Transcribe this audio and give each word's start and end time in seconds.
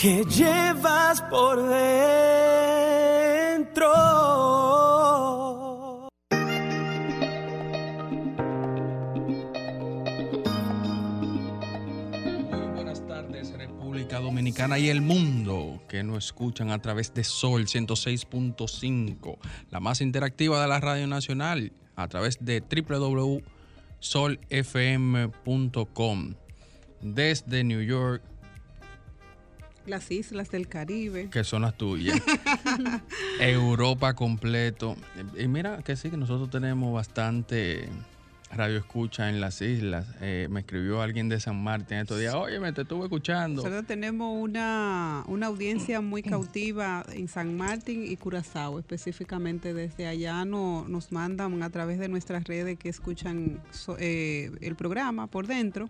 que 0.00 0.24
llevas 0.24 1.20
por 1.20 1.58
dentro. 1.68 1.76
Muy 12.50 12.68
buenas 12.74 13.06
tardes, 13.06 13.52
República 13.52 14.20
Dominicana 14.20 14.78
y 14.78 14.88
el 14.88 15.02
mundo 15.02 15.82
que 15.86 16.02
nos 16.02 16.24
escuchan 16.24 16.70
a 16.70 16.80
través 16.80 17.12
de 17.12 17.22
Sol 17.22 17.66
106.5, 17.66 19.36
la 19.68 19.80
más 19.80 20.00
interactiva 20.00 20.62
de 20.62 20.68
la 20.68 20.80
Radio 20.80 21.06
Nacional, 21.08 21.74
a 21.96 22.08
través 22.08 22.42
de 22.42 22.62
www.solfm.com. 22.62 23.44
Desde 27.02 27.64
New 27.64 27.82
York, 27.82 28.29
Las 29.86 30.10
islas 30.10 30.50
del 30.50 30.68
Caribe. 30.68 31.30
que 31.30 31.42
son 31.44 31.62
las 31.62 31.74
tuyas, 31.76 32.20
Europa 33.40 34.14
completo. 34.14 34.96
Y 35.38 35.48
mira 35.48 35.78
que 35.82 35.96
sí, 35.96 36.10
que 36.10 36.16
nosotros 36.16 36.50
tenemos 36.50 36.92
bastante 36.92 37.88
radio 38.52 38.78
escucha 38.78 39.28
en 39.28 39.40
las 39.40 39.62
islas. 39.62 40.06
Eh, 40.20 40.48
me 40.50 40.60
escribió 40.60 41.00
alguien 41.02 41.28
de 41.28 41.38
San 41.38 41.62
Martín 41.62 41.98
estos 41.98 42.18
días, 42.18 42.34
oye, 42.34 42.58
me 42.58 42.72
te 42.72 42.82
estuve 42.82 43.04
escuchando. 43.04 43.62
Nosotros 43.62 43.86
tenemos 43.86 44.36
una, 44.36 45.22
una 45.28 45.46
audiencia 45.46 46.00
muy 46.00 46.22
cautiva 46.22 47.04
en 47.12 47.28
San 47.28 47.56
Martín 47.56 48.04
y 48.04 48.16
Curazao, 48.16 48.80
específicamente 48.80 49.72
desde 49.72 50.08
allá 50.08 50.44
no, 50.44 50.84
nos 50.88 51.12
mandan 51.12 51.62
a 51.62 51.70
través 51.70 51.98
de 52.00 52.08
nuestras 52.08 52.42
redes 52.44 52.76
que 52.76 52.88
escuchan 52.88 53.60
so- 53.70 53.96
eh, 54.00 54.50
el 54.60 54.74
programa 54.74 55.28
por 55.28 55.46
dentro 55.46 55.88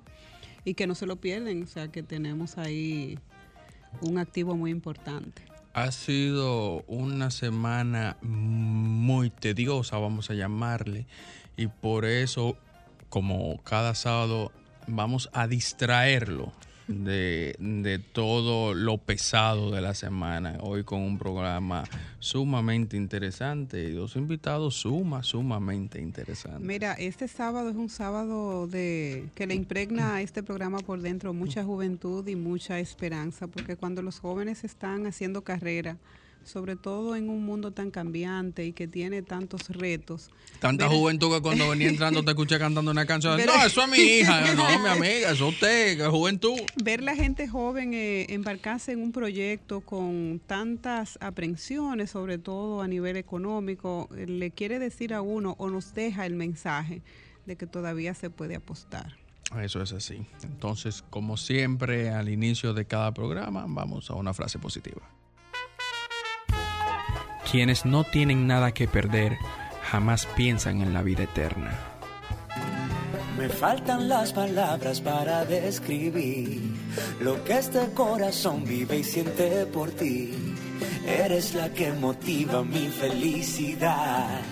y 0.62 0.74
que 0.74 0.86
no 0.86 0.94
se 0.94 1.06
lo 1.06 1.16
pierden, 1.16 1.62
o 1.62 1.66
sea 1.66 1.88
que 1.88 2.02
tenemos 2.02 2.58
ahí 2.58 3.18
un 4.00 4.18
activo 4.18 4.56
muy 4.56 4.70
importante. 4.70 5.42
Ha 5.72 5.92
sido 5.92 6.82
una 6.88 7.30
semana 7.30 8.16
muy 8.22 9.30
tediosa, 9.30 9.98
vamos 9.98 10.30
a 10.30 10.34
llamarle, 10.34 11.06
y 11.56 11.68
por 11.68 12.04
eso, 12.04 12.56
como 13.08 13.62
cada 13.62 13.94
sábado, 13.94 14.52
vamos 14.86 15.30
a 15.32 15.46
distraerlo 15.46 16.52
de, 16.90 17.56
de 17.58 17.98
todo 17.98 18.74
lo 18.74 18.98
pesado 18.98 19.70
de 19.70 19.80
la 19.80 19.94
semana. 19.94 20.58
Hoy 20.60 20.84
con 20.84 21.00
un 21.00 21.18
programa 21.18 21.84
sumamente 22.18 22.96
interesante 22.96 23.84
y 23.84 23.92
dos 23.92 24.16
invitados 24.16 24.74
suma, 24.74 25.22
sumamente 25.22 26.00
interesantes. 26.00 26.60
Mira, 26.60 26.94
este 26.94 27.28
sábado 27.28 27.70
es 27.70 27.76
un 27.76 27.88
sábado 27.88 28.66
de 28.66 29.28
que 29.34 29.46
le 29.46 29.54
impregna 29.54 30.16
a 30.16 30.22
este 30.22 30.42
programa 30.42 30.78
por 30.78 31.00
dentro 31.00 31.32
mucha 31.32 31.64
juventud 31.64 32.26
y 32.26 32.36
mucha 32.36 32.78
esperanza, 32.78 33.46
porque 33.46 33.76
cuando 33.76 34.02
los 34.02 34.18
jóvenes 34.18 34.64
están 34.64 35.06
haciendo 35.06 35.42
carrera, 35.42 35.96
sobre 36.44 36.76
todo 36.76 37.14
en 37.16 37.28
un 37.28 37.44
mundo 37.44 37.70
tan 37.72 37.90
cambiante 37.90 38.64
y 38.66 38.72
que 38.72 38.88
tiene 38.88 39.22
tantos 39.22 39.68
retos, 39.68 40.30
Tanta 40.58 40.88
juventud 40.88 41.32
que 41.34 41.40
cuando 41.40 41.68
venía 41.70 41.88
entrando 41.88 42.22
te 42.22 42.30
escuché 42.32 42.58
cantando 42.58 42.90
una 42.90 43.06
canción. 43.06 43.36
Pero- 43.38 43.56
No, 43.56 43.64
eso 43.64 43.82
es 43.82 43.88
mi 43.88 43.98
hija. 43.98 44.54
No, 44.54 44.78
mi 44.80 44.88
amiga, 44.88 45.30
eso 45.30 45.48
es 45.48 45.54
usted, 45.54 45.96
que 45.96 46.06
juventud. 46.06 46.56
ver 46.82 47.02
la 47.02 47.14
gente 47.16 47.48
joven 47.48 47.94
eh, 47.94 48.26
embarcarse 48.28 48.92
en 48.92 49.02
un 49.02 49.12
proyecto 49.12 49.80
con 49.80 50.40
tantas 50.46 51.16
aprensiones, 51.22 52.10
sobre 52.10 52.38
todo 52.38 52.82
a 52.82 52.88
nivel 52.88 53.16
económico, 53.16 54.08
eh, 54.16 54.26
le 54.26 54.50
quiere 54.50 54.78
decir 54.78 55.14
a 55.14 55.22
uno 55.22 55.54
o 55.58 55.70
nos 55.70 55.94
deja 55.94 56.26
el 56.26 56.34
mensaje 56.34 57.02
de 57.46 57.56
que 57.56 57.66
todavía 57.66 58.12
se 58.14 58.28
puede 58.28 58.56
apostar. 58.56 59.16
Eso 59.62 59.82
es 59.82 59.92
así. 59.92 60.26
Entonces, 60.42 61.02
como 61.10 61.36
siempre, 61.36 62.10
al 62.10 62.28
inicio 62.28 62.72
de 62.74 62.84
cada 62.84 63.12
programa, 63.14 63.64
vamos 63.66 64.10
a 64.10 64.14
una 64.14 64.32
frase 64.34 64.58
positiva. 64.58 65.02
Quienes 67.50 67.84
no 67.84 68.04
tienen 68.04 68.46
nada 68.46 68.72
que 68.72 68.86
perder 68.86 69.36
jamás 69.90 70.26
piensan 70.36 70.82
en 70.82 70.94
la 70.94 71.02
vida 71.02 71.24
eterna. 71.24 71.72
Me 73.36 73.48
faltan 73.48 74.08
las 74.08 74.32
palabras 74.32 75.00
para 75.00 75.44
describir 75.44 76.60
lo 77.20 77.42
que 77.42 77.58
este 77.58 77.90
corazón 77.94 78.64
vive 78.64 78.98
y 78.98 79.04
siente 79.04 79.66
por 79.66 79.90
ti. 79.90 80.54
Eres 81.06 81.54
la 81.54 81.70
que 81.70 81.92
motiva 81.92 82.62
mi 82.62 82.86
felicidad, 82.88 84.42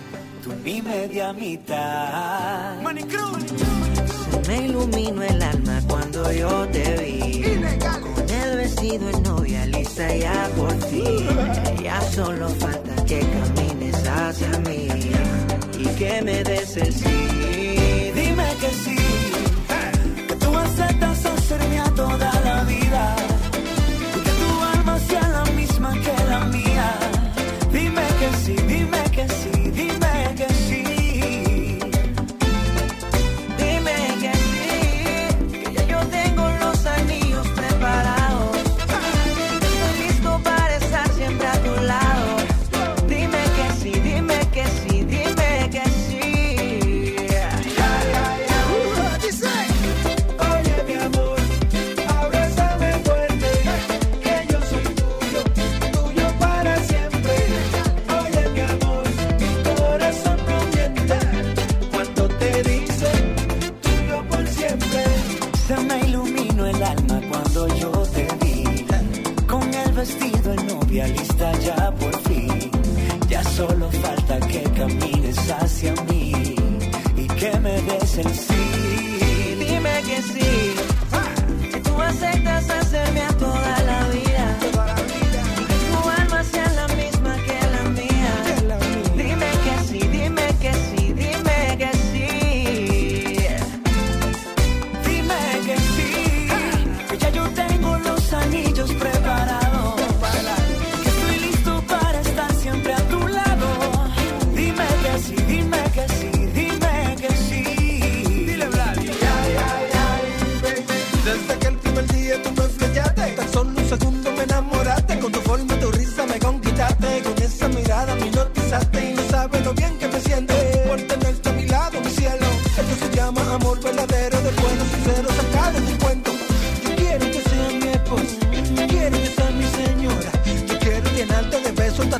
tú 0.42 0.52
mi 0.64 0.82
media 0.82 1.32
mitad. 1.32 2.78
Se 4.30 4.48
me 4.48 4.66
iluminó 4.66 5.22
el 5.22 5.42
alma 5.42 5.80
cuando 5.86 6.32
yo 6.32 6.66
te 6.68 6.96
vi. 6.96 7.42
Con 8.02 8.30
el 8.30 8.56
vestido 8.56 9.10
en 9.10 9.22
novia 9.22 9.66
lista 9.66 10.14
ya 10.16 10.50
por 10.56 10.74
ti. 10.74 11.04
Ya 11.82 12.00
solo 12.00 12.48
falta 12.48 12.87
que 13.08 13.20
camines 13.20 14.06
hacia 14.06 14.58
mí 14.66 14.86
y 15.78 15.86
que 15.98 16.20
me 16.22 16.44
des 16.44 16.76
el 16.76 16.92
sí. 16.92 17.18
Dime 18.14 18.48
que 18.60 18.70
sí, 18.84 18.98
que 20.28 20.34
tú 20.34 20.54
aceptas 20.56 21.24
hacerme 21.24 21.78
a 21.80 21.90
toda 21.94 22.30
la 22.44 22.64
vida, 22.64 23.16
que 24.24 24.32
tu 24.40 24.50
alma 24.74 24.98
sea 25.08 25.26
la 25.28 25.44
misma 25.52 25.90
que 26.04 26.16
la 26.28 26.40
mía. 26.56 26.88
Dime 27.72 28.06
que 28.20 28.28
sí, 28.44 28.56
dime 28.66 29.02
que 29.16 29.26
sí, 29.40 29.57
solo 73.58 73.90
falta 73.90 74.38
que 74.46 74.62
camines 74.78 75.50
hacia 75.50 75.92
mí 76.08 76.32
y 77.16 77.26
que 77.26 77.50
me 77.58 77.74
des 77.88 78.18
el 78.18 78.32
sí. 78.32 78.64
Dime 79.58 79.94
que 80.06 80.22
sí, 80.32 80.50
que 81.72 81.80
tú 81.80 82.00
aceptas 82.00 82.70
hacerme 82.70 83.22
a 83.22 83.32
toda 83.36 83.77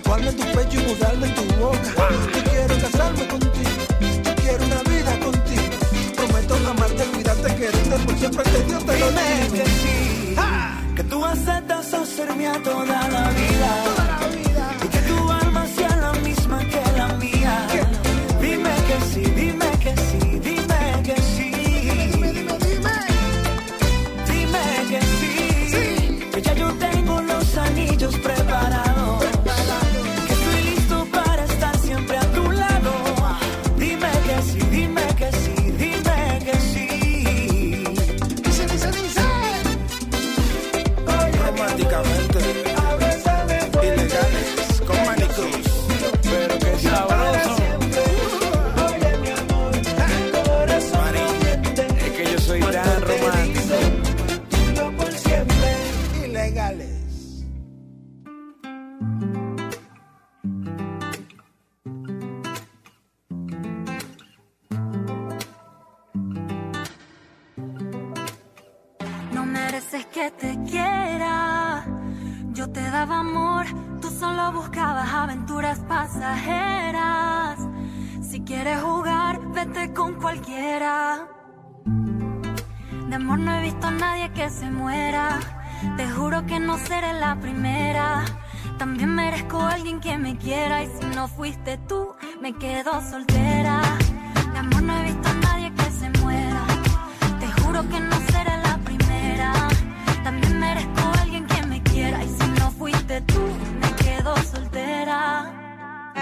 tatuarme 0.08 0.32
tu 0.32 0.44
pecho 0.56 0.80
y 0.80 0.86
mudarme 0.86 1.26
en 1.26 1.34
tu 1.34 1.42
boca. 1.56 1.92
Yo 2.34 2.44
quiero 2.50 2.74
casarme 2.80 3.28
contigo, 3.28 3.70
yo 4.24 4.34
quiero 4.36 4.64
una 4.64 4.82
vida 4.84 5.20
contigo. 5.20 5.62
Prometo 6.16 6.54
amarte, 6.70 7.04
cuidarte, 7.04 7.54
quererte 7.56 7.96
por 8.06 8.18
siempre 8.18 8.42
que 8.44 8.64
Dios 8.64 8.86
te 8.86 8.98
lo 8.98 9.08
diga. 9.10 9.64
que 9.64 9.64
sí, 9.66 10.36
que 10.96 11.04
tú 11.04 11.24
aceptas 11.24 11.92
hacerme 11.92 12.48
a 12.48 12.62
toda 12.62 12.97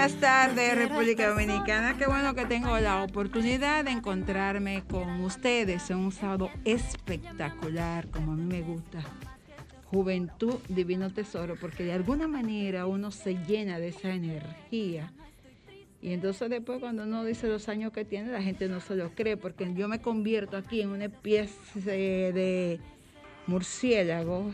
Buenas 0.07 0.21
tardes, 0.21 0.77
República 0.77 1.27
Dominicana. 1.27 1.97
Qué 1.97 2.07
bueno 2.07 2.33
que 2.33 2.45
tengo 2.45 2.79
la 2.79 3.03
oportunidad 3.03 3.83
de 3.83 3.91
encontrarme 3.91 4.83
con 4.89 5.19
ustedes 5.19 5.89
en 5.89 5.97
un 5.97 6.13
sábado 6.13 6.49
espectacular, 6.63 8.07
como 8.07 8.31
a 8.31 8.35
mí 8.37 8.45
me 8.45 8.61
gusta. 8.61 8.99
Juventud, 9.87 10.59
divino 10.69 11.11
tesoro, 11.11 11.57
porque 11.59 11.83
de 11.83 11.91
alguna 11.91 12.25
manera 12.25 12.85
uno 12.85 13.11
se 13.11 13.33
llena 13.33 13.79
de 13.79 13.89
esa 13.89 14.13
energía. 14.13 15.11
Y 16.01 16.13
entonces 16.13 16.49
después 16.49 16.79
cuando 16.79 17.03
uno 17.03 17.25
dice 17.25 17.49
los 17.49 17.67
años 17.67 17.91
que 17.91 18.05
tiene, 18.05 18.31
la 18.31 18.41
gente 18.41 18.69
no 18.69 18.79
se 18.79 18.95
lo 18.95 19.09
cree, 19.09 19.35
porque 19.35 19.73
yo 19.73 19.89
me 19.89 19.99
convierto 19.99 20.55
aquí 20.55 20.79
en 20.79 20.91
una 20.91 21.05
especie 21.07 22.31
de 22.31 22.79
murciélago, 23.45 24.53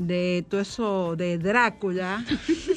de 0.00 0.44
todo 0.48 0.60
eso, 0.60 1.14
de 1.16 1.38
Drácula. 1.38 2.24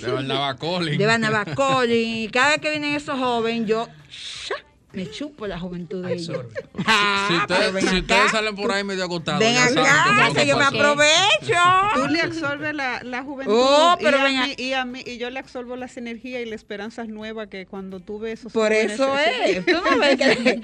De 0.02 0.12
Barnaba 0.12 0.56
Collins. 0.58 1.88
de. 1.90 2.02
Y 2.02 2.28
cada 2.30 2.50
vez 2.50 2.60
que 2.60 2.70
vienen 2.70 2.94
esos 2.96 3.18
jóvenes, 3.18 3.68
yo 3.68 3.88
¡sha! 4.10 4.56
me 4.92 5.10
chupo 5.10 5.48
la 5.48 5.58
juventud 5.60 6.06
de 6.06 6.14
ellos. 6.14 6.46
Ah, 6.86 7.46
Si 7.80 7.88
si 7.88 7.96
ustedes 8.00 8.32
salen 8.32 8.56
por 8.56 8.72
ahí 8.72 8.84
medio 8.84 9.06
acostados, 9.06 9.40
Ven 9.40 9.54
ya 9.54 9.70
saben 9.70 9.86
acá, 9.86 10.16
cómo 10.28 10.34
que 10.34 10.46
yo 10.48 10.58
me 10.58 10.66
aprovecho. 10.66 11.54
Tú 11.96 12.08
le 12.08 12.22
absorbes 12.22 12.74
la, 12.76 13.02
la 13.04 13.24
juventud 13.24 13.54
Oh, 13.58 13.96
pero 14.02 14.18
y, 14.18 14.20
a 14.20 14.24
ven 14.26 14.38
a- 14.38 14.46
mí, 14.48 14.56
y 14.58 14.74
a 14.74 14.86
mí 14.86 15.02
y 15.06 15.18
yo 15.18 15.30
le 15.30 15.40
absorbo 15.40 15.76
las 15.78 15.96
energías 15.96 16.42
y 16.42 16.46
las 16.46 16.56
esperanzas 16.56 17.08
nuevas 17.08 17.48
que 17.48 17.66
cuando 17.66 18.02
tú 18.02 18.20
ves 18.20 18.40
esos 18.42 18.52
Por 18.52 18.74
eso 18.74 19.18
es. 19.18 19.66
Tú 19.66 19.72
no 19.72 19.98
ves 19.98 20.18
que, 20.18 20.62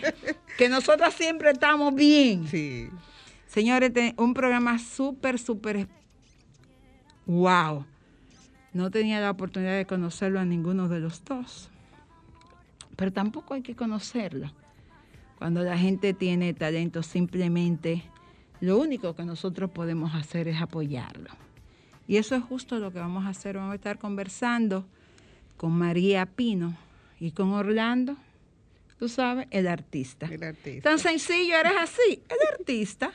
que 0.58 0.68
nosotras 0.70 1.14
siempre 1.14 1.52
estamos 1.52 1.96
bien. 1.96 2.46
Sí. 2.50 2.90
Señores, 3.48 3.92
un 4.18 4.34
programa 4.34 4.78
súper, 4.78 5.40
súper. 5.40 5.88
Wow. 7.30 7.86
No 8.74 8.90
tenía 8.90 9.20
la 9.20 9.30
oportunidad 9.30 9.78
de 9.78 9.86
conocerlo 9.86 10.40
a 10.40 10.46
ninguno 10.46 10.90
de 10.90 11.00
los 11.00 11.24
dos. 11.24 11.70
Pero 12.96 13.14
tampoco 13.14 13.54
hay 13.54 13.62
que 13.62 13.76
conocerlo. 13.76 14.52
Cuando 15.38 15.62
la 15.62 15.78
gente 15.78 16.16
tiene 16.16 16.56
talento, 16.56 17.04
simplemente 17.04 18.02
lo 18.62 18.80
único 18.80 19.16
que 19.16 19.26
nosotros 19.26 19.70
podemos 19.70 20.16
hacer 20.16 20.48
es 20.48 20.60
apoyarlo. 20.60 21.30
Y 22.08 22.18
eso 22.18 22.36
es 22.36 22.42
justo 22.42 22.80
lo 22.80 22.92
que 22.92 22.98
vamos 22.98 23.26
a 23.26 23.30
hacer. 23.30 23.58
Vamos 23.58 23.74
a 23.74 23.76
estar 23.76 24.00
conversando 24.00 24.84
con 25.56 25.72
María 25.72 26.26
Pino 26.26 26.76
y 27.20 27.30
con 27.30 27.52
Orlando, 27.52 28.18
tú 28.98 29.08
sabes, 29.08 29.48
el 29.52 29.68
artista. 29.68 30.26
El 30.26 30.44
artista. 30.44 30.90
Tan 30.90 30.98
sencillo, 30.98 31.58
eres 31.58 31.74
así, 31.78 32.24
el 32.28 32.60
artista. 32.60 33.12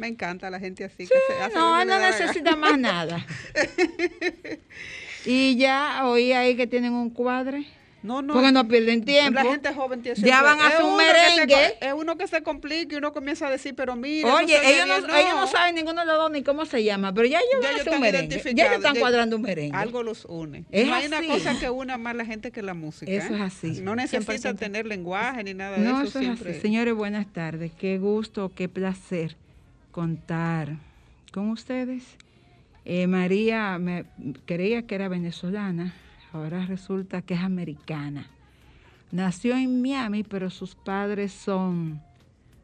Me 0.00 0.06
encanta 0.08 0.48
la 0.48 0.58
gente 0.58 0.82
así 0.84 1.04
Sí, 1.06 1.12
que 1.12 1.34
se 1.34 1.42
hace 1.42 1.54
no, 1.54 1.84
no 1.84 1.98
necesita 2.00 2.56
más 2.56 2.78
nada. 2.78 3.24
Y 5.26 5.56
ya 5.56 6.06
oí 6.06 6.32
ahí 6.32 6.56
que 6.56 6.66
tienen 6.66 6.94
un 6.94 7.10
cuadre. 7.10 7.66
No, 8.02 8.22
no. 8.22 8.32
Porque 8.32 8.50
no 8.50 8.66
pierden 8.66 9.04
tiempo. 9.04 9.34
La 9.34 9.44
gente 9.44 9.74
joven 9.74 10.00
tiene 10.00 10.18
Ya 10.22 10.40
van 10.42 10.58
a 10.58 10.68
hacer 10.68 10.82
un 10.82 10.98
se 10.98 11.04
merengue. 11.04 11.76
es 11.82 11.92
uno 11.92 12.16
que 12.16 12.26
se 12.26 12.42
complica 12.42 12.94
y 12.94 12.96
uno 12.96 13.12
comienza 13.12 13.46
a 13.46 13.50
decir, 13.50 13.74
pero 13.74 13.94
mira. 13.94 14.34
Oye, 14.36 14.56
no 14.56 14.68
ellos 14.68 15.06
no, 15.06 15.14
ellos 15.14 15.34
no 15.36 15.46
saben 15.46 15.74
ninguno 15.74 16.00
de 16.00 16.06
los 16.06 16.16
dos 16.16 16.30
ni 16.30 16.42
cómo 16.42 16.64
se 16.64 16.82
llama, 16.82 17.12
pero 17.12 17.26
ya 17.28 17.38
ellos 17.40 17.50
Ya 17.52 17.58
van 17.58 17.66
a 17.66 17.70
ellos 17.72 17.80
hacer 17.82 17.94
un 17.94 18.00
merengue. 18.00 18.54
Ya 18.54 18.64
ellos 18.66 18.76
están 18.78 18.96
cuadrando 18.96 19.36
un 19.36 19.42
merengue. 19.42 19.76
Algo 19.76 20.02
los 20.02 20.24
une. 20.24 20.64
Es 20.70 20.86
no 20.86 20.94
hay 20.94 21.06
una 21.08 21.22
cosa 21.26 21.60
que 21.60 21.68
una 21.68 21.98
más 21.98 22.16
la 22.16 22.24
gente 22.24 22.50
que 22.50 22.62
la 22.62 22.72
música. 22.72 23.12
Eso 23.12 23.34
¿eh? 23.34 23.36
es 23.36 23.42
así. 23.42 23.82
No 23.82 23.94
necesita 23.94 24.32
100%. 24.54 24.58
tener 24.58 24.86
lenguaje 24.86 25.44
ni 25.44 25.52
nada 25.52 25.76
de 25.76 25.82
No, 25.84 25.98
eso. 26.00 26.08
eso 26.08 26.18
es 26.20 26.24
siempre. 26.24 26.52
así. 26.52 26.60
Señores, 26.62 26.94
buenas 26.94 27.30
tardes. 27.30 27.72
Qué 27.78 27.98
gusto, 27.98 28.50
qué 28.54 28.70
placer 28.70 29.36
contar 29.90 30.76
con 31.32 31.50
ustedes. 31.50 32.04
Eh, 32.84 33.06
María 33.06 33.78
me, 33.78 34.04
creía 34.46 34.86
que 34.86 34.94
era 34.94 35.08
venezolana, 35.08 35.94
ahora 36.32 36.64
resulta 36.66 37.22
que 37.22 37.34
es 37.34 37.40
americana. 37.40 38.26
Nació 39.12 39.56
en 39.56 39.82
Miami, 39.82 40.22
pero 40.22 40.50
sus 40.50 40.74
padres 40.74 41.32
son 41.32 42.00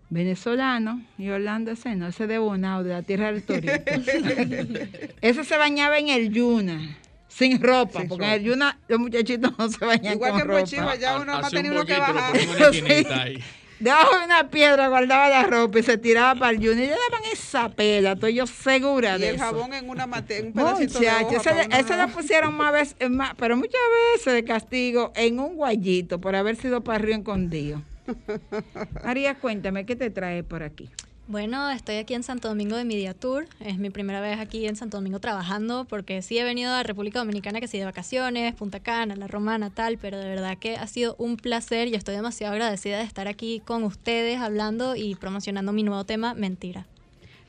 venezolanos 0.08 1.00
y 1.18 1.28
Orlando 1.28 1.72
ese 1.72 1.96
no, 1.96 2.06
ese 2.06 2.26
de 2.26 2.38
Bonao, 2.38 2.84
de 2.84 2.90
la 2.90 3.02
tierra 3.02 3.32
del 3.32 3.42
Torito. 3.42 3.72
ese 5.20 5.44
se 5.44 5.56
bañaba 5.56 5.98
en 5.98 6.08
el 6.08 6.32
Yuna, 6.32 6.96
sin 7.28 7.60
ropa, 7.60 8.00
Sin 8.00 8.08
porque 8.08 8.24
ropa. 8.24 8.34
en 8.34 8.40
el 8.40 8.46
Yuna 8.46 8.78
los 8.88 9.00
muchachitos 9.00 9.58
no 9.58 9.68
se 9.68 9.84
bañan 9.84 10.14
Igual 10.14 10.30
con 10.30 10.38
que 10.38 10.42
en 10.42 10.48
ropa. 10.48 10.60
Pochiva, 10.60 10.94
ya 10.94 11.20
uno 11.20 11.40
tenía 11.50 11.72
uno 11.72 11.84
que 11.84 11.98
bajar. 11.98 12.36
en. 13.78 13.84
Debajo 13.84 14.18
de 14.18 14.24
una 14.24 14.50
piedra 14.50 14.88
guardaba 14.88 15.28
la 15.28 15.42
ropa 15.44 15.78
y 15.78 15.82
se 15.82 15.98
tiraba 15.98 16.38
para 16.38 16.50
el 16.52 16.56
Junior. 16.58 16.76
Y 16.76 16.80
le 16.80 16.88
daban 16.88 17.22
esa 17.32 17.68
pela, 17.70 18.12
estoy 18.12 18.34
yo 18.34 18.46
segura 18.46 19.16
Y 19.16 19.20
de 19.20 19.28
el 19.30 19.34
eso. 19.36 19.44
jabón 19.44 19.72
en 19.74 19.88
una 19.88 20.06
mate, 20.06 20.42
un 20.42 20.52
pedacito 20.52 20.98
de 21.00 21.06
Muchacho, 21.10 21.36
hoja 21.36 21.96
no- 21.96 22.06
lo 22.06 22.12
pusieron 22.12 22.54
más 22.56 22.72
veces, 22.72 23.10
más- 23.10 23.34
pero 23.36 23.56
muchas 23.56 23.80
veces 24.14 24.32
de 24.34 24.44
castigo 24.44 25.12
en 25.14 25.38
un 25.40 25.56
guayito 25.56 26.20
por 26.20 26.36
haber 26.36 26.56
sido 26.56 26.82
parrio 26.82 27.16
escondido. 27.16 27.82
María, 29.04 29.34
cuéntame, 29.34 29.84
¿qué 29.84 29.96
te 29.96 30.10
trae 30.10 30.42
por 30.44 30.62
aquí? 30.62 30.88
Bueno, 31.28 31.70
estoy 31.70 31.96
aquí 31.96 32.14
en 32.14 32.22
Santo 32.22 32.46
Domingo 32.46 32.76
de 32.76 32.84
Media 32.84 33.12
Tour. 33.12 33.48
Es 33.58 33.78
mi 33.78 33.90
primera 33.90 34.20
vez 34.20 34.38
aquí 34.38 34.66
en 34.66 34.76
Santo 34.76 34.98
Domingo 34.98 35.18
trabajando 35.18 35.84
porque 35.84 36.22
sí 36.22 36.38
he 36.38 36.44
venido 36.44 36.72
a 36.72 36.84
República 36.84 37.18
Dominicana 37.18 37.58
que 37.60 37.66
sí 37.66 37.78
de 37.78 37.84
vacaciones, 37.84 38.54
Punta 38.54 38.78
Cana, 38.78 39.16
La 39.16 39.26
Romana, 39.26 39.70
tal, 39.70 39.98
pero 39.98 40.18
de 40.18 40.28
verdad 40.28 40.56
que 40.56 40.76
ha 40.76 40.86
sido 40.86 41.16
un 41.18 41.36
placer 41.36 41.88
y 41.88 41.96
estoy 41.96 42.14
demasiado 42.14 42.52
agradecida 42.52 42.98
de 42.98 43.04
estar 43.04 43.26
aquí 43.26 43.60
con 43.64 43.82
ustedes 43.82 44.38
hablando 44.38 44.94
y 44.94 45.16
promocionando 45.16 45.72
mi 45.72 45.82
nuevo 45.82 46.04
tema, 46.04 46.32
Mentira. 46.34 46.86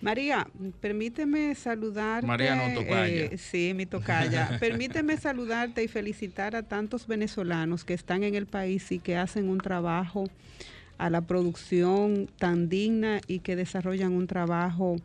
María, 0.02 0.48
permíteme 0.82 1.54
saludarte. 1.54 2.26
María 2.26 2.56
no, 2.56 2.82
tocaya. 2.82 3.26
eh, 3.26 3.38
sí, 3.38 3.74
mi 3.76 3.86
tocaya. 3.86 4.58
permíteme 4.60 5.18
saludarte 5.18 5.84
y 5.84 5.88
felicitar 5.88 6.56
a 6.56 6.64
tantos 6.64 7.06
venezolanos 7.06 7.84
que 7.84 7.94
están 7.94 8.24
en 8.24 8.34
el 8.34 8.48
país 8.48 8.92
y 8.92 8.98
que 8.98 9.18
hacen 9.18 9.50
un 9.50 9.60
trabajo 9.60 10.26
a 10.98 11.10
la 11.10 11.22
producción 11.22 12.28
tan 12.38 12.70
digna 12.70 13.22
y 13.28 13.40
que 13.40 13.56
desarrollan 13.56 14.14
un 14.14 14.28
trabajo 14.28 14.98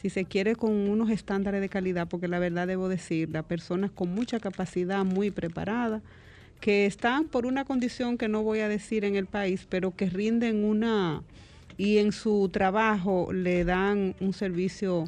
si 0.00 0.10
se 0.10 0.24
quiere 0.24 0.56
con 0.56 0.72
unos 0.72 1.10
estándares 1.10 1.60
de 1.60 1.68
calidad, 1.68 2.06
porque 2.08 2.28
la 2.28 2.38
verdad 2.38 2.66
debo 2.66 2.88
decir, 2.88 3.30
las 3.30 3.44
personas 3.44 3.90
con 3.90 4.14
mucha 4.14 4.38
capacidad, 4.40 5.04
muy 5.04 5.30
preparadas, 5.30 6.02
que 6.60 6.86
están 6.86 7.24
por 7.24 7.46
una 7.46 7.64
condición 7.64 8.18
que 8.18 8.28
no 8.28 8.42
voy 8.42 8.60
a 8.60 8.68
decir 8.68 9.04
en 9.04 9.16
el 9.16 9.26
país, 9.26 9.66
pero 9.68 9.94
que 9.94 10.08
rinden 10.08 10.64
una 10.64 11.22
y 11.78 11.98
en 11.98 12.12
su 12.12 12.48
trabajo 12.50 13.32
le 13.32 13.64
dan 13.64 14.14
un 14.20 14.32
servicio 14.32 15.04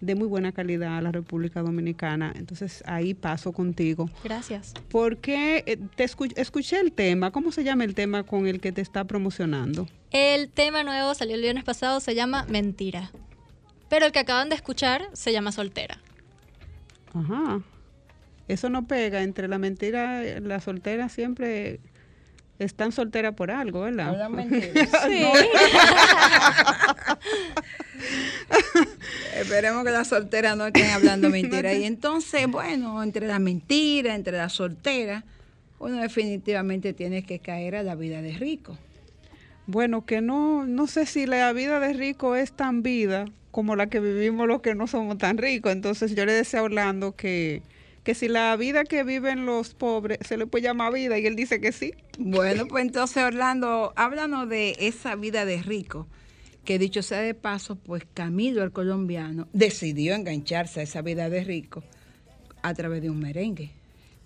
de 0.00 0.14
muy 0.14 0.26
buena 0.28 0.52
calidad 0.52 0.96
a 0.96 1.02
la 1.02 1.10
República 1.12 1.60
Dominicana. 1.62 2.32
Entonces 2.36 2.82
ahí 2.86 3.14
paso 3.14 3.52
contigo. 3.52 4.08
Gracias. 4.24 4.74
Porque 4.90 5.64
eh, 5.66 5.76
te 5.96 6.04
escu- 6.04 6.32
escuché 6.36 6.78
el 6.80 6.92
tema, 6.92 7.30
¿cómo 7.30 7.50
se 7.52 7.64
llama 7.64 7.84
el 7.84 7.94
tema 7.94 8.22
con 8.22 8.46
el 8.46 8.60
que 8.60 8.72
te 8.72 8.80
está 8.80 9.04
promocionando? 9.04 9.88
El 10.10 10.48
tema 10.50 10.82
nuevo 10.84 11.14
salió 11.14 11.34
el 11.34 11.42
viernes 11.42 11.64
pasado, 11.64 12.00
se 12.00 12.14
llama 12.14 12.44
Mentira. 12.48 13.10
Pero 13.88 14.06
el 14.06 14.12
que 14.12 14.18
acaban 14.20 14.48
de 14.50 14.54
escuchar 14.54 15.08
se 15.14 15.32
llama 15.32 15.50
Soltera. 15.52 15.98
Ajá. 17.14 17.60
Eso 18.46 18.70
no 18.70 18.86
pega 18.86 19.22
entre 19.22 19.48
la 19.48 19.58
mentira, 19.58 20.22
la 20.40 20.60
soltera 20.60 21.08
siempre 21.10 21.80
están 22.58 22.92
solteras 22.92 23.34
por 23.34 23.50
algo, 23.50 23.82
¿verdad? 23.82 24.08
Hablan 24.08 24.32
mentiras. 24.36 24.90
Sí. 25.06 25.24
Esperemos 29.36 29.84
que 29.84 29.90
las 29.90 30.08
solteras 30.08 30.56
no 30.56 30.66
estén 30.66 30.90
hablando 30.90 31.30
mentiras. 31.38 31.76
Y 31.76 31.84
entonces, 31.84 32.46
bueno, 32.48 33.02
entre 33.02 33.26
la 33.26 33.38
mentira, 33.38 34.14
entre 34.14 34.36
la 34.36 34.48
soltera, 34.48 35.24
uno 35.78 36.00
definitivamente 36.00 36.92
tiene 36.92 37.24
que 37.24 37.38
caer 37.38 37.76
a 37.76 37.82
la 37.82 37.94
vida 37.94 38.22
de 38.22 38.32
rico. 38.32 38.76
Bueno, 39.66 40.06
que 40.06 40.20
no, 40.20 40.66
no 40.66 40.86
sé 40.86 41.06
si 41.06 41.26
la 41.26 41.52
vida 41.52 41.78
de 41.78 41.92
rico 41.92 42.34
es 42.34 42.52
tan 42.52 42.82
vida 42.82 43.26
como 43.50 43.76
la 43.76 43.88
que 43.88 44.00
vivimos 44.00 44.48
los 44.48 44.60
que 44.60 44.74
no 44.74 44.86
somos 44.86 45.18
tan 45.18 45.38
ricos. 45.38 45.72
Entonces 45.72 46.14
yo 46.14 46.24
le 46.24 46.32
decía 46.32 46.60
a 46.60 46.62
Orlando 46.62 47.14
que, 47.14 47.62
que 48.08 48.14
si 48.14 48.26
la 48.26 48.56
vida 48.56 48.84
que 48.84 49.04
viven 49.04 49.44
los 49.44 49.74
pobres 49.74 50.20
se 50.26 50.38
le 50.38 50.46
puede 50.46 50.62
llamar 50.62 50.94
vida 50.94 51.18
y 51.18 51.26
él 51.26 51.36
dice 51.36 51.60
que 51.60 51.72
sí. 51.72 51.92
Bueno, 52.18 52.66
pues 52.66 52.86
entonces, 52.86 53.22
Orlando, 53.22 53.92
háblanos 53.96 54.48
de 54.48 54.76
esa 54.78 55.14
vida 55.14 55.44
de 55.44 55.62
rico. 55.62 56.06
Que 56.64 56.78
dicho 56.78 57.02
sea 57.02 57.20
de 57.20 57.34
paso, 57.34 57.76
pues 57.76 58.04
Camilo, 58.14 58.62
el 58.62 58.72
colombiano, 58.72 59.46
decidió 59.52 60.14
engancharse 60.14 60.80
a 60.80 60.84
esa 60.84 61.02
vida 61.02 61.28
de 61.28 61.44
rico 61.44 61.84
a 62.62 62.72
través 62.72 63.02
de 63.02 63.10
un 63.10 63.20
merengue. 63.20 63.72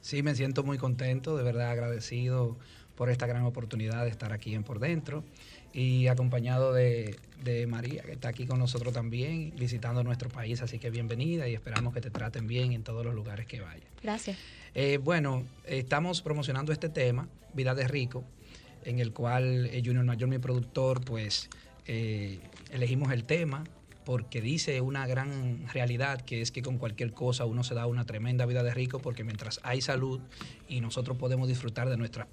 Sí, 0.00 0.22
me 0.22 0.36
siento 0.36 0.62
muy 0.62 0.78
contento, 0.78 1.36
de 1.36 1.42
verdad 1.42 1.72
agradecido 1.72 2.56
por 2.94 3.10
esta 3.10 3.26
gran 3.26 3.42
oportunidad 3.42 4.04
de 4.04 4.10
estar 4.10 4.32
aquí 4.32 4.54
en 4.54 4.62
Por 4.62 4.78
Dentro 4.78 5.24
y 5.72 6.06
acompañado 6.06 6.72
de, 6.72 7.16
de 7.42 7.66
María, 7.66 8.02
que 8.02 8.12
está 8.12 8.28
aquí 8.28 8.46
con 8.46 8.58
nosotros 8.58 8.92
también, 8.92 9.52
visitando 9.56 10.02
nuestro 10.04 10.28
país, 10.28 10.62
así 10.62 10.78
que 10.78 10.90
bienvenida 10.90 11.48
y 11.48 11.54
esperamos 11.54 11.92
que 11.92 12.00
te 12.00 12.10
traten 12.10 12.46
bien 12.46 12.72
en 12.72 12.82
todos 12.82 13.04
los 13.04 13.14
lugares 13.14 13.46
que 13.46 13.60
vayas. 13.60 13.86
Gracias. 14.02 14.38
Eh, 14.74 14.98
bueno, 15.02 15.44
estamos 15.66 16.22
promocionando 16.22 16.72
este 16.72 16.88
tema, 16.88 17.28
Vida 17.54 17.74
de 17.74 17.86
Rico, 17.88 18.24
en 18.84 18.98
el 18.98 19.12
cual 19.12 19.66
eh, 19.66 19.82
Junior 19.84 20.04
Mayor, 20.04 20.28
mi 20.28 20.38
productor, 20.38 21.04
pues 21.04 21.50
eh, 21.86 22.40
elegimos 22.70 23.12
el 23.12 23.24
tema 23.24 23.64
porque 24.04 24.40
dice 24.40 24.80
una 24.80 25.06
gran 25.06 25.68
realidad 25.68 26.22
que 26.22 26.40
es 26.40 26.50
que 26.50 26.62
con 26.62 26.78
cualquier 26.78 27.12
cosa 27.12 27.44
uno 27.44 27.62
se 27.62 27.74
da 27.74 27.86
una 27.86 28.04
tremenda 28.04 28.46
vida 28.46 28.64
de 28.64 28.74
rico 28.74 28.98
porque 28.98 29.22
mientras 29.22 29.60
hay 29.62 29.80
salud 29.80 30.20
y 30.68 30.80
nosotros 30.80 31.16
podemos 31.18 31.46
disfrutar 31.46 31.88
de 31.88 31.96
nuestras, 31.96 32.26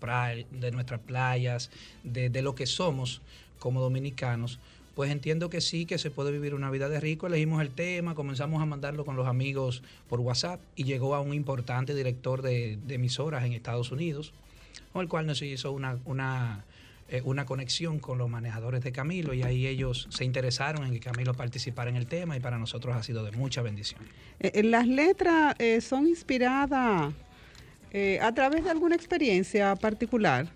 de 0.50 0.72
nuestras 0.72 1.00
playas, 1.02 1.70
de, 2.04 2.30
de 2.30 2.42
lo 2.42 2.56
que 2.56 2.66
somos 2.66 3.22
como 3.60 3.82
dominicanos, 3.82 4.60
pues 5.00 5.12
entiendo 5.12 5.50
que 5.50 5.62
sí, 5.62 5.86
que 5.86 5.98
se 5.98 6.12
puede 6.12 6.30
vivir 6.30 6.54
una 6.54 6.70
vida 6.70 6.90
de 6.90 7.00
rico. 7.00 7.28
Elegimos 7.28 7.62
el 7.62 7.70
tema, 7.70 8.16
comenzamos 8.16 8.62
a 8.62 8.66
mandarlo 8.66 9.06
con 9.06 9.16
los 9.16 9.28
amigos 9.28 9.82
por 10.10 10.20
WhatsApp 10.20 10.60
y 10.76 10.84
llegó 10.84 11.16
a 11.16 11.22
un 11.22 11.34
importante 11.34 11.96
director 11.96 12.42
de, 12.42 12.78
de 12.86 12.96
emisoras 12.96 13.46
en 13.46 13.54
Estados 13.54 13.94
Unidos, 13.94 14.34
con 14.92 15.02
el 15.02 15.08
cual 15.08 15.26
nos 15.26 15.42
hizo 15.42 15.72
una, 15.72 16.00
una, 16.04 16.66
eh, 17.08 17.22
una 17.24 17.46
conexión 17.46 18.00
con 18.00 18.18
los 18.18 18.30
manejadores 18.30 18.84
de 18.84 18.92
Camilo 18.92 19.34
y 19.34 19.42
ahí 19.42 19.68
ellos 19.68 20.10
se 20.10 20.26
interesaron 20.26 20.86
en 20.86 20.92
que 20.92 21.00
Camilo 21.00 21.34
participara 21.34 21.90
en 21.90 21.96
el 21.96 22.06
tema 22.06 22.36
y 22.36 22.42
para 22.42 22.58
nosotros 22.58 22.94
ha 22.94 23.02
sido 23.02 23.24
de 23.24 23.32
mucha 23.32 23.62
bendición. 23.62 24.02
Eh, 24.42 24.52
eh, 24.54 24.64
las 24.64 24.86
letras 24.86 25.56
eh, 25.60 25.80
son 25.80 26.10
inspiradas 26.10 27.14
a 28.22 28.34
través 28.34 28.66
de 28.66 28.70
alguna 28.70 28.96
experiencia 28.96 29.78
particular. 29.78 30.50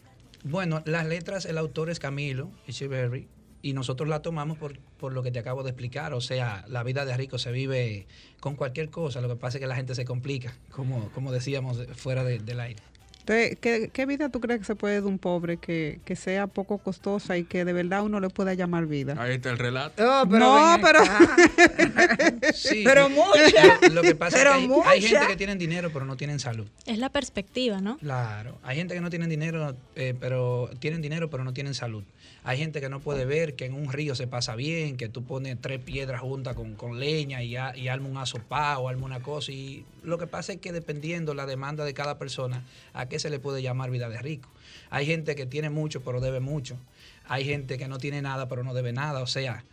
Bueno, 0.44 0.82
las 0.84 1.06
letras, 1.06 1.46
el 1.46 1.58
autor 1.58 1.90
es 1.90 1.98
Camilo 1.98 2.52
Echeverry 2.68 3.30
y 3.64 3.74
nosotros 3.74 4.08
la 4.10 4.22
tomamos 4.22 4.58
por, 4.60 4.78
por 5.00 5.14
lo 5.14 5.24
que 5.24 5.32
te 5.32 5.40
acabo 5.40 5.64
de 5.64 5.70
explicar. 5.72 6.14
O 6.14 6.22
sea, 6.22 6.66
la 6.68 6.84
vida 6.84 7.06
de 7.06 7.18
rico 7.18 7.40
se 7.40 7.52
vive 7.52 8.06
con 8.42 8.56
cualquier 8.56 8.90
cosa. 8.90 9.22
Lo 9.22 9.30
que 9.30 9.38
pasa 9.38 9.58
es 9.58 9.62
que 9.62 9.68
la 9.68 9.76
gente 9.76 9.96
se 9.96 10.04
complica, 10.06 10.54
como, 10.70 11.10
como 11.14 11.32
decíamos 11.32 11.80
fuera 11.96 12.24
de- 12.26 12.40
del 12.40 12.60
aire. 12.60 12.84
Entonces, 13.22 13.58
¿qué, 13.62 13.90
qué 13.94 14.06
vida 14.06 14.28
tú 14.28 14.42
crees 14.42 14.60
que 14.60 14.66
se 14.66 14.76
puede 14.76 15.00
de 15.00 15.08
un 15.08 15.18
pobre 15.18 15.56
que, 15.56 16.02
que 16.04 16.18
sea 16.18 16.48
poco 16.48 16.80
costosa 16.80 17.38
y 17.38 17.46
que 17.46 17.64
de 17.64 17.72
verdad 17.72 18.04
uno 18.04 18.20
le 18.20 18.28
pueda 18.28 18.54
llamar 18.54 18.86
vida? 18.86 19.16
Ahí 19.18 19.36
está 19.36 19.50
el 19.52 19.60
relato. 19.60 20.04
Oh, 20.06 20.26
No, 20.26 20.76
pero-. 20.82 21.00
Sí, 22.54 22.84
Pero 22.86 23.10
mucha. 23.10 23.80
Lo, 23.92 24.02
que 24.02 24.16
pasa 24.16 24.38
Pero 24.38 24.56
es 24.56 24.68
que 24.68 24.90
hay, 24.90 25.02
gente 25.02 25.28
que 25.28 25.36
tienen 25.38 25.58
dinero 25.58 25.90
pero 25.94 26.04
no 26.04 26.18
tienen 26.18 26.40
salud. 26.40 26.68
Es 26.86 26.98
la 26.98 27.10
perspectiva, 27.10 27.80
¿no? 27.80 27.98
Claro, 27.98 28.58
hay 28.64 28.76
gente 28.76 28.94
que 28.94 29.00
no 29.02 29.10
tienen 29.10 29.30
dinero, 29.30 29.76
eh, 29.96 30.14
pero 30.20 30.70
tienen 30.80 31.02
dinero, 31.02 31.30
pero 31.30 31.46
no 31.46 31.54
tienen 31.54 31.74
salud. 31.74 32.04
Hay 32.46 32.58
gente 32.58 32.82
que 32.82 32.90
no 32.90 33.00
puede 33.00 33.24
ver 33.26 33.56
que 33.56 33.66
en 33.66 33.74
un 33.74 33.92
río 33.94 34.16
se 34.16 34.28
pasa 34.28 34.56
bien, 34.56 34.98
que 34.98 35.08
tú 35.08 35.24
pones 35.24 35.58
tres 35.62 35.80
piedras 35.80 36.20
juntas 36.22 36.56
con, 36.56 36.76
con 36.76 37.00
leña 37.00 37.42
y, 37.42 37.56
a- 37.56 37.76
y 37.76 37.88
arma 37.88 38.10
un 38.10 38.18
asopado, 38.18 38.90
arma 38.90 39.06
una 39.06 39.22
cosa. 39.22 39.52
Y 39.54 39.86
lo 40.04 40.18
que 40.18 40.28
pasa 40.28 40.52
es 40.54 40.60
que 40.60 40.74
dependiendo 40.74 41.34
la 41.34 41.46
demanda 41.46 41.86
de 41.86 41.94
cada 41.94 42.18
persona, 42.18 42.64
¿a 42.94 43.08
qué 43.08 43.18
se 43.20 43.30
le 43.30 43.40
puede 43.40 43.62
llamar 43.62 43.92
vida 43.92 44.10
de 44.10 44.18
rico? 44.20 44.50
Hay 44.90 45.06
gente 45.06 45.36
que 45.36 45.46
tiene 45.46 45.70
mucho, 45.70 46.02
pero 46.02 46.20
debe 46.20 46.42
mucho. 46.42 46.76
Hay 47.28 47.46
gente 47.46 47.78
que 47.78 47.88
no 47.88 47.98
tiene 47.98 48.22
nada, 48.22 48.50
pero 48.50 48.64
no 48.64 48.74
debe 48.74 48.92
nada. 48.92 49.22
O 49.22 49.28
sea, 49.28 49.64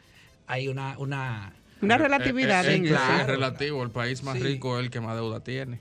hay 0.46 0.68
una... 0.68 0.96
una 0.98 1.52
Una 1.82 1.98
relatividad 1.98 2.64
Eh, 2.66 2.72
eh, 2.72 2.76
en 2.76 2.84
eh, 2.84 2.88
claro, 2.90 3.20
es 3.22 3.26
relativo. 3.26 3.82
El 3.82 3.90
país 3.90 4.22
más 4.22 4.36
Sí. 4.38 4.44
rico 4.44 4.78
es 4.78 4.84
el 4.84 4.90
que 4.90 5.00
más 5.00 5.16
deuda 5.16 5.40
tiene. 5.40 5.80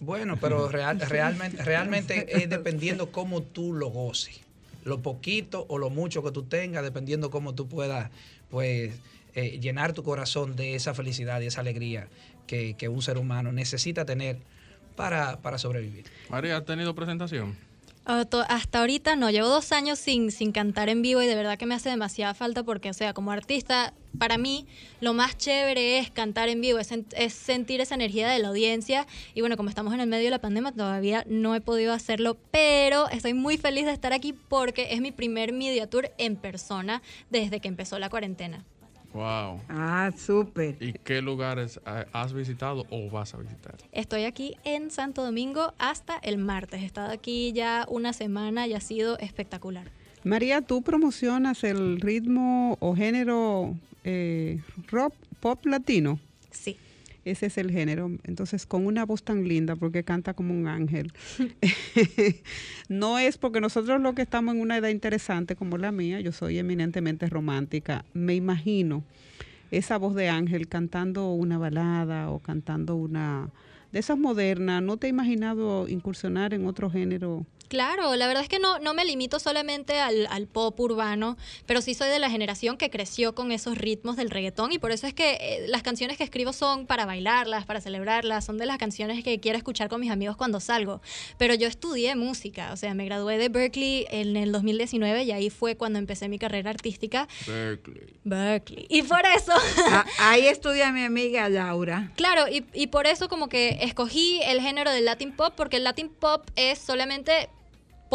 Bueno, 0.00 0.38
pero 0.40 0.68
real- 0.68 0.98
realmente, 0.98 1.62
realmente 1.62 2.42
es 2.42 2.48
dependiendo 2.48 3.12
cómo 3.12 3.42
tú 3.42 3.72
lo 3.74 3.88
goces. 3.88 4.40
Lo 4.82 5.00
poquito 5.00 5.64
o 5.68 5.78
lo 5.78 5.90
mucho 5.90 6.22
que 6.22 6.32
tú 6.32 6.44
tengas, 6.44 6.82
dependiendo 6.82 7.30
cómo 7.30 7.54
tú 7.54 7.68
puedas, 7.68 8.10
pues, 8.50 8.92
eh, 9.34 9.58
llenar 9.60 9.92
tu 9.92 10.02
corazón 10.02 10.56
de 10.56 10.74
esa 10.74 10.94
felicidad 10.94 11.40
y 11.40 11.46
esa 11.46 11.60
alegría 11.60 12.08
que, 12.46 12.74
que 12.74 12.88
un 12.88 13.00
ser 13.00 13.18
humano 13.18 13.52
necesita 13.52 14.04
tener 14.04 14.38
para, 14.96 15.40
para 15.40 15.58
sobrevivir. 15.58 16.04
María, 16.28 16.56
¿has 16.56 16.64
tenido 16.64 16.94
presentación? 16.94 17.56
Hasta 18.04 18.80
ahorita 18.80 19.14
no, 19.14 19.30
llevo 19.30 19.48
dos 19.48 19.70
años 19.70 19.98
sin, 19.98 20.32
sin 20.32 20.50
cantar 20.50 20.88
en 20.88 21.02
vivo 21.02 21.22
y 21.22 21.26
de 21.28 21.36
verdad 21.36 21.56
que 21.56 21.66
me 21.66 21.76
hace 21.76 21.88
demasiada 21.88 22.34
falta 22.34 22.64
porque, 22.64 22.90
o 22.90 22.92
sea, 22.92 23.14
como 23.14 23.30
artista, 23.30 23.94
para 24.18 24.38
mí 24.38 24.66
lo 25.00 25.14
más 25.14 25.38
chévere 25.38 25.98
es 25.98 26.10
cantar 26.10 26.48
en 26.48 26.60
vivo, 26.60 26.80
es, 26.80 26.90
es 26.90 27.32
sentir 27.32 27.80
esa 27.80 27.94
energía 27.94 28.28
de 28.28 28.40
la 28.40 28.48
audiencia 28.48 29.06
y 29.34 29.40
bueno, 29.40 29.56
como 29.56 29.68
estamos 29.68 29.94
en 29.94 30.00
el 30.00 30.08
medio 30.08 30.24
de 30.24 30.30
la 30.30 30.40
pandemia 30.40 30.72
todavía 30.72 31.24
no 31.28 31.54
he 31.54 31.60
podido 31.60 31.92
hacerlo, 31.92 32.36
pero 32.50 33.08
estoy 33.10 33.34
muy 33.34 33.56
feliz 33.56 33.86
de 33.86 33.92
estar 33.92 34.12
aquí 34.12 34.32
porque 34.32 34.88
es 34.90 35.00
mi 35.00 35.12
primer 35.12 35.52
media 35.52 35.88
tour 35.88 36.10
en 36.18 36.34
persona 36.34 37.02
desde 37.30 37.60
que 37.60 37.68
empezó 37.68 38.00
la 38.00 38.10
cuarentena. 38.10 38.64
Wow. 39.12 39.60
Ah, 39.68 40.10
súper. 40.16 40.76
¿Y 40.80 40.94
qué 40.94 41.20
lugares 41.20 41.80
has 42.12 42.32
visitado 42.32 42.86
o 42.90 43.10
vas 43.10 43.34
a 43.34 43.38
visitar? 43.38 43.76
Estoy 43.92 44.24
aquí 44.24 44.56
en 44.64 44.90
Santo 44.90 45.22
Domingo 45.24 45.74
hasta 45.78 46.16
el 46.18 46.38
martes, 46.38 46.82
he 46.82 46.86
estado 46.86 47.12
aquí 47.12 47.52
ya 47.52 47.86
una 47.88 48.12
semana 48.12 48.66
y 48.66 48.74
ha 48.74 48.80
sido 48.80 49.18
espectacular. 49.18 49.90
María, 50.24 50.62
tú 50.62 50.82
promocionas 50.82 51.64
el 51.64 52.00
ritmo 52.00 52.76
o 52.80 52.94
género 52.94 53.74
eh, 54.04 54.60
rock, 54.88 55.14
pop 55.40 55.64
latino. 55.66 56.18
Sí. 56.50 56.76
Ese 57.24 57.46
es 57.46 57.58
el 57.58 57.70
género. 57.70 58.10
Entonces, 58.24 58.66
con 58.66 58.86
una 58.86 59.04
voz 59.04 59.22
tan 59.22 59.46
linda, 59.46 59.76
porque 59.76 60.02
canta 60.02 60.34
como 60.34 60.54
un 60.54 60.66
ángel. 60.66 61.12
no 62.88 63.18
es 63.18 63.38
porque 63.38 63.60
nosotros 63.60 64.00
lo 64.00 64.14
que 64.14 64.22
estamos 64.22 64.54
en 64.54 64.60
una 64.60 64.76
edad 64.76 64.88
interesante 64.88 65.54
como 65.54 65.78
la 65.78 65.92
mía, 65.92 66.20
yo 66.20 66.32
soy 66.32 66.58
eminentemente 66.58 67.26
romántica, 67.26 68.04
me 68.12 68.34
imagino 68.34 69.04
esa 69.70 69.96
voz 69.96 70.14
de 70.14 70.28
ángel 70.28 70.68
cantando 70.68 71.32
una 71.32 71.58
balada 71.58 72.30
o 72.30 72.40
cantando 72.40 72.94
una 72.94 73.50
de 73.90 73.98
esas 73.98 74.18
modernas. 74.18 74.82
¿No 74.82 74.96
te 74.96 75.06
he 75.06 75.10
imaginado 75.10 75.88
incursionar 75.88 76.54
en 76.54 76.66
otro 76.66 76.90
género? 76.90 77.46
Claro, 77.72 78.16
la 78.16 78.26
verdad 78.26 78.42
es 78.42 78.50
que 78.50 78.58
no, 78.58 78.78
no 78.80 78.92
me 78.92 79.02
limito 79.02 79.38
solamente 79.38 79.98
al, 79.98 80.26
al 80.26 80.46
pop 80.46 80.78
urbano, 80.78 81.38
pero 81.64 81.80
sí 81.80 81.94
soy 81.94 82.10
de 82.10 82.18
la 82.18 82.28
generación 82.28 82.76
que 82.76 82.90
creció 82.90 83.34
con 83.34 83.50
esos 83.50 83.78
ritmos 83.78 84.16
del 84.16 84.28
reggaetón 84.28 84.72
y 84.72 84.78
por 84.78 84.92
eso 84.92 85.06
es 85.06 85.14
que 85.14 85.38
eh, 85.40 85.64
las 85.68 85.82
canciones 85.82 86.18
que 86.18 86.24
escribo 86.24 86.52
son 86.52 86.86
para 86.86 87.06
bailarlas, 87.06 87.64
para 87.64 87.80
celebrarlas, 87.80 88.44
son 88.44 88.58
de 88.58 88.66
las 88.66 88.76
canciones 88.76 89.24
que 89.24 89.40
quiero 89.40 89.56
escuchar 89.56 89.88
con 89.88 90.02
mis 90.02 90.10
amigos 90.10 90.36
cuando 90.36 90.60
salgo. 90.60 91.00
Pero 91.38 91.54
yo 91.54 91.66
estudié 91.66 92.14
música, 92.14 92.74
o 92.74 92.76
sea, 92.76 92.92
me 92.92 93.06
gradué 93.06 93.38
de 93.38 93.48
Berkeley 93.48 94.06
en 94.10 94.36
el 94.36 94.52
2019 94.52 95.22
y 95.22 95.32
ahí 95.32 95.48
fue 95.48 95.74
cuando 95.74 95.98
empecé 95.98 96.28
mi 96.28 96.38
carrera 96.38 96.68
artística. 96.68 97.26
Berkeley. 97.46 98.20
Berkeley. 98.22 98.86
Y 98.90 99.00
por 99.00 99.22
eso... 99.34 99.54
Ah, 99.86 100.04
Ahí 100.18 100.46
estudia 100.46 100.92
mi 100.92 101.04
amiga 101.04 101.48
Laura. 101.48 102.12
Claro, 102.16 102.48
y, 102.48 102.66
y 102.74 102.88
por 102.88 103.06
eso 103.06 103.30
como 103.30 103.48
que 103.48 103.78
escogí 103.80 104.42
el 104.44 104.60
género 104.60 104.90
del 104.90 105.06
Latin 105.06 105.32
Pop, 105.34 105.54
porque 105.56 105.78
el 105.78 105.84
Latin 105.84 106.10
Pop 106.10 106.44
es 106.54 106.78
solamente 106.78 107.48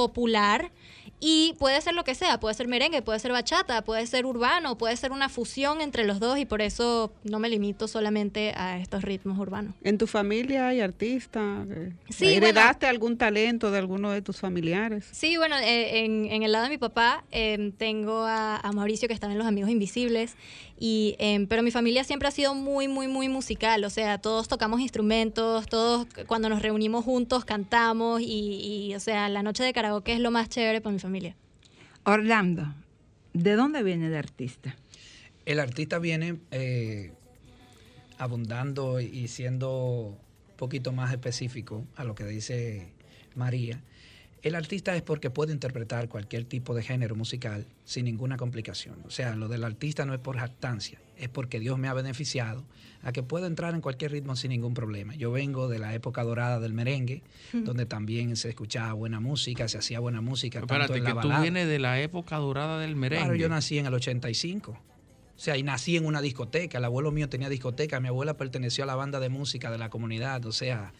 popular 0.01 0.71
y 1.19 1.55
puede 1.57 1.81
ser 1.81 1.95
lo 1.95 2.03
que 2.03 2.13
sea, 2.13 2.39
puede 2.39 2.53
ser 2.53 2.67
merengue, 2.67 3.01
puede 3.01 3.17
ser 3.17 3.31
bachata, 3.31 3.83
puede 3.83 4.05
ser 4.05 4.27
urbano, 4.27 4.77
puede 4.77 4.95
ser 4.95 5.11
una 5.11 5.29
fusión 5.29 5.81
entre 5.81 6.05
los 6.05 6.19
dos 6.19 6.37
y 6.37 6.45
por 6.45 6.61
eso 6.61 7.11
no 7.23 7.39
me 7.39 7.49
limito 7.49 7.87
solamente 7.87 8.53
a 8.55 8.77
estos 8.77 9.01
ritmos 9.01 9.39
urbanos. 9.39 9.73
¿En 9.83 9.97
tu 9.97 10.05
familia 10.05 10.67
hay 10.67 10.81
artistas? 10.81 11.67
Eh, 11.71 11.93
Sí, 12.09 12.35
¿Heredaste 12.35 12.85
algún 12.85 13.17
talento 13.17 13.71
de 13.71 13.79
alguno 13.79 14.11
de 14.11 14.21
tus 14.21 14.37
familiares? 14.39 15.07
Sí, 15.11 15.37
bueno, 15.37 15.55
eh, 15.57 16.05
en, 16.05 16.25
en 16.31 16.43
el 16.43 16.51
lado 16.51 16.65
de 16.65 16.69
mi 16.69 16.77
papá 16.77 17.23
eh, 17.31 17.71
tengo 17.79 18.19
a, 18.23 18.57
a 18.57 18.71
Mauricio 18.71 19.07
que 19.07 19.15
estaba 19.15 19.33
en 19.33 19.39
Los 19.39 19.47
Amigos 19.47 19.71
Invisibles, 19.71 20.35
y, 20.79 21.15
eh, 21.19 21.45
pero 21.49 21.63
mi 21.63 21.71
familia 21.71 22.03
siempre 22.03 22.27
ha 22.27 22.31
sido 22.31 22.53
muy, 22.53 22.87
muy, 22.87 23.07
muy 23.07 23.29
musical, 23.29 23.83
o 23.83 23.89
sea, 23.89 24.19
todos 24.19 24.47
tocamos 24.47 24.79
instrumentos, 24.79 25.67
todos 25.67 26.07
cuando 26.27 26.49
nos 26.49 26.61
reunimos 26.61 27.03
juntos 27.03 27.45
cantamos 27.45 28.21
y, 28.21 28.87
y, 28.89 28.95
o 28.95 28.99
sea, 28.99 29.29
la 29.29 29.43
noche 29.43 29.63
de 29.63 29.73
karaoke 29.73 30.13
es 30.13 30.19
lo 30.19 30.31
más 30.31 30.49
chévere 30.49 30.81
para 30.81 30.93
mi 30.93 30.99
familia. 30.99 31.35
Orlando, 32.03 32.73
¿de 33.33 33.55
dónde 33.55 33.83
viene 33.83 34.07
el 34.07 34.15
artista? 34.15 34.75
El 35.45 35.59
artista 35.59 35.99
viene 35.99 36.37
eh, 36.51 37.11
abundando 38.17 38.99
y 38.99 39.27
siendo 39.27 40.17
un 40.49 40.57
poquito 40.57 40.91
más 40.91 41.11
específico 41.11 41.85
a 41.95 42.03
lo 42.03 42.15
que 42.15 42.25
dice 42.25 42.87
María. 43.35 43.81
El 44.43 44.55
artista 44.55 44.95
es 44.95 45.01
porque 45.01 45.29
puede 45.29 45.51
interpretar 45.51 46.09
cualquier 46.09 46.45
tipo 46.45 46.75
de 46.75 46.83
género 46.83 47.15
musical 47.15 47.65
sin 47.85 48.05
ninguna 48.05 48.37
complicación. 48.37 48.97
O 49.05 49.09
sea, 49.09 49.35
lo 49.35 49.47
del 49.47 49.63
artista 49.63 50.05
no 50.05 50.13
es 50.13 50.19
por 50.19 50.37
jactancia, 50.37 50.99
es 51.17 51.27
porque 51.29 51.59
Dios 51.59 51.79
me 51.79 51.87
ha 51.87 51.93
beneficiado 51.93 52.63
a 53.01 53.11
que 53.11 53.23
pueda 53.23 53.47
entrar 53.47 53.73
en 53.73 53.81
cualquier 53.81 54.11
ritmo 54.11 54.35
sin 54.35 54.49
ningún 54.49 54.73
problema. 54.73 55.15
Yo 55.15 55.31
vengo 55.31 55.67
de 55.67 55.79
la 55.79 55.93
época 55.95 56.23
dorada 56.23 56.59
del 56.59 56.73
merengue, 56.73 57.23
donde 57.51 57.85
también 57.85 58.35
se 58.35 58.49
escuchaba 58.49 58.93
buena 58.93 59.19
música, 59.19 59.67
se 59.67 59.79
hacía 59.79 59.99
buena 59.99 60.21
música. 60.21 60.59
tanto 60.59 60.73
Espérate, 60.73 60.99
en 60.99 61.15
que 61.15 61.21
tú 61.21 61.41
vienes 61.41 61.67
de 61.67 61.79
la 61.79 61.99
época 61.99 62.37
dorada 62.37 62.79
del 62.79 62.95
merengue. 62.95 63.25
Claro, 63.25 63.35
yo 63.35 63.49
nací 63.49 63.79
en 63.79 63.87
el 63.87 63.93
85. 63.93 64.71
O 64.71 65.39
sea, 65.39 65.55
y 65.55 65.63
nací 65.63 65.97
en 65.97 66.05
una 66.05 66.21
discoteca. 66.21 66.79
El 66.79 66.85
abuelo 66.85 67.11
mío 67.11 67.29
tenía 67.29 67.49
discoteca. 67.49 67.99
Mi 67.99 68.07
abuela 68.07 68.37
perteneció 68.37 68.83
a 68.83 68.87
la 68.87 68.95
banda 68.95 69.19
de 69.19 69.29
música 69.29 69.69
de 69.71 69.77
la 69.77 69.89
comunidad. 69.89 70.45
O 70.45 70.51
sea. 70.51 70.93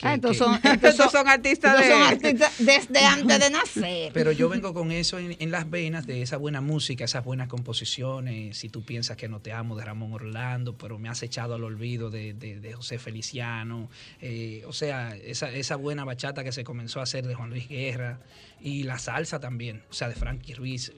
Que- 0.00 0.08
Ah, 0.08 0.14
estos 0.14 0.30
que- 0.32 0.38
son, 0.38 0.54
son 1.10 1.28
artistas 1.28 1.74
estos 1.74 1.86
de- 1.86 1.92
son 1.92 2.02
artistas 2.02 2.52
desde 2.58 3.06
antes 3.06 3.38
de 3.38 3.50
nacer. 3.50 4.12
Pero 4.12 4.32
yo 4.32 4.48
vengo 4.48 4.72
con 4.74 4.90
eso 4.92 5.18
en, 5.18 5.36
en 5.38 5.50
las 5.50 5.68
venas 5.70 6.06
de 6.06 6.22
esa 6.22 6.36
buena 6.36 6.60
música, 6.60 7.04
esas 7.04 7.24
buenas 7.24 7.48
composiciones. 7.48 8.56
Si 8.56 8.68
tú 8.68 8.82
piensas 8.82 9.16
que 9.16 9.28
no 9.28 9.40
te 9.40 9.52
amo 9.52 9.76
de 9.76 9.84
Ramón 9.84 10.12
Orlando, 10.12 10.76
pero 10.76 10.98
me 10.98 11.08
has 11.08 11.22
echado 11.22 11.54
al 11.54 11.64
olvido 11.64 12.10
de, 12.10 12.32
de- 12.34 12.60
de 12.60 12.72
José 12.72 12.98
Feliciano. 12.98 13.88
eh, 14.20 14.62
o 14.66 14.72
sea, 14.72 15.14
esa, 15.16 15.50
esa 15.50 15.76
buena 15.76 16.04
bachata 16.04 16.42
que 16.44 16.52
se 16.52 16.64
comenzó 16.64 17.00
a 17.00 17.04
hacer 17.04 17.26
de 17.26 17.34
Juan 17.34 17.50
Luis 17.50 17.68
Guerra. 17.68 18.20
Y 18.62 18.82
la 18.82 18.98
salsa 18.98 19.40
también, 19.40 19.82
o 19.90 19.92
sea, 19.94 20.08
de 20.08 20.14
Frankie 20.14 20.54
Ruiz. 20.54 20.92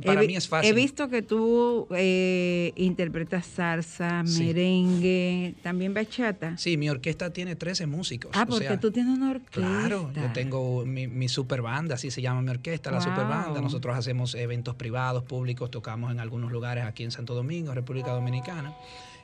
Para 0.00 0.22
He 0.22 0.26
mí 0.26 0.36
es 0.36 0.48
fácil. 0.48 0.70
He 0.70 0.74
visto 0.74 1.08
que 1.08 1.22
tú 1.22 1.86
eh, 1.94 2.72
interpretas 2.76 3.46
salsa, 3.46 4.22
Sí. 4.26 4.44
merengue, 4.44 5.54
también 5.62 5.94
bachata. 5.94 6.56
Sí, 6.56 6.76
mi 6.76 6.88
orquesta 6.88 7.32
tiene 7.32 7.56
13 7.56 7.86
músicos. 7.86 8.30
Ah, 8.34 8.42
o 8.44 8.46
porque 8.50 8.66
sea, 8.68 8.80
tú 8.80 8.90
tienes 8.90 9.16
una 9.16 9.30
orquesta. 9.30 9.52
Claro, 9.60 10.10
yo 10.14 10.32
tengo 10.32 10.84
mi, 10.84 11.06
mi 11.06 11.28
super 11.28 11.62
banda, 11.62 11.96
así 11.96 12.10
se 12.10 12.22
llama 12.22 12.42
mi 12.42 12.50
orquesta, 12.50 12.90
la 12.90 13.00
super 13.00 13.26
banda. 13.26 13.60
Nosotros 13.60 13.96
hacemos 13.96 14.34
eventos 14.34 14.74
privados, 14.74 15.24
públicos, 15.24 15.70
tocamos 15.70 16.10
en 16.12 16.20
algunos 16.20 16.52
lugares 16.52 16.84
aquí 16.84 17.04
en 17.04 17.10
Santo 17.10 17.34
Domingo, 17.34 17.74
República 17.74 18.12
Dominicana. 18.12 18.74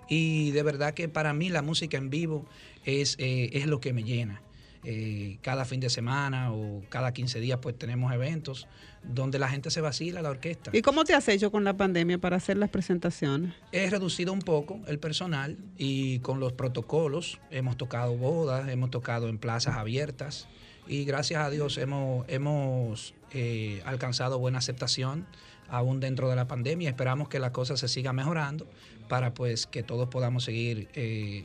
Y 0.09 0.50
de 0.50 0.62
verdad 0.62 0.95
que 0.95 1.09
para 1.09 1.33
mí 1.33 1.49
la 1.49 1.62
música 1.62 1.97
en 1.97 2.11
vivo 2.11 2.45
es, 2.85 3.16
eh, 3.19 3.50
es 3.54 3.66
lo 3.66 3.81
que 3.81 3.93
me 3.93 4.02
llena. 4.04 4.40
Eh, 4.85 5.38
cada 5.41 5.64
fin 5.64 5.81
de 5.81 5.88
semana 5.88 6.53
o 6.53 6.82
cada 6.91 7.13
15 7.13 7.41
días 7.41 7.58
pues 7.63 7.78
tenemos 7.78 8.13
eventos 8.13 8.69
donde 9.02 9.39
la 9.39 9.49
gente 9.49 9.71
se 9.71 9.80
vacila 9.80 10.21
la 10.23 10.30
orquesta. 10.30 10.71
¿Y 10.75 10.82
cómo 10.82 11.04
te 11.04 11.15
has 11.15 11.26
hecho 11.28 11.50
con 11.50 11.65
la 11.65 11.76
pandemia 11.76 12.19
para 12.19 12.37
hacer 12.37 12.56
las 12.56 12.71
presentaciones? 12.71 13.54
He 13.73 13.89
reducido 13.89 14.32
un 14.32 14.41
poco 14.41 14.80
el 14.87 14.99
personal 14.99 15.56
y 15.78 16.19
con 16.21 16.41
los 16.41 16.52
protocolos 16.52 17.39
hemos 17.50 17.76
tocado 17.76 18.17
bodas, 18.17 18.69
hemos 18.69 18.91
tocado 18.91 19.28
en 19.28 19.39
plazas 19.39 19.76
abiertas 19.76 20.49
y 20.87 21.04
gracias 21.04 21.43
a 21.43 21.50
Dios 21.50 21.78
hemos, 21.78 22.26
hemos 22.28 23.15
eh, 23.32 23.82
alcanzado 23.85 24.39
buena 24.39 24.58
aceptación 24.58 25.26
aún 25.69 26.00
dentro 26.00 26.28
de 26.28 26.37
la 26.37 26.47
pandemia. 26.47 26.91
Esperamos 26.91 27.28
que 27.28 27.39
la 27.39 27.52
cosa 27.52 27.76
se 27.76 27.89
siga 27.89 28.13
mejorando 28.13 28.67
para 29.08 29.35
pues 29.35 29.67
que 29.67 29.82
todos 29.82 30.08
podamos 30.08 30.45
seguir 30.45 30.89
eh, 30.95 31.45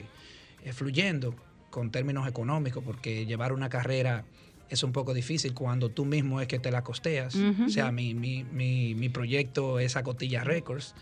eh, 0.63 0.73
fluyendo 0.73 1.35
con 1.69 1.91
términos 1.91 2.27
económicos 2.27 2.83
porque 2.83 3.25
llevar 3.25 3.53
una 3.53 3.69
carrera 3.69 4.25
es 4.69 4.83
un 4.83 4.91
poco 4.91 5.13
difícil 5.13 5.53
cuando 5.53 5.89
tú 5.89 6.05
mismo 6.05 6.41
es 6.41 6.47
que 6.47 6.59
te 6.59 6.71
la 6.71 6.83
costeas. 6.83 7.35
O 7.65 7.69
sea, 7.69 7.91
mi, 7.91 8.13
mi, 8.13 8.43
mi, 8.43 8.93
mi 8.93 9.09
proyecto 9.09 9.79
es 9.79 9.95
Acotilla 9.95 10.43
Records. 10.43 10.93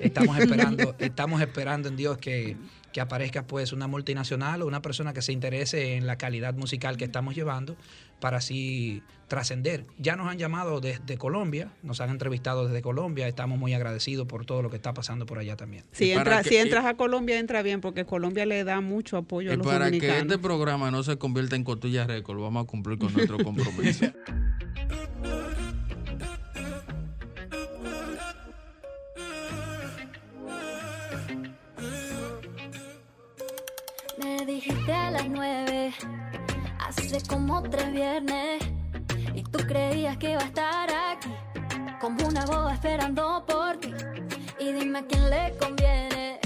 Estamos 0.00 0.38
esperando, 0.38 0.94
estamos 0.98 1.42
esperando 1.42 1.88
en 1.88 1.96
Dios 1.96 2.16
que, 2.16 2.56
que 2.92 3.00
aparezca 3.00 3.46
pues 3.46 3.72
una 3.72 3.86
multinacional 3.86 4.62
o 4.62 4.66
una 4.66 4.82
persona 4.82 5.12
que 5.12 5.22
se 5.22 5.32
interese 5.32 5.96
en 5.96 6.06
la 6.06 6.16
calidad 6.18 6.54
musical 6.54 6.96
que 6.96 7.04
estamos 7.04 7.34
llevando 7.36 7.76
para 8.20 8.38
así 8.38 9.02
trascender. 9.28 9.86
Ya 9.96 10.16
nos 10.16 10.26
han 10.28 10.38
llamado 10.38 10.80
desde 10.80 11.16
Colombia, 11.16 11.72
nos 11.82 12.00
han 12.00 12.10
entrevistado 12.10 12.66
desde 12.66 12.82
Colombia, 12.82 13.28
estamos 13.28 13.58
muy 13.58 13.72
agradecidos 13.74 14.26
por 14.26 14.44
todo 14.44 14.60
lo 14.62 14.70
que 14.70 14.76
está 14.76 14.92
pasando 14.92 15.24
por 15.24 15.38
allá 15.38 15.56
también. 15.56 15.84
Si, 15.92 16.10
entra, 16.10 16.42
que- 16.42 16.48
si 16.48 16.56
entras 16.56 16.84
a 16.84 16.94
Colombia, 16.94 17.38
entra 17.38 17.62
bien, 17.62 17.80
porque 17.80 18.04
Colombia 18.04 18.44
le 18.44 18.64
da 18.64 18.80
mucho 18.80 19.16
apoyo 19.16 19.50
a 19.50 19.54
Y 19.54 19.56
los 19.56 19.66
para 19.66 19.90
que 19.90 20.18
este 20.18 20.38
programa 20.38 20.90
no 20.90 21.02
se 21.04 21.16
convierta 21.16 21.54
en 21.56 21.62
cotilla 21.64 22.06
récord, 22.08 22.40
vamos 22.40 22.64
a 22.64 22.66
cumplir 22.66 22.98
con 22.98 23.12
nuestro 23.12 23.38
compromiso. 23.44 24.06
Dijiste 34.60 34.92
a 34.92 35.10
las 35.10 35.26
nueve, 35.26 35.94
hace 36.80 37.18
como 37.26 37.62
tres 37.62 37.90
viernes, 37.92 38.62
y 39.34 39.42
tú 39.42 39.58
creías 39.66 40.18
que 40.18 40.32
iba 40.32 40.40
a 40.42 40.44
estar 40.44 40.90
aquí, 40.90 41.30
como 41.98 42.28
una 42.28 42.44
boba 42.44 42.74
esperando 42.74 43.42
por 43.46 43.78
ti. 43.78 43.94
Y 44.58 44.72
dime 44.72 44.98
a 44.98 45.06
quién 45.06 45.30
le 45.30 45.56
conviene 45.56 46.40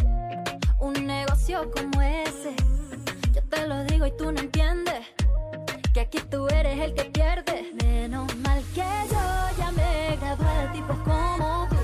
un 0.78 0.92
negocio 1.04 1.68
como 1.72 2.00
ese. 2.02 2.54
Yo 3.32 3.42
te 3.48 3.66
lo 3.66 3.82
digo 3.82 4.06
y 4.06 4.16
tú 4.16 4.30
no 4.30 4.38
entiendes, 4.38 5.06
que 5.92 6.00
aquí 6.00 6.20
tú 6.30 6.46
eres 6.46 6.78
el 6.78 6.94
que 6.94 7.04
pierde. 7.06 7.72
Menos 7.82 8.32
mal 8.36 8.62
que 8.74 8.84
yo 9.10 9.58
ya 9.58 9.72
me 9.72 10.16
gradué 10.18 10.62
de 10.62 10.68
tipos 10.68 10.98
como 10.98 11.66
tú, 11.68 11.76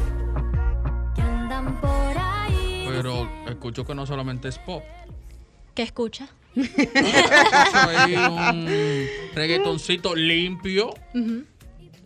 que 1.17 1.23
andan 1.23 1.75
por 1.81 2.17
ahí. 2.17 2.87
Pero 2.89 3.29
escucho 3.49 3.85
que 3.85 3.97
no 3.97 4.07
solamente 4.07 4.47
es 4.47 4.59
pop. 4.61 4.85
¿Qué 5.81 5.85
escucha? 5.85 6.29
Escucho 6.55 7.79
ahí 7.89 8.15
un 8.15 9.09
reggaetoncito 9.35 10.15
limpio 10.15 10.93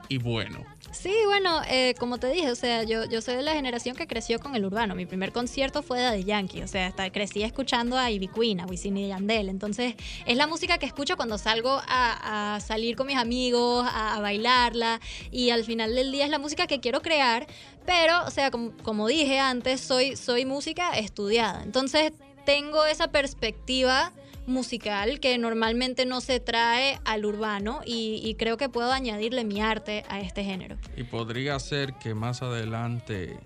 y 0.08 0.18
bueno. 0.18 0.64
Sí, 0.92 1.12
bueno, 1.26 1.60
eh, 1.68 1.96
como 1.98 2.18
te 2.18 2.30
dije, 2.30 2.52
o 2.52 2.54
sea, 2.54 2.84
yo, 2.84 3.04
yo 3.06 3.20
soy 3.20 3.34
de 3.34 3.42
la 3.42 3.54
generación 3.54 3.96
que 3.96 4.06
creció 4.06 4.38
con 4.38 4.54
el 4.54 4.64
urbano. 4.64 4.94
Mi 4.94 5.06
primer 5.06 5.32
concierto 5.32 5.82
fue 5.82 5.98
de 5.98 6.04
Daddy 6.04 6.22
Yankee, 6.22 6.62
o 6.62 6.68
sea, 6.68 6.86
hasta 6.86 7.10
crecí 7.10 7.42
escuchando 7.42 7.98
a 7.98 8.12
Ivy 8.12 8.28
Queen, 8.28 8.60
a 8.60 8.66
Wisin 8.66 8.96
y 8.96 9.08
Yandel. 9.08 9.48
Entonces, 9.48 9.96
es 10.24 10.36
la 10.36 10.46
música 10.46 10.78
que 10.78 10.86
escucho 10.86 11.16
cuando 11.16 11.36
salgo 11.36 11.82
a, 11.88 12.54
a 12.54 12.60
salir 12.60 12.94
con 12.94 13.08
mis 13.08 13.16
amigos, 13.16 13.84
a, 13.90 14.14
a 14.14 14.20
bailarla, 14.20 15.00
y 15.32 15.50
al 15.50 15.64
final 15.64 15.96
del 15.96 16.12
día 16.12 16.26
es 16.26 16.30
la 16.30 16.38
música 16.38 16.68
que 16.68 16.78
quiero 16.78 17.02
crear, 17.02 17.48
pero, 17.84 18.24
o 18.24 18.30
sea, 18.30 18.52
como, 18.52 18.70
como 18.84 19.08
dije 19.08 19.40
antes, 19.40 19.80
soy, 19.80 20.14
soy 20.14 20.44
música 20.44 20.92
estudiada. 20.96 21.64
Entonces, 21.64 22.12
tengo 22.44 22.84
esa 22.84 23.08
perspectiva 23.08 24.12
musical 24.46 25.20
que 25.20 25.38
normalmente 25.38 26.06
no 26.06 26.20
se 26.20 26.38
trae 26.40 27.00
al 27.04 27.24
urbano 27.24 27.80
y, 27.84 28.20
y 28.22 28.34
creo 28.34 28.56
que 28.56 28.68
puedo 28.68 28.92
añadirle 28.92 29.44
mi 29.44 29.60
arte 29.60 30.04
a 30.08 30.20
este 30.20 30.44
género. 30.44 30.76
Y 30.96 31.04
podría 31.04 31.58
ser 31.58 31.94
que 31.94 32.14
más 32.14 32.42
adelante 32.42 33.38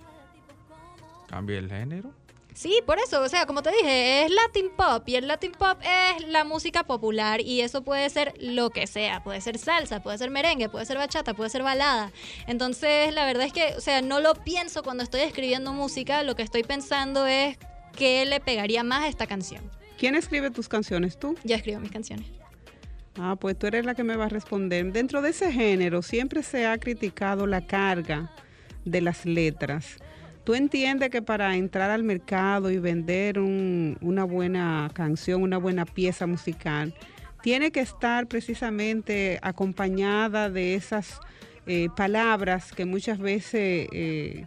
cambie 1.28 1.58
el 1.58 1.68
género. 1.68 2.12
Sí, 2.58 2.82
por 2.84 2.98
eso, 2.98 3.22
o 3.22 3.28
sea, 3.28 3.46
como 3.46 3.62
te 3.62 3.70
dije, 3.70 4.24
es 4.24 4.32
Latin 4.32 4.70
Pop 4.76 5.08
y 5.08 5.14
el 5.14 5.28
Latin 5.28 5.52
Pop 5.52 5.78
es 5.80 6.26
la 6.26 6.42
música 6.42 6.82
popular 6.82 7.40
y 7.40 7.60
eso 7.60 7.82
puede 7.82 8.10
ser 8.10 8.34
lo 8.40 8.70
que 8.70 8.88
sea, 8.88 9.22
puede 9.22 9.40
ser 9.40 9.58
salsa, 9.58 10.02
puede 10.02 10.18
ser 10.18 10.30
merengue, 10.30 10.68
puede 10.68 10.84
ser 10.84 10.98
bachata, 10.98 11.34
puede 11.34 11.50
ser 11.50 11.62
balada. 11.62 12.10
Entonces, 12.48 13.14
la 13.14 13.24
verdad 13.26 13.46
es 13.46 13.52
que, 13.52 13.74
o 13.76 13.80
sea, 13.80 14.02
no 14.02 14.18
lo 14.18 14.34
pienso 14.34 14.82
cuando 14.82 15.04
estoy 15.04 15.20
escribiendo 15.20 15.72
música, 15.72 16.24
lo 16.24 16.34
que 16.34 16.42
estoy 16.42 16.64
pensando 16.64 17.28
es 17.28 17.58
qué 17.98 18.24
le 18.24 18.40
pegaría 18.40 18.82
más 18.84 19.04
a 19.04 19.08
esta 19.08 19.26
canción. 19.26 19.62
¿Quién 19.98 20.14
escribe 20.14 20.50
tus 20.50 20.68
canciones? 20.68 21.18
¿Tú? 21.18 21.34
Yo 21.44 21.56
escribo 21.56 21.80
mis 21.80 21.90
canciones. 21.90 22.26
Ah, 23.20 23.34
pues 23.38 23.58
tú 23.58 23.66
eres 23.66 23.84
la 23.84 23.94
que 23.96 24.04
me 24.04 24.14
va 24.16 24.26
a 24.26 24.28
responder. 24.28 24.92
Dentro 24.92 25.20
de 25.20 25.30
ese 25.30 25.50
género 25.52 26.02
siempre 26.02 26.44
se 26.44 26.66
ha 26.66 26.78
criticado 26.78 27.46
la 27.48 27.66
carga 27.66 28.30
de 28.84 29.00
las 29.00 29.26
letras. 29.26 29.96
¿Tú 30.44 30.54
entiendes 30.54 31.10
que 31.10 31.20
para 31.20 31.56
entrar 31.56 31.90
al 31.90 32.04
mercado 32.04 32.70
y 32.70 32.78
vender 32.78 33.40
un- 33.40 33.98
una 34.00 34.22
buena 34.24 34.88
canción, 34.94 35.42
una 35.42 35.58
buena 35.58 35.84
pieza 35.84 36.26
musical, 36.28 36.94
tiene 37.42 37.70
que 37.72 37.80
estar 37.80 38.28
precisamente 38.28 39.38
acompañada 39.42 40.48
de 40.48 40.74
esas 40.74 41.18
eh, 41.66 41.88
palabras 41.96 42.72
que 42.72 42.84
muchas 42.86 43.18
veces 43.18 43.88
eh, 43.92 44.46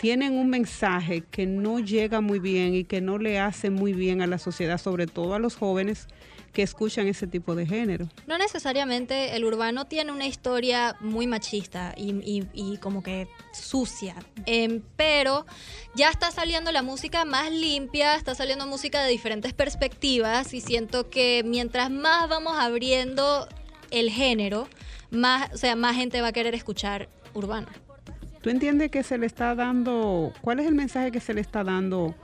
tienen 0.00 0.38
un 0.38 0.48
mensaje 0.48 1.22
que 1.30 1.44
no 1.46 1.78
llega 1.78 2.22
muy 2.22 2.38
bien 2.38 2.74
y 2.74 2.84
que 2.84 3.02
no 3.02 3.18
le 3.18 3.38
hace 3.38 3.68
muy 3.68 3.92
bien 3.92 4.22
a 4.22 4.26
la 4.26 4.38
sociedad, 4.38 4.78
sobre 4.78 5.06
todo 5.06 5.34
a 5.34 5.38
los 5.38 5.56
jóvenes 5.56 6.08
que 6.54 6.62
escuchan 6.62 7.06
ese 7.06 7.26
tipo 7.26 7.54
de 7.54 7.66
género? 7.66 8.08
No 8.26 8.38
necesariamente 8.38 9.36
el 9.36 9.44
urbano 9.44 9.84
tiene 9.84 10.10
una 10.10 10.26
historia 10.26 10.96
muy 11.00 11.26
machista 11.26 11.94
y, 11.96 12.78
como 12.78 13.02
que 13.02 13.28
sucia, 13.52 14.16
Em, 14.46 14.82
pero 14.96 15.44
ya 15.94 16.08
está 16.08 16.30
saliendo 16.30 16.72
la 16.72 16.82
música 16.82 17.26
más 17.26 17.52
limpia, 17.52 18.14
está 18.14 18.34
saliendo 18.34 18.66
música 18.66 19.02
de 19.02 19.10
diferentes 19.10 19.52
perspectivas 19.52 20.54
y 20.54 20.62
siento 20.62 21.10
que 21.10 21.42
mientras 21.44 21.90
más 21.90 22.26
vamos 22.28 22.56
abriendo 22.58 23.46
el 23.90 24.10
género, 24.10 24.66
más, 25.10 25.52
o 25.52 25.58
sea, 25.58 25.76
más 25.76 25.94
gente 25.94 26.22
va 26.22 26.28
a 26.28 26.32
querer 26.32 26.54
escuchar 26.54 27.10
urbano. 27.34 27.68
¿Tú 28.40 28.50
entiendes 28.50 28.90
que 28.90 29.02
se 29.02 29.18
le 29.18 29.26
está 29.26 29.54
dando, 29.54 30.32
cuál 30.40 30.60
es 30.60 30.66
el 30.66 30.74
mensaje 30.74 31.12
que 31.12 31.20
se 31.20 31.34
le 31.34 31.40
está 31.40 31.62
dando 31.62 32.14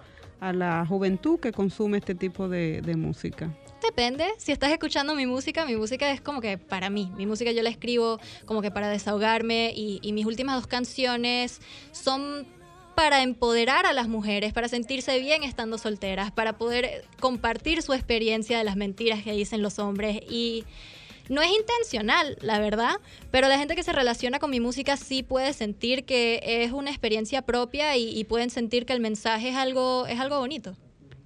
a 0.41 0.53
la 0.53 0.85
juventud 0.87 1.39
que 1.41 1.53
consume 1.53 1.99
este 1.99 2.15
tipo 2.15 2.49
de, 2.49 2.83
música? 2.97 3.55
Depende, 3.83 4.25
si 4.39 4.53
estás 4.53 4.73
escuchando 4.73 5.15
mi 5.15 5.27
música, 5.27 5.67
mi 5.67 5.77
música 5.77 6.11
es 6.11 6.21
como 6.21 6.41
que 6.41 6.57
para 6.59 6.89
mí, 6.89 7.13
mi 7.17 7.27
música 7.27 7.53
yo 7.53 7.63
la 7.63 7.71
escribo 7.71 8.19
como 8.47 8.63
que 8.63 8.71
para 8.71 8.89
desahogarme 8.89 9.73
y 9.75 10.13
mis 10.13 10.27
últimas 10.27 10.57
dos 10.57 10.67
canciones 10.67 11.61
son 11.93 12.47
para 12.97 13.23
empoderar 13.23 13.85
a 13.85 13.93
las 13.93 14.09
mujeres, 14.09 14.55
para 14.55 14.69
sentirse 14.69 15.19
bien 15.21 15.45
estando 15.45 15.77
solteras, 15.77 16.33
para 16.33 16.57
poder 16.57 17.05
compartir 17.21 17.83
su 17.83 17.93
experiencia 17.93 18.57
de 18.57 18.65
las 18.65 18.75
mentiras 18.75 19.23
que 19.23 19.33
dicen 19.33 19.61
los 19.61 19.79
hombres 19.79 20.19
y 20.31 20.65
no 21.29 21.43
es 21.43 21.51
intencional, 21.51 22.37
la 22.41 22.59
verdad, 22.59 22.97
pero 23.31 23.49
la 23.49 23.59
gente 23.59 23.75
que 23.75 23.83
se 23.83 23.93
relaciona 23.93 24.39
con 24.39 24.51
mi 24.51 24.61
música 24.61 24.97
sí 24.97 25.23
puede 25.23 25.53
sentir 25.53 26.05
que 26.05 26.41
es 26.43 26.73
una 26.73 26.91
experiencia 26.91 27.43
propia 27.43 27.97
y, 27.97 28.25
pueden 28.25 28.51
sentir 28.51 28.87
que 28.87 28.93
el 28.93 29.01
mensaje 29.01 29.51
es 29.51 29.57
algo, 29.57 30.07
es 30.07 30.19
algo 30.19 30.39
bonito. 30.39 30.77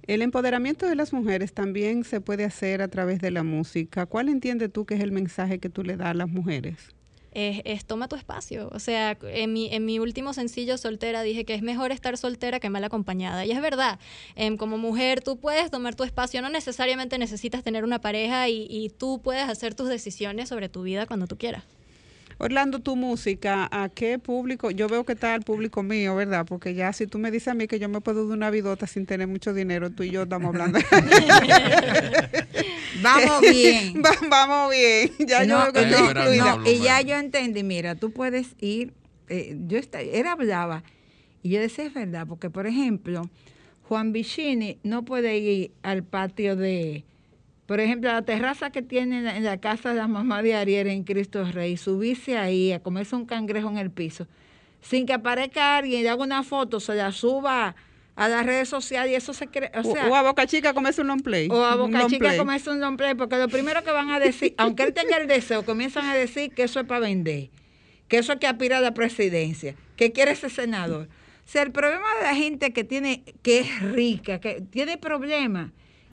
El 0.05 0.21
empoderamiento 0.21 0.87
de 0.87 0.95
las 0.95 1.13
mujeres 1.13 1.53
también 1.53 2.03
se 2.03 2.21
puede 2.21 2.43
hacer 2.43 2.81
a 2.81 2.87
través 2.87 3.19
de 3.21 3.31
la 3.31 3.43
música. 3.43 4.05
¿Cuál 4.05 4.29
entiendes 4.29 4.71
tú 4.71 4.85
que 4.85 4.95
es 4.95 5.01
el 5.01 5.11
mensaje 5.11 5.59
que 5.59 5.69
tú 5.69 5.83
le 5.83 5.97
das 5.97 6.09
a 6.09 6.13
las 6.13 6.29
mujeres? 6.29 6.93
Es, 7.31 7.61
es 7.65 7.85
toma 7.85 8.07
tu 8.07 8.15
espacio. 8.15 8.69
O 8.71 8.79
sea, 8.79 9.17
en 9.21 9.53
mi, 9.53 9.73
en 9.73 9.85
mi 9.85 9.99
último 9.99 10.33
sencillo 10.33 10.77
soltera 10.77 11.23
dije 11.23 11.45
que 11.45 11.53
es 11.53 11.61
mejor 11.61 11.91
estar 11.91 12.17
soltera 12.17 12.59
que 12.59 12.69
mal 12.69 12.83
acompañada. 12.83 13.45
Y 13.45 13.51
es 13.51 13.61
verdad, 13.61 13.99
em, 14.35 14.57
como 14.57 14.77
mujer 14.77 15.21
tú 15.21 15.37
puedes 15.37 15.71
tomar 15.71 15.95
tu 15.95 16.03
espacio, 16.03 16.41
no 16.41 16.49
necesariamente 16.49 17.17
necesitas 17.17 17.63
tener 17.63 17.83
una 17.83 17.99
pareja 17.99 18.49
y, 18.49 18.67
y 18.69 18.89
tú 18.89 19.21
puedes 19.23 19.47
hacer 19.47 19.75
tus 19.75 19.89
decisiones 19.89 20.49
sobre 20.49 20.69
tu 20.69 20.83
vida 20.83 21.05
cuando 21.05 21.27
tú 21.27 21.37
quieras. 21.37 21.63
Orlando, 22.37 22.79
tu 22.79 22.95
música, 22.95 23.67
¿a 23.71 23.89
qué 23.89 24.17
público? 24.19 24.71
Yo 24.71 24.87
veo 24.87 25.03
que 25.05 25.13
está 25.13 25.35
el 25.35 25.41
público 25.41 25.83
mío, 25.83 26.15
¿verdad? 26.15 26.45
Porque 26.47 26.73
ya 26.73 26.91
si 26.93 27.07
tú 27.07 27.19
me 27.19 27.31
dices 27.31 27.49
a 27.49 27.53
mí 27.53 27.67
que 27.67 27.79
yo 27.79 27.87
me 27.89 28.01
puedo 28.01 28.27
dar 28.27 28.35
una 28.37 28.49
vidota 28.49 28.87
sin 28.87 29.05
tener 29.05 29.27
mucho 29.27 29.53
dinero, 29.53 29.89
tú 29.91 30.03
y 30.03 30.09
yo 30.11 30.23
estamos 30.23 30.49
hablando. 30.49 30.79
Vamos 33.01 33.41
bien. 33.41 34.01
Va- 34.05 34.27
vamos 34.29 34.71
bien. 34.71 35.11
Ya 35.19 35.43
yo 35.43 35.57
no, 35.57 35.63
veo 35.63 35.73
que 35.73 35.85
no, 35.89 36.07
estoy 36.09 36.39
y 36.71 36.79
ya 36.83 37.01
yo 37.01 37.15
entendí, 37.17 37.63
mira, 37.63 37.95
tú 37.95 38.11
puedes 38.11 38.49
ir, 38.59 38.93
eh, 39.29 39.55
yo 39.67 39.77
esta- 39.77 40.01
él 40.01 40.27
hablaba 40.27 40.83
y 41.41 41.49
yo 41.49 41.59
decía 41.59 41.85
es 41.85 41.93
verdad, 41.93 42.27
porque 42.27 42.49
por 42.49 42.67
ejemplo, 42.67 43.29
Juan 43.87 44.11
Vicini 44.11 44.77
no 44.83 45.03
puede 45.03 45.37
ir 45.39 45.71
al 45.83 46.03
patio 46.03 46.55
de, 46.55 47.03
por 47.71 47.79
ejemplo, 47.79 48.11
la 48.11 48.21
terraza 48.21 48.69
que 48.69 48.81
tiene 48.81 49.19
en 49.37 49.45
la, 49.45 49.57
casa 49.61 49.91
de 49.91 49.95
la 49.95 50.09
mamá 50.09 50.43
de 50.43 50.55
Ariel 50.55 50.87
en 50.87 51.05
Cristo 51.05 51.45
Rey, 51.49 51.77
subirse 51.77 52.37
ahí 52.37 52.73
a 52.73 52.81
comerse 52.81 53.15
un 53.15 53.25
cangrejo 53.25 53.69
en 53.69 53.77
el 53.77 53.89
piso, 53.91 54.27
sin 54.81 55.05
que 55.05 55.13
aparezca 55.13 55.77
alguien 55.77 56.03
y 56.03 56.07
haga 56.07 56.21
una 56.21 56.43
foto, 56.43 56.81
se 56.81 56.95
la 56.95 57.13
suba 57.13 57.77
a 58.17 58.27
las 58.27 58.45
redes 58.45 58.67
sociales 58.67 59.13
y 59.13 59.15
eso 59.15 59.33
se 59.33 59.47
cree, 59.47 59.71
o 59.73 59.85
sea, 59.85 60.09
o 60.09 60.15
a 60.17 60.21
Boca 60.21 60.45
Chica 60.47 60.73
comerse 60.73 60.99
un 60.99 61.07
long 61.07 61.21
play. 61.21 61.47
o 61.49 61.63
a 61.63 61.77
Boca 61.77 62.07
Chica 62.07 62.35
comerse 62.35 62.71
un 62.71 62.81
long 62.81 62.97
play, 62.97 63.15
porque 63.15 63.37
lo 63.37 63.47
primero 63.47 63.81
que 63.85 63.91
van 63.91 64.09
a 64.09 64.19
decir, 64.19 64.53
aunque 64.57 64.83
él 64.83 64.93
tenga 64.93 65.15
el 65.15 65.29
deseo, 65.29 65.63
comienzan 65.63 66.03
a 66.07 66.13
decir 66.13 66.51
que 66.53 66.63
eso 66.63 66.81
es 66.81 66.85
para 66.85 66.99
vender, 66.99 67.51
que 68.09 68.17
eso 68.17 68.33
es 68.33 68.39
que 68.39 68.47
aspira 68.47 68.79
a 68.79 68.81
la 68.81 68.93
presidencia, 68.93 69.75
que 69.95 70.11
quiere 70.11 70.35
ser 70.35 70.51
senador. 70.51 71.07
O 71.07 71.49
sea, 71.49 71.61
el 71.61 71.71
problema 71.71 72.07
de 72.17 72.23
la 72.23 72.35
gente 72.35 72.73
que 72.73 72.83
tiene, 72.83 73.23
que 73.41 73.59
es 73.59 73.81
rica, 73.81 74.41
que 74.41 74.59
tiene 74.59 74.97
problemas, 74.97 75.71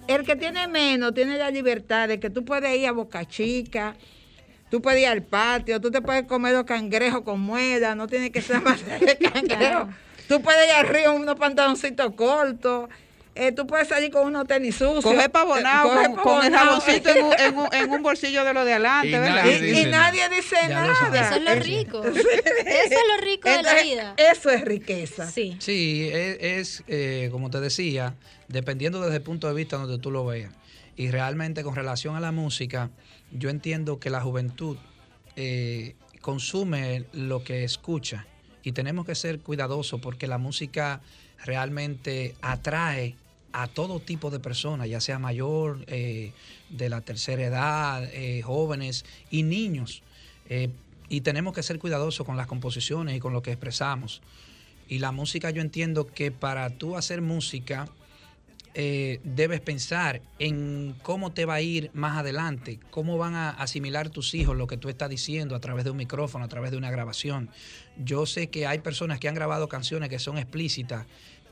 el 0.09 0.25
que 0.25 0.37
tiene 0.37 0.66
menos 0.66 1.14
tiene 1.14 1.37
la 1.37 1.51
libertad 1.51 2.09
de 2.09 2.18
que 2.18 2.31
tú 2.31 2.44
puedes 2.44 2.77
ir 2.77 2.87
a 2.88 2.92
Boca 2.92 3.25
Chica, 3.27 3.94
tú 4.71 4.83
puedes 4.83 5.03
ir 5.03 5.07
al 5.07 5.23
patio, 5.23 5.81
tú 5.81 5.90
te 5.90 6.01
puedes 6.01 6.25
comer 6.25 6.55
los 6.55 6.64
cangrejos 6.64 7.23
con 7.23 7.40
muela, 7.40 7.94
no 7.94 8.09
tiene 8.09 8.33
que 8.33 8.42
ser 8.42 8.61
más 8.62 8.85
de 8.85 9.16
cangrejo. 9.18 9.88
Tú 10.27 10.42
puedes 10.42 10.66
ir 10.66 10.73
al 10.73 10.88
río 10.88 11.14
en 11.14 11.23
unos 11.23 11.37
pantaloncitos 11.37 12.14
cortos. 12.14 12.88
Eh, 13.38 13.53
tú 13.53 13.66
puedes 13.66 13.88
salir 13.88 14.11
con 14.11 14.27
unos 14.27 14.46
tenis 14.46 14.74
sucios. 14.77 15.03
Coger 15.05 15.31
pavonado 15.31 16.01
eh, 16.01 16.05
con, 16.07 16.16
con 16.16 16.44
el 16.44 16.53
jaboncito 16.53 17.09
en 17.11 17.24
un, 17.24 17.33
en, 17.38 17.59
un, 17.59 17.68
en 17.72 17.90
un 17.90 18.03
bolsillo 18.03 18.44
de 18.44 18.53
lo 18.55 18.64
de 18.64 18.72
adelante, 18.74 19.09
Y 19.09 19.12
¿verdad? 19.12 19.44
nadie 19.44 19.81
Y, 19.83 19.85
nadie 19.87 20.20
nada. 20.22 20.35
dice 20.37 20.57
nada. 20.68 21.20
Eso 21.27 21.35
es 21.37 21.42
lo 21.42 21.55
rico. 21.55 22.05
Eso 22.05 22.18
es 22.18 22.90
lo 23.16 23.24
rico 23.24 23.48
de 23.48 23.62
la 23.62 23.83
vida. 23.83 24.14
Eso 24.16 24.51
es 24.51 24.62
riqueza. 24.64 25.31
Sí. 25.31 25.57
Sí, 25.61 26.09
es, 26.12 26.38
es, 26.40 26.85
eh, 26.88 27.29
como 27.33 27.51
te 27.51 27.61
decía, 27.61 28.14
dependiendo 28.48 29.01
desde 29.03 29.16
el 29.16 29.22
punto 29.22 29.48
de 29.48 29.55
vista 29.55 29.77
donde 29.77 29.98
tú 29.98 30.11
lo 30.11 30.24
veas. 30.27 30.53
Y 30.96 31.11
realmente 31.11 31.62
con 31.62 31.77
relación 31.77 32.16
a 32.16 32.20
la 32.20 32.33
música, 32.33 32.90
yo 33.31 33.51
entiendo 33.51 34.01
que 34.01 34.11
la 34.11 34.20
juventud 34.20 34.77
eh, 35.37 35.94
consume 36.20 37.05
lo 37.12 37.44
que 37.44 37.62
escucha 37.62 38.27
y 38.64 38.72
tenemos 38.72 39.07
que 39.07 39.14
ser 39.14 39.38
cuidadosos 39.38 40.01
porque 40.01 40.27
la 40.27 40.38
música 40.38 41.01
realmente 41.44 42.35
atrae 42.42 43.14
a 43.52 43.66
todo 43.66 44.00
tipo 44.00 44.30
de 44.30 44.40
personas, 44.40 44.88
ya 44.88 45.00
sea 45.00 45.18
mayor, 45.18 45.84
eh, 45.87 46.32
de 46.70 46.88
la 46.88 47.00
tercera 47.00 47.44
edad, 47.44 48.04
eh, 48.12 48.42
jóvenes 48.42 49.04
y 49.30 49.42
niños. 49.42 50.02
Eh, 50.48 50.68
y 51.08 51.22
tenemos 51.22 51.54
que 51.54 51.62
ser 51.62 51.78
cuidadosos 51.78 52.26
con 52.26 52.37
las 52.37 52.46
composiciones 52.46 53.16
y 53.16 53.20
con 53.20 53.32
lo 53.32 53.42
que 53.42 53.52
expresamos. 53.52 54.20
Y 54.88 54.98
la 54.98 55.12
música 55.12 55.50
yo 55.50 55.62
entiendo 55.62 56.06
que 56.06 56.30
para 56.30 56.70
tú 56.70 56.96
hacer 56.96 57.22
música 57.22 57.88
debes 59.24 59.61
pensar 59.61 60.22
en 60.38 60.94
cómo 61.02 61.32
te 61.32 61.46
va 61.46 61.54
a 61.54 61.61
ir 61.61 61.90
más 61.94 62.16
adelante, 62.16 62.78
cómo 62.90 63.18
van 63.18 63.34
a 63.34 63.50
asimilar 63.50 64.08
tus 64.08 64.34
hijos 64.34 64.56
lo 64.56 64.68
que 64.68 64.76
tú 64.76 64.88
estás 64.88 65.11
diciendo 65.11 65.56
a 65.56 65.61
través 65.61 65.84
de 65.84 65.90
un 65.90 65.96
micrófono, 65.96 66.44
a 66.44 66.48
través 66.48 66.70
de 66.70 66.76
una 66.76 66.88
grabación. 66.88 67.50
Yo 67.96 68.24
sé 68.24 68.50
que 68.50 68.68
hay 68.68 68.78
personas 68.78 69.18
que 69.18 69.26
han 69.26 69.34
grabado 69.34 69.68
canciones 69.68 70.11
que 70.11 70.20
son 70.20 70.38
explícitas, 70.38 71.06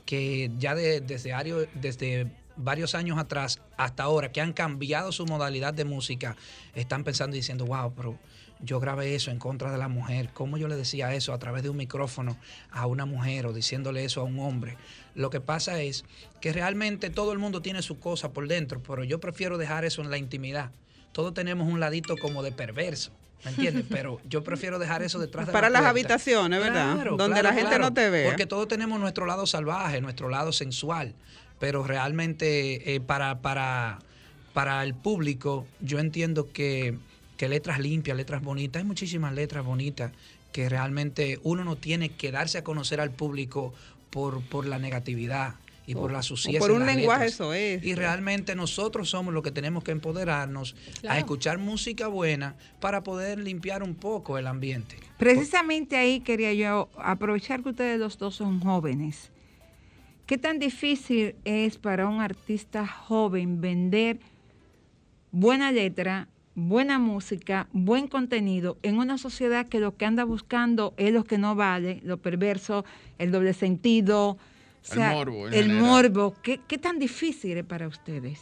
que 0.07 0.49
ya 0.57 0.73
de- 0.73 1.01
desde, 1.01 1.31
desde 1.75 2.31
varios 2.55 2.95
años 2.95 3.19
atrás 3.19 3.59
hasta 3.77 4.01
ahora, 4.01 4.31
que 4.31 4.41
han 4.41 4.53
cambiado 4.53 5.11
su 5.11 5.27
modalidad 5.27 5.75
de 5.75 5.85
música, 5.85 6.35
están 6.73 7.03
pensando 7.03 7.35
y 7.35 7.39
diciendo, 7.39 7.67
wow, 7.67 7.93
pero 7.95 8.17
yo 8.59 8.79
grabé 8.79 9.13
eso 9.13 9.29
en 9.29 9.37
contra 9.37 9.71
de 9.71 9.77
la 9.77 9.87
mujer. 9.87 10.31
¿Cómo 10.33 10.57
yo 10.57 10.67
le 10.67 10.75
decía 10.75 11.13
eso 11.13 11.31
a 11.33 11.37
través 11.37 11.61
de 11.61 11.69
un 11.69 11.77
micrófono 11.77 12.35
a 12.71 12.87
una 12.87 13.05
mujer 13.05 13.45
o 13.45 13.53
diciéndole 13.53 14.03
eso 14.03 14.21
a 14.21 14.23
un 14.23 14.39
hombre? 14.39 14.77
Lo 15.13 15.29
que 15.29 15.39
pasa 15.41 15.79
es 15.83 16.05
que 16.41 16.51
realmente 16.51 17.11
todo 17.11 17.31
el 17.33 17.37
mundo 17.37 17.61
tiene 17.61 17.83
su 17.83 17.99
cosa 17.99 18.33
por 18.33 18.47
dentro, 18.47 18.81
pero 18.81 19.03
yo 19.03 19.19
prefiero 19.19 19.59
dejar 19.59 19.85
eso 19.85 20.01
en 20.01 20.09
la 20.09 20.17
intimidad. 20.17 20.71
Todos 21.11 21.35
tenemos 21.35 21.67
un 21.71 21.79
ladito 21.79 22.15
como 22.17 22.41
de 22.41 22.51
perverso, 22.51 23.11
¿me 23.45 23.51
entiendes? 23.51 23.85
Pero 23.89 24.19
yo 24.27 24.43
prefiero 24.43 24.79
dejar 24.79 25.03
eso 25.03 25.19
detrás 25.19 25.47
de 25.47 25.53
Para 25.53 25.69
la 25.69 25.73
las 25.73 25.91
puerta. 25.91 26.13
habitaciones, 26.13 26.59
¿verdad? 26.59 26.95
Claro, 26.95 27.17
Donde 27.17 27.39
claro, 27.39 27.49
la 27.49 27.53
gente 27.53 27.69
claro. 27.69 27.83
no 27.85 27.93
te 27.93 28.09
vea. 28.09 28.29
Porque 28.29 28.45
todos 28.45 28.67
tenemos 28.67 28.99
nuestro 28.99 29.25
lado 29.25 29.45
salvaje, 29.45 30.01
nuestro 30.01 30.29
lado 30.29 30.51
sensual. 30.51 31.13
Pero 31.59 31.83
realmente 31.83 32.95
eh, 32.95 32.99
para, 32.99 33.39
para, 33.41 33.99
para 34.53 34.83
el 34.83 34.93
público, 34.93 35.65
yo 35.79 35.99
entiendo 35.99 36.51
que, 36.51 36.97
que 37.37 37.49
letras 37.49 37.79
limpias, 37.79 38.15
letras 38.17 38.43
bonitas, 38.43 38.81
hay 38.81 38.87
muchísimas 38.87 39.33
letras 39.33 39.65
bonitas 39.65 40.11
que 40.51 40.69
realmente 40.69 41.39
uno 41.43 41.63
no 41.63 41.75
tiene 41.75 42.09
que 42.09 42.31
darse 42.31 42.57
a 42.57 42.63
conocer 42.63 42.99
al 42.99 43.11
público 43.11 43.73
por, 44.09 44.41
por 44.41 44.65
la 44.65 44.79
negatividad. 44.79 45.55
Y 45.87 45.95
por 45.95 46.11
la 46.11 46.21
suciedad. 46.21 46.59
por 46.59 46.71
un 46.71 46.85
lenguaje 46.85 47.27
eso 47.27 47.53
es. 47.53 47.83
Y 47.83 47.95
realmente 47.95 48.55
nosotros 48.55 49.09
somos 49.09 49.33
los 49.33 49.41
que 49.41 49.51
tenemos 49.51 49.85
que 49.85 49.91
empoderarnos 49.91 50.75
a 51.07 51.17
escuchar 51.17 51.57
música 51.57 52.07
buena 52.07 52.55
para 52.81 53.03
poder 53.03 53.39
limpiar 53.39 53.81
un 53.81 53.95
poco 53.95 54.37
el 54.37 54.47
ambiente. 54.47 54.97
Precisamente 55.17 55.95
ahí 55.95 56.19
quería 56.19 56.53
yo 56.53 56.89
aprovechar 56.97 57.63
que 57.63 57.69
ustedes 57.69 57.97
los 57.99 58.17
dos 58.17 58.35
son 58.35 58.59
jóvenes. 58.59 59.31
¿Qué 60.25 60.37
tan 60.37 60.59
difícil 60.59 61.35
es 61.45 61.77
para 61.77 62.09
un 62.09 62.19
artista 62.19 62.85
joven 62.85 63.61
vender 63.61 64.19
buena 65.31 65.71
letra, 65.71 66.27
buena 66.53 66.99
música, 66.99 67.69
buen 67.71 68.07
contenido 68.09 68.77
en 68.83 68.97
una 68.97 69.17
sociedad 69.17 69.67
que 69.67 69.79
lo 69.79 69.95
que 69.95 70.03
anda 70.03 70.25
buscando 70.25 70.93
es 70.97 71.13
lo 71.13 71.23
que 71.23 71.37
no 71.37 71.55
vale, 71.55 72.01
lo 72.03 72.17
perverso, 72.17 72.83
el 73.19 73.31
doble 73.31 73.53
sentido, 73.53 74.37
o 74.89 74.93
El 74.93 74.99
morbo, 74.99 75.47
en 75.47 75.53
el 75.53 75.63
general. 75.65 75.83
morbo? 75.83 76.35
¿Qué, 76.41 76.59
qué 76.67 76.77
tan 76.77 76.99
difícil 76.99 77.57
es 77.57 77.65
para 77.65 77.87
ustedes? 77.87 78.39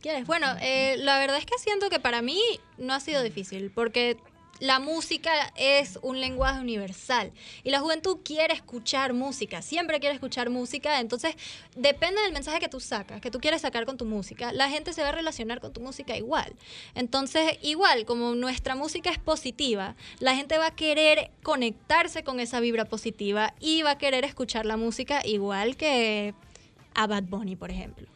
¿Quieres? 0.00 0.26
Bueno, 0.26 0.46
eh, 0.60 0.96
la 0.98 1.18
verdad 1.18 1.38
es 1.38 1.46
que 1.46 1.56
siento 1.58 1.88
que 1.88 1.98
para 1.98 2.20
mí 2.20 2.38
no 2.76 2.92
ha 2.92 3.00
sido 3.00 3.22
difícil, 3.22 3.70
porque 3.70 4.18
la 4.64 4.78
música 4.78 5.52
es 5.56 5.98
un 6.00 6.20
lenguaje 6.20 6.58
universal 6.58 7.32
y 7.64 7.70
la 7.70 7.80
juventud 7.80 8.20
quiere 8.24 8.54
escuchar 8.54 9.12
música, 9.12 9.60
siempre 9.60 10.00
quiere 10.00 10.14
escuchar 10.14 10.48
música, 10.48 11.00
entonces 11.00 11.36
depende 11.76 12.22
del 12.22 12.32
mensaje 12.32 12.60
que 12.60 12.70
tú 12.70 12.80
sacas, 12.80 13.20
que 13.20 13.30
tú 13.30 13.40
quieres 13.40 13.60
sacar 13.60 13.84
con 13.84 13.98
tu 13.98 14.06
música, 14.06 14.54
la 14.54 14.70
gente 14.70 14.94
se 14.94 15.02
va 15.02 15.10
a 15.10 15.12
relacionar 15.12 15.60
con 15.60 15.74
tu 15.74 15.82
música 15.82 16.16
igual. 16.16 16.54
Entonces, 16.94 17.58
igual, 17.60 18.06
como 18.06 18.34
nuestra 18.34 18.74
música 18.74 19.10
es 19.10 19.18
positiva, 19.18 19.96
la 20.18 20.34
gente 20.34 20.56
va 20.56 20.68
a 20.68 20.74
querer 20.74 21.30
conectarse 21.42 22.24
con 22.24 22.40
esa 22.40 22.58
vibra 22.60 22.86
positiva 22.86 23.52
y 23.60 23.82
va 23.82 23.90
a 23.90 23.98
querer 23.98 24.24
escuchar 24.24 24.64
la 24.64 24.78
música 24.78 25.20
igual 25.26 25.76
que 25.76 26.32
a 26.94 27.06
Bad 27.06 27.24
Bunny, 27.24 27.54
por 27.54 27.70
ejemplo. 27.70 28.13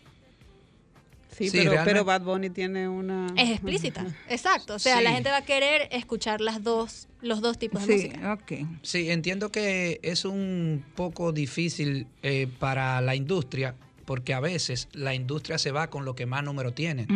Sí, 1.39 1.51
Sí, 1.51 1.69
pero, 1.85 2.05
Bad 2.05 2.23
Bunny 2.23 2.51
tiene 2.51 2.89
una... 2.89 3.27
Es 3.37 3.51
explícita, 3.51 4.05
exacto. 4.29 4.75
O 4.75 4.79
sea, 4.79 4.99
Sí. 4.99 5.05
la 5.05 5.13
gente 5.13 5.31
va 5.31 5.39
a 5.39 5.45
querer 5.45 5.89
escuchar 5.93 6.41
las 6.41 6.63
dos, 6.63 7.09
los 7.21 7.41
dos 7.41 7.59
tipos 7.59 7.87
de 7.87 7.99
Sí, 7.99 8.09
música. 8.09 8.39
Sí, 8.83 9.11
entiendo 9.11 9.51
que 9.51 10.01
es 10.03 10.25
un 10.25 10.85
poco 10.95 11.33
difícil 11.33 12.07
eh, 12.23 12.49
para 12.59 13.01
la 13.01 13.15
industria 13.15 13.75
porque 14.05 14.33
a 14.33 14.41
veces 14.41 14.89
la 14.95 15.15
industria 15.15 15.59
se 15.59 15.71
va 15.71 15.91
con 15.91 16.07
lo 16.07 16.15
que 16.15 16.25
más 16.25 16.43
número 16.43 16.73
tiene. 16.73 17.07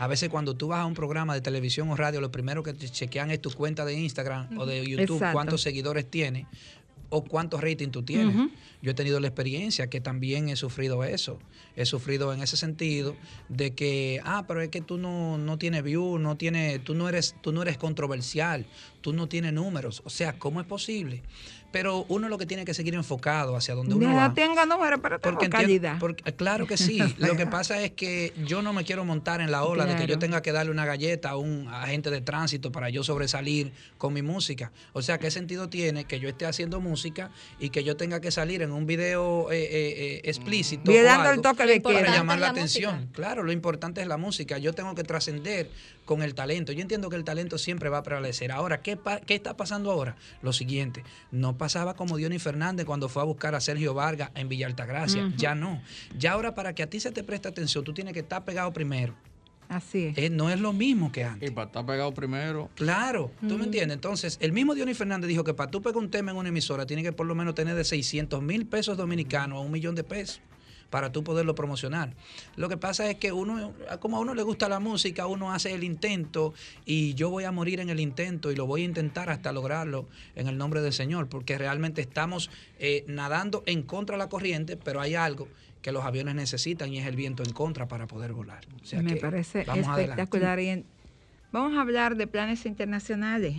A 0.00 0.08
veces 0.08 0.28
cuando 0.30 0.56
tú 0.56 0.66
vas 0.66 0.80
a 0.80 0.84
un 0.86 0.94
programa 0.94 1.32
de 1.32 1.40
televisión 1.40 1.88
o 1.90 1.96
radio, 1.96 2.20
lo 2.20 2.32
primero 2.32 2.64
que 2.64 2.72
te 2.74 2.88
chequean 2.88 3.30
es 3.30 3.40
tu 3.40 3.52
cuenta 3.52 3.84
de 3.84 3.94
Instagram 3.94 4.58
o 4.58 4.66
de 4.66 4.84
YouTube, 4.84 5.14
Exacto. 5.18 5.32
cuántos 5.32 5.62
seguidores 5.62 6.10
tiene 6.10 6.46
o 7.10 7.24
cuántos 7.24 7.60
rating 7.60 7.88
tú 7.88 8.02
tienes. 8.02 8.34
Yo 8.82 8.92
he 8.92 8.94
tenido 8.94 9.20
la 9.20 9.26
experiencia 9.26 9.90
que 9.90 10.00
también 10.00 10.48
he 10.48 10.56
sufrido 10.56 11.04
eso. 11.04 11.38
He 11.76 11.84
sufrido 11.84 12.32
en 12.32 12.42
ese 12.42 12.56
sentido 12.56 13.16
de 13.48 13.74
que, 13.74 14.20
ah, 14.24 14.44
pero 14.48 14.62
es 14.62 14.70
que 14.70 14.80
tú 14.80 14.96
no, 14.96 15.36
no 15.36 15.58
tienes 15.58 15.82
view, 15.82 16.18
no 16.18 16.36
tienes, 16.36 16.82
tú 16.82 16.94
no 16.94 17.08
eres, 17.08 17.34
tú 17.42 17.52
no 17.52 17.62
eres 17.62 17.76
controversial, 17.76 18.66
tú 19.00 19.12
no 19.12 19.28
tienes 19.28 19.52
números. 19.52 20.02
O 20.04 20.10
sea, 20.10 20.38
¿cómo 20.38 20.60
es 20.60 20.66
posible? 20.66 21.22
Pero 21.72 22.04
uno 22.08 22.28
lo 22.28 22.36
que 22.38 22.46
tiene 22.46 22.64
que 22.64 22.74
seguir 22.74 22.94
enfocado 22.94 23.54
hacia 23.56 23.74
donde 23.74 23.94
uno 23.94 24.10
Ya 24.10 24.28
va. 24.28 24.34
tengo 24.34 24.64
número, 24.66 25.00
pero 25.00 25.18
tengo 25.20 25.36
Porque 25.38 25.48
calidad. 25.50 25.98
porque- 26.00 26.24
claro 26.32 26.66
que 26.66 26.76
sí. 26.76 26.98
Lo 27.18 27.36
que 27.36 27.46
pasa 27.46 27.80
es 27.82 27.92
que 27.92 28.32
yo 28.44 28.62
no 28.62 28.72
me 28.72 28.84
quiero 28.84 29.04
montar 29.04 29.40
en 29.40 29.50
la 29.50 29.64
ola 29.64 29.84
de 29.86 29.96
que 29.96 30.06
yo 30.06 30.18
tenga 30.18 30.42
que 30.42 30.52
darle 30.52 30.70
una 30.72 30.84
galleta 30.84 31.30
a 31.30 31.36
un 31.36 31.68
agente 31.68 32.10
de 32.10 32.20
tránsito 32.20 32.72
para 32.72 32.90
yo 32.90 33.04
sobresalir 33.04 33.72
con 33.98 34.12
mi 34.12 34.22
música. 34.22 34.72
O 34.92 35.02
sea, 35.02 35.18
¿qué 35.18 35.30
sentido 35.30 35.68
tiene 35.68 36.04
que 36.04 36.18
yo 36.20 36.28
esté 36.28 36.46
haciendo 36.46 36.80
música 36.80 37.30
y 37.58 37.70
que 37.70 37.84
yo 37.84 37.96
tenga 37.96 38.20
que 38.20 38.30
salir 38.30 38.62
en 38.62 38.72
un 38.72 38.86
video 38.86 39.50
eh, 39.52 39.62
eh, 39.62 39.68
eh, 39.70 40.20
explícito? 40.24 40.90
o 40.90 40.94
el 40.94 41.40
toque 41.42 41.66
de 41.66 41.80
para 41.80 42.02
llamar 42.10 42.38
la, 42.38 42.46
la 42.46 42.50
atención. 42.52 42.94
música. 42.94 43.12
Claro, 43.12 43.42
lo 43.42 43.52
importante 43.52 44.00
es 44.00 44.06
la 44.06 44.16
música. 44.16 44.58
Yo 44.58 44.72
tengo 44.72 44.94
que 44.94 45.04
trascender 45.04 45.70
con 46.04 46.22
el 46.22 46.34
talento. 46.34 46.72
Yo 46.72 46.80
entiendo 46.82 47.08
que 47.08 47.16
el 47.16 47.24
talento 47.24 47.56
siempre 47.58 47.88
va 47.88 47.98
a 47.98 48.02
prevalecer. 48.02 48.50
Ahora, 48.50 48.80
¿qué, 48.82 48.96
pa- 48.96 49.20
qué 49.20 49.34
está 49.34 49.56
pasando 49.56 49.90
ahora? 49.92 50.16
Lo 50.42 50.52
siguiente, 50.52 51.04
no 51.30 51.56
pasaba 51.60 51.94
como 51.94 52.16
Diony 52.16 52.38
Fernández 52.38 52.86
cuando 52.86 53.08
fue 53.10 53.20
a 53.20 53.26
buscar 53.26 53.54
a 53.54 53.60
Sergio 53.60 53.92
Vargas 53.92 54.30
en 54.34 54.48
Villa 54.48 54.66
Altagracia. 54.66 55.30
Ya 55.36 55.54
no. 55.54 55.80
Ya 56.18 56.32
ahora 56.32 56.54
para 56.54 56.74
que 56.74 56.82
a 56.82 56.88
ti 56.88 56.98
se 57.00 57.12
te 57.12 57.22
preste 57.22 57.48
atención, 57.48 57.84
tú 57.84 57.92
tienes 57.92 58.14
que 58.14 58.20
estar 58.20 58.44
pegado 58.46 58.72
primero. 58.72 59.14
Así 59.68 60.06
es. 60.06 60.18
Eh, 60.18 60.30
no 60.30 60.50
es 60.50 60.58
lo 60.58 60.72
mismo 60.72 61.12
que 61.12 61.20
Y 61.20 61.24
antes. 61.24 61.50
para 61.52 61.66
estar 61.66 61.84
pegado 61.86 62.12
primero, 62.12 62.70
Claro, 62.74 63.30
¿tú 63.46 63.56
me 63.58 63.64
entiendes? 63.66 63.94
Entonces, 63.94 64.38
el 64.40 64.50
mismo 64.52 64.74
Diony 64.74 64.94
Fernández 64.94 65.28
dijo 65.28 65.44
que 65.44 65.54
para 65.54 65.70
tú 65.70 65.80
pegar 65.82 65.98
un 65.98 66.10
tema 66.10 66.32
en 66.32 66.38
una 66.38 66.48
emisora, 66.48 66.86
tiene 66.86 67.02
que 67.04 67.12
por 67.12 67.26
lo 67.26 67.34
menos 67.36 67.54
tener 67.54 67.76
de 67.76 67.84
600 67.84 68.42
mil 68.42 68.66
pesos 68.66 68.96
dominicanos 68.96 69.58
a 69.58 69.60
un 69.60 69.70
millón 69.70 69.94
de 69.94 70.02
pesos 70.02 70.40
para 70.90 71.12
tú 71.12 71.24
poderlo 71.24 71.54
promocionar. 71.54 72.14
Lo 72.56 72.68
que 72.68 72.76
pasa 72.76 73.08
es 73.08 73.16
que 73.16 73.32
uno, 73.32 73.72
como 74.00 74.16
a 74.16 74.20
uno 74.20 74.34
le 74.34 74.42
gusta 74.42 74.68
la 74.68 74.80
música, 74.80 75.26
uno 75.26 75.52
hace 75.52 75.72
el 75.72 75.84
intento 75.84 76.52
y 76.84 77.14
yo 77.14 77.30
voy 77.30 77.44
a 77.44 77.52
morir 77.52 77.80
en 77.80 77.88
el 77.88 78.00
intento 78.00 78.50
y 78.50 78.56
lo 78.56 78.66
voy 78.66 78.82
a 78.82 78.84
intentar 78.84 79.30
hasta 79.30 79.52
lograrlo 79.52 80.08
en 80.34 80.48
el 80.48 80.58
nombre 80.58 80.82
del 80.82 80.92
Señor, 80.92 81.28
porque 81.28 81.56
realmente 81.56 82.00
estamos 82.00 82.50
eh, 82.78 83.04
nadando 83.06 83.62
en 83.66 83.82
contra 83.82 84.16
de 84.16 84.18
la 84.18 84.28
corriente, 84.28 84.76
pero 84.76 85.00
hay 85.00 85.14
algo 85.14 85.48
que 85.80 85.92
los 85.92 86.04
aviones 86.04 86.34
necesitan 86.34 86.92
y 86.92 86.98
es 86.98 87.06
el 87.06 87.16
viento 87.16 87.42
en 87.42 87.52
contra 87.52 87.88
para 87.88 88.06
poder 88.06 88.32
volar. 88.32 88.66
O 88.82 88.84
sea 88.84 89.00
Me 89.02 89.14
que 89.14 89.20
parece 89.20 89.60
adelante. 89.62 90.02
espectacular. 90.02 90.58
Vamos 91.52 91.76
a 91.76 91.80
hablar 91.80 92.16
de 92.16 92.26
planes 92.26 92.66
internacionales. 92.66 93.56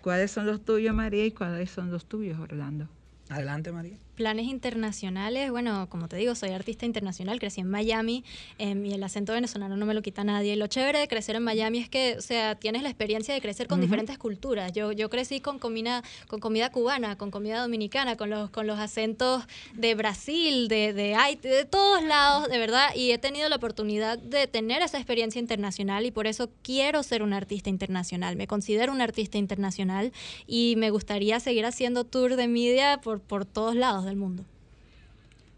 ¿Cuáles 0.00 0.30
son 0.30 0.46
los 0.46 0.64
tuyos, 0.64 0.94
María, 0.94 1.24
y 1.26 1.30
cuáles 1.32 1.70
son 1.70 1.90
los 1.90 2.06
tuyos, 2.06 2.38
Orlando? 2.38 2.88
Adelante, 3.28 3.72
María. 3.72 3.96
Planes 4.14 4.46
internacionales, 4.46 5.50
bueno, 5.50 5.88
como 5.88 6.08
te 6.08 6.16
digo, 6.16 6.34
soy 6.34 6.50
artista 6.50 6.86
internacional, 6.86 7.38
crecí 7.40 7.60
en 7.60 7.68
Miami 7.68 8.24
em, 8.58 8.86
y 8.86 8.92
el 8.92 9.02
acento 9.02 9.32
venezolano 9.32 9.76
no 9.76 9.86
me 9.86 9.94
lo 9.94 10.02
quita 10.02 10.22
nadie. 10.22 10.52
Y 10.52 10.56
lo 10.56 10.66
chévere 10.68 11.00
de 11.00 11.08
crecer 11.08 11.36
en 11.36 11.42
Miami 11.42 11.78
es 11.78 11.88
que, 11.88 12.16
o 12.18 12.22
sea, 12.22 12.54
tienes 12.54 12.82
la 12.82 12.88
experiencia 12.88 13.34
de 13.34 13.40
crecer 13.40 13.66
con 13.66 13.80
diferentes 13.80 14.16
culturas. 14.18 14.72
Yo, 14.72 14.92
yo 14.92 15.10
crecí 15.10 15.40
con 15.40 15.58
comida, 15.58 16.02
con 16.28 16.40
comida 16.40 16.70
cubana, 16.70 17.16
con 17.16 17.30
comida 17.30 17.60
dominicana, 17.60 18.16
con 18.16 18.30
los, 18.30 18.50
con 18.50 18.66
los 18.66 18.78
acentos 18.78 19.44
de 19.74 19.94
Brasil, 19.94 20.68
de, 20.68 20.92
de 20.92 21.14
Haití, 21.14 21.48
de 21.48 21.64
todos 21.64 22.02
lados, 22.04 22.48
de 22.48 22.58
verdad, 22.58 22.94
y 22.94 23.10
he 23.10 23.18
tenido 23.18 23.48
la 23.48 23.56
oportunidad 23.56 24.18
de 24.18 24.46
tener 24.46 24.82
esa 24.82 24.98
experiencia 24.98 25.40
internacional 25.40 26.06
y 26.06 26.10
por 26.10 26.26
eso 26.26 26.50
quiero 26.62 27.02
ser 27.02 27.22
un 27.22 27.32
artista 27.32 27.68
internacional. 27.68 28.36
Me 28.36 28.46
considero 28.46 28.92
un 28.92 29.00
artista 29.00 29.38
internacional 29.38 30.12
y 30.46 30.74
me 30.76 30.90
gustaría 30.90 31.40
seguir 31.40 31.66
haciendo 31.66 32.04
tour 32.04 32.36
de 32.36 32.48
media 32.48 33.00
por, 33.02 33.20
por 33.20 33.44
todos 33.44 33.74
lados 33.74 34.03
del 34.04 34.16
mundo. 34.16 34.44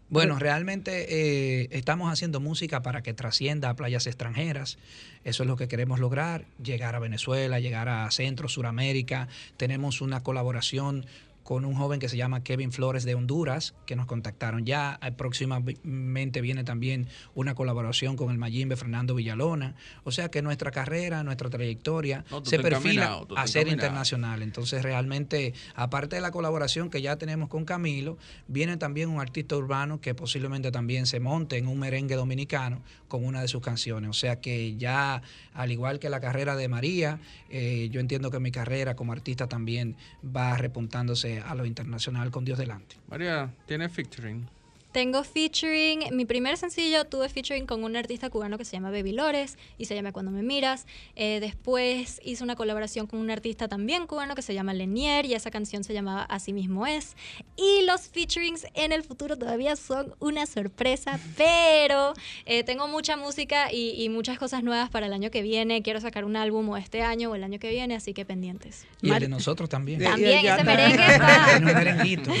Bueno, 0.09 0.39
realmente 0.39 1.61
eh, 1.63 1.67
estamos 1.71 2.11
haciendo 2.11 2.39
música 2.39 2.81
para 2.81 3.03
que 3.03 3.13
trascienda 3.13 3.69
a 3.69 3.75
playas 3.75 4.07
extranjeras. 4.07 4.77
Eso 5.25 5.43
es 5.43 5.47
lo 5.47 5.57
que 5.57 5.67
queremos 5.67 5.99
lograr, 5.99 6.45
llegar 6.63 6.95
a 6.95 6.99
Venezuela, 6.99 7.59
llegar 7.59 7.89
a 7.89 8.09
Centro, 8.11 8.47
Suramérica. 8.47 9.27
Tenemos 9.57 9.99
una 9.99 10.23
colaboración 10.23 11.05
con 11.47 11.63
un 11.63 11.75
joven 11.75 12.01
que 12.01 12.09
se 12.09 12.17
llama 12.17 12.43
Kevin 12.43 12.73
Flores 12.73 13.05
de 13.05 13.15
Honduras, 13.15 13.73
que 13.85 13.95
nos 13.95 14.05
contactaron 14.05 14.65
ya. 14.65 14.99
Próximamente 15.15 16.41
viene 16.41 16.65
también 16.65 17.07
una 17.35 17.55
colaboración 17.55 18.17
con 18.17 18.31
el 18.31 18.37
Mayimbe 18.37 18.75
Fernando 18.75 19.15
Villalona. 19.15 19.73
O 20.03 20.11
sea 20.11 20.27
que 20.29 20.41
nuestra 20.41 20.71
carrera, 20.71 21.23
nuestra 21.23 21.49
trayectoria 21.49 22.25
No, 22.29 22.43
se 22.43 22.59
perfila 22.59 23.21
a 23.37 23.47
ser 23.47 23.69
internacional. 23.69 24.41
Entonces 24.41 24.83
realmente, 24.83 25.53
aparte 25.73 26.17
de 26.17 26.21
la 26.21 26.31
colaboración 26.31 26.89
que 26.89 27.01
ya 27.01 27.15
tenemos 27.15 27.47
con 27.47 27.63
Camilo, 27.63 28.17
viene 28.49 28.75
también 28.75 29.07
un 29.07 29.21
artista 29.21 29.55
urbano 29.55 30.01
que 30.01 30.13
posiblemente 30.13 30.69
también 30.69 31.05
se 31.05 31.21
monte 31.21 31.55
en 31.55 31.67
un 31.67 31.79
merengue 31.79 32.15
dominicano 32.15 32.81
con 33.07 33.23
una 33.23 33.41
de 33.41 33.47
sus 33.47 33.61
canciones. 33.61 34.09
O 34.09 34.13
sea 34.13 34.41
que 34.41 34.75
ya, 34.75 35.21
al 35.53 35.71
igual 35.71 35.99
que 35.99 36.09
la 36.09 36.19
carrera 36.19 36.57
de 36.57 36.67
María, 36.67 37.21
eh, 37.49 37.87
yo 37.89 38.01
entiendo 38.01 38.31
que 38.31 38.41
mi 38.41 38.51
carrera 38.51 38.97
como 38.97 39.13
artista 39.13 39.47
también 39.47 39.95
va 40.25 40.57
repuntándose 40.57 41.36
a 41.41 41.55
lo 41.55 41.65
internacional 41.65 42.31
con 42.31 42.45
Dios 42.45 42.57
delante. 42.57 42.95
María, 43.07 43.53
¿tiene 43.65 43.89
featuring? 43.89 44.47
Tengo 44.97 45.23
featuring, 45.23 46.05
mi 46.11 46.25
primer 46.25 46.57
sencillo 46.57 47.05
tuve 47.05 47.29
featuring 47.29 47.67
con 47.67 47.83
un 47.83 47.95
artista 47.95 48.31
cubano 48.31 48.57
que 48.57 48.65
se 48.65 48.71
llama 48.71 48.89
Baby 48.89 49.11
Lores 49.11 49.55
y 49.77 49.85
se 49.85 49.93
llama 49.93 50.11
Cuando 50.11 50.31
me 50.31 50.41
miras. 50.41 50.87
Eh, 51.15 51.37
después 51.39 52.19
hice 52.25 52.43
una 52.43 52.55
colaboración 52.55 53.05
con 53.05 53.19
un 53.19 53.29
artista 53.29 53.67
también 53.67 54.07
cubano 54.07 54.33
que 54.33 54.41
se 54.41 54.55
llama 54.55 54.73
Lenier 54.73 55.27
y 55.27 55.35
esa 55.35 55.51
canción 55.51 55.83
se 55.83 55.93
llamaba 55.93 56.23
Así 56.23 56.51
mismo 56.51 56.87
es. 56.87 57.15
Y 57.55 57.85
los 57.85 58.07
featurings 58.09 58.65
en 58.73 58.91
el 58.91 59.03
futuro 59.03 59.37
todavía 59.37 59.75
son 59.75 60.15
una 60.19 60.47
sorpresa, 60.47 61.19
pero 61.37 62.13
eh, 62.47 62.63
tengo 62.63 62.87
mucha 62.87 63.17
música 63.17 63.71
y, 63.71 63.91
y 64.03 64.09
muchas 64.09 64.39
cosas 64.39 64.63
nuevas 64.63 64.89
para 64.89 65.05
el 65.05 65.13
año 65.13 65.29
que 65.29 65.43
viene. 65.43 65.83
Quiero 65.83 66.01
sacar 66.01 66.25
un 66.25 66.35
álbum 66.35 66.69
o 66.69 66.75
este 66.77 67.03
año 67.03 67.29
o 67.29 67.35
el 67.35 67.43
año 67.43 67.59
que 67.59 67.69
viene, 67.69 67.93
así 67.95 68.15
que 68.15 68.25
pendientes. 68.25 68.87
Y 69.03 69.09
el 69.09 69.13
Mari- 69.13 69.25
de 69.25 69.29
nosotros 69.29 69.69
también. 69.69 70.01
También 70.01 70.43
ese 70.43 70.63
merengue 70.63 71.05
está. 71.07 71.45
Tiene 71.51 71.65
un 71.67 71.73
merenguito, 71.77 72.31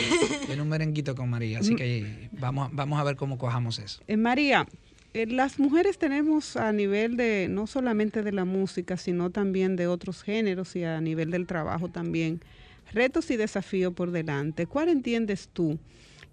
tiene 0.47 0.61
un 0.63 0.69
merenguito 0.69 1.13
con 1.13 1.29
María, 1.29 1.59
así 1.59 1.75
que 1.75 2.29
vamos, 2.47 2.67
a- 2.67 2.71
vamos 2.73 2.99
a 2.99 3.03
ver 3.03 3.15
cómo 3.15 3.37
cojamos 3.37 3.79
eso. 3.79 4.01
Eh, 4.07 4.17
María, 4.17 4.67
eh, 5.13 5.25
las 5.27 5.59
mujeres 5.59 5.97
tenemos 5.97 6.55
a 6.57 6.71
nivel 6.71 7.17
de, 7.17 7.47
no 7.49 7.67
solamente 7.67 8.23
de 8.23 8.31
la 8.31 8.45
música, 8.45 8.97
sino 8.97 9.29
también 9.29 9.75
de 9.75 9.87
otros 9.87 10.23
géneros 10.23 10.75
y 10.75 10.83
a 10.83 10.99
nivel 11.01 11.31
del 11.31 11.45
trabajo 11.47 11.89
también, 11.89 12.39
retos 12.93 13.29
y 13.31 13.37
desafíos 13.37 13.93
por 13.93 14.11
delante. 14.11 14.65
¿Cuál 14.65 14.89
entiendes 14.89 15.49
tú 15.51 15.77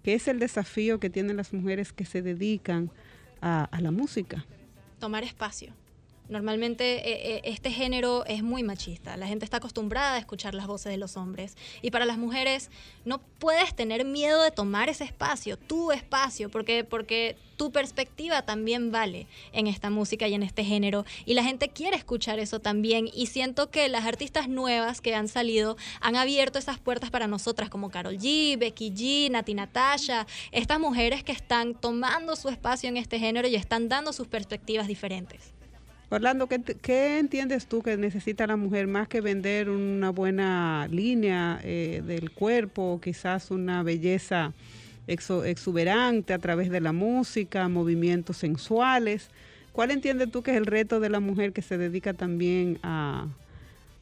¿Qué 0.03 0.13
es 0.13 0.27
el 0.27 0.37
desafío 0.37 0.99
que 0.99 1.09
tienen 1.09 1.35
las 1.35 1.51
mujeres 1.51 1.91
que 1.91 2.05
se 2.05 2.21
dedican 2.21 2.91
a, 3.41 3.63
a 3.63 3.81
la 3.81 3.89
música? 3.89 4.45
tomar 4.99 5.23
espacio. 5.23 5.73
Normalmente 6.27 7.07
eh, 7.07 7.35
eh, 7.35 7.41
este 7.43 7.71
género 7.71 8.25
es 8.25 8.41
muy 8.41 8.63
machista. 8.63 9.15
La 9.15 9.27
gente 9.27 9.45
está 9.45 9.57
acostumbrada 9.57 10.15
a 10.15 10.17
escuchar 10.17 10.55
las 10.55 10.65
voces 10.65 10.91
de 10.91 10.97
los 10.97 11.17
hombres. 11.17 11.55
Y 11.81 11.91
para 11.91 12.05
las 12.05 12.17
mujeres 12.17 12.71
no 13.05 13.19
puedes 13.39 13.75
tener 13.75 14.05
miedo 14.05 14.41
de 14.41 14.51
tomar 14.51 14.89
ese 14.89 15.03
espacio, 15.03 15.57
tu 15.57 15.91
espacio, 15.91 16.49
porque, 16.49 16.83
porque 16.83 17.37
tu 17.57 17.71
perspectiva 17.71 18.41
también 18.41 18.91
vale 18.91 19.27
en 19.53 19.67
esta 19.67 19.89
música 19.89 20.27
y 20.27 20.33
en 20.33 20.43
este 20.43 20.63
género. 20.63 21.05
Y 21.25 21.35
la 21.35 21.43
gente 21.43 21.69
quiere 21.69 21.95
escuchar 21.95 22.39
eso 22.39 22.59
también. 22.59 23.07
Y 23.13 23.27
siento 23.27 23.69
que 23.69 23.87
las 23.87 24.05
artistas 24.05 24.49
nuevas 24.49 25.01
que 25.01 25.15
han 25.15 25.27
salido 25.27 25.77
han 26.01 26.15
abierto 26.15 26.59
esas 26.59 26.79
puertas 26.79 27.11
para 27.11 27.27
nosotras, 27.27 27.69
como 27.69 27.91
Carol 27.91 28.17
G, 28.17 28.57
Becky 28.57 28.91
G, 28.91 29.31
Nati 29.31 29.53
Natasha, 29.53 30.25
estas 30.51 30.79
mujeres 30.79 31.23
que 31.23 31.31
están 31.31 31.75
tomando 31.75 32.35
su 32.35 32.49
espacio 32.49 32.89
en 32.89 32.97
este 32.97 33.19
género 33.19 33.47
y 33.47 33.55
están 33.55 33.89
dando 33.89 34.11
sus 34.11 34.27
perspectivas 34.27 34.87
diferentes. 34.87 35.54
Orlando, 36.09 36.47
¿qué, 36.47 36.61
qué 36.61 37.19
entiendes 37.19 37.67
tú 37.67 37.81
que 37.81 37.97
necesita 37.97 38.45
la 38.47 38.55
mujer 38.55 38.87
más 38.87 39.07
que 39.07 39.21
vender 39.21 39.69
una 39.69 40.11
buena 40.11 40.87
línea 40.91 41.59
eh, 41.63 42.03
del 42.05 42.31
cuerpo, 42.31 42.99
quizás 43.03 43.51
una 43.51 43.83
belleza 43.83 44.53
exuberante 45.07 46.33
a 46.33 46.39
través 46.39 46.69
de 46.69 46.81
la 46.81 46.93
música, 46.93 47.67
movimientos 47.67 48.37
sensuales? 48.37 49.29
¿Cuál 49.71 49.91
entiendes 49.91 50.31
tú 50.31 50.41
que 50.41 50.51
es 50.51 50.57
el 50.57 50.67
reto 50.67 50.99
de 50.99 51.09
la 51.09 51.19
mujer 51.19 51.51
que 51.51 51.61
se 51.61 51.77
dedica 51.77 52.13
también 52.13 52.79
a, 52.81 53.27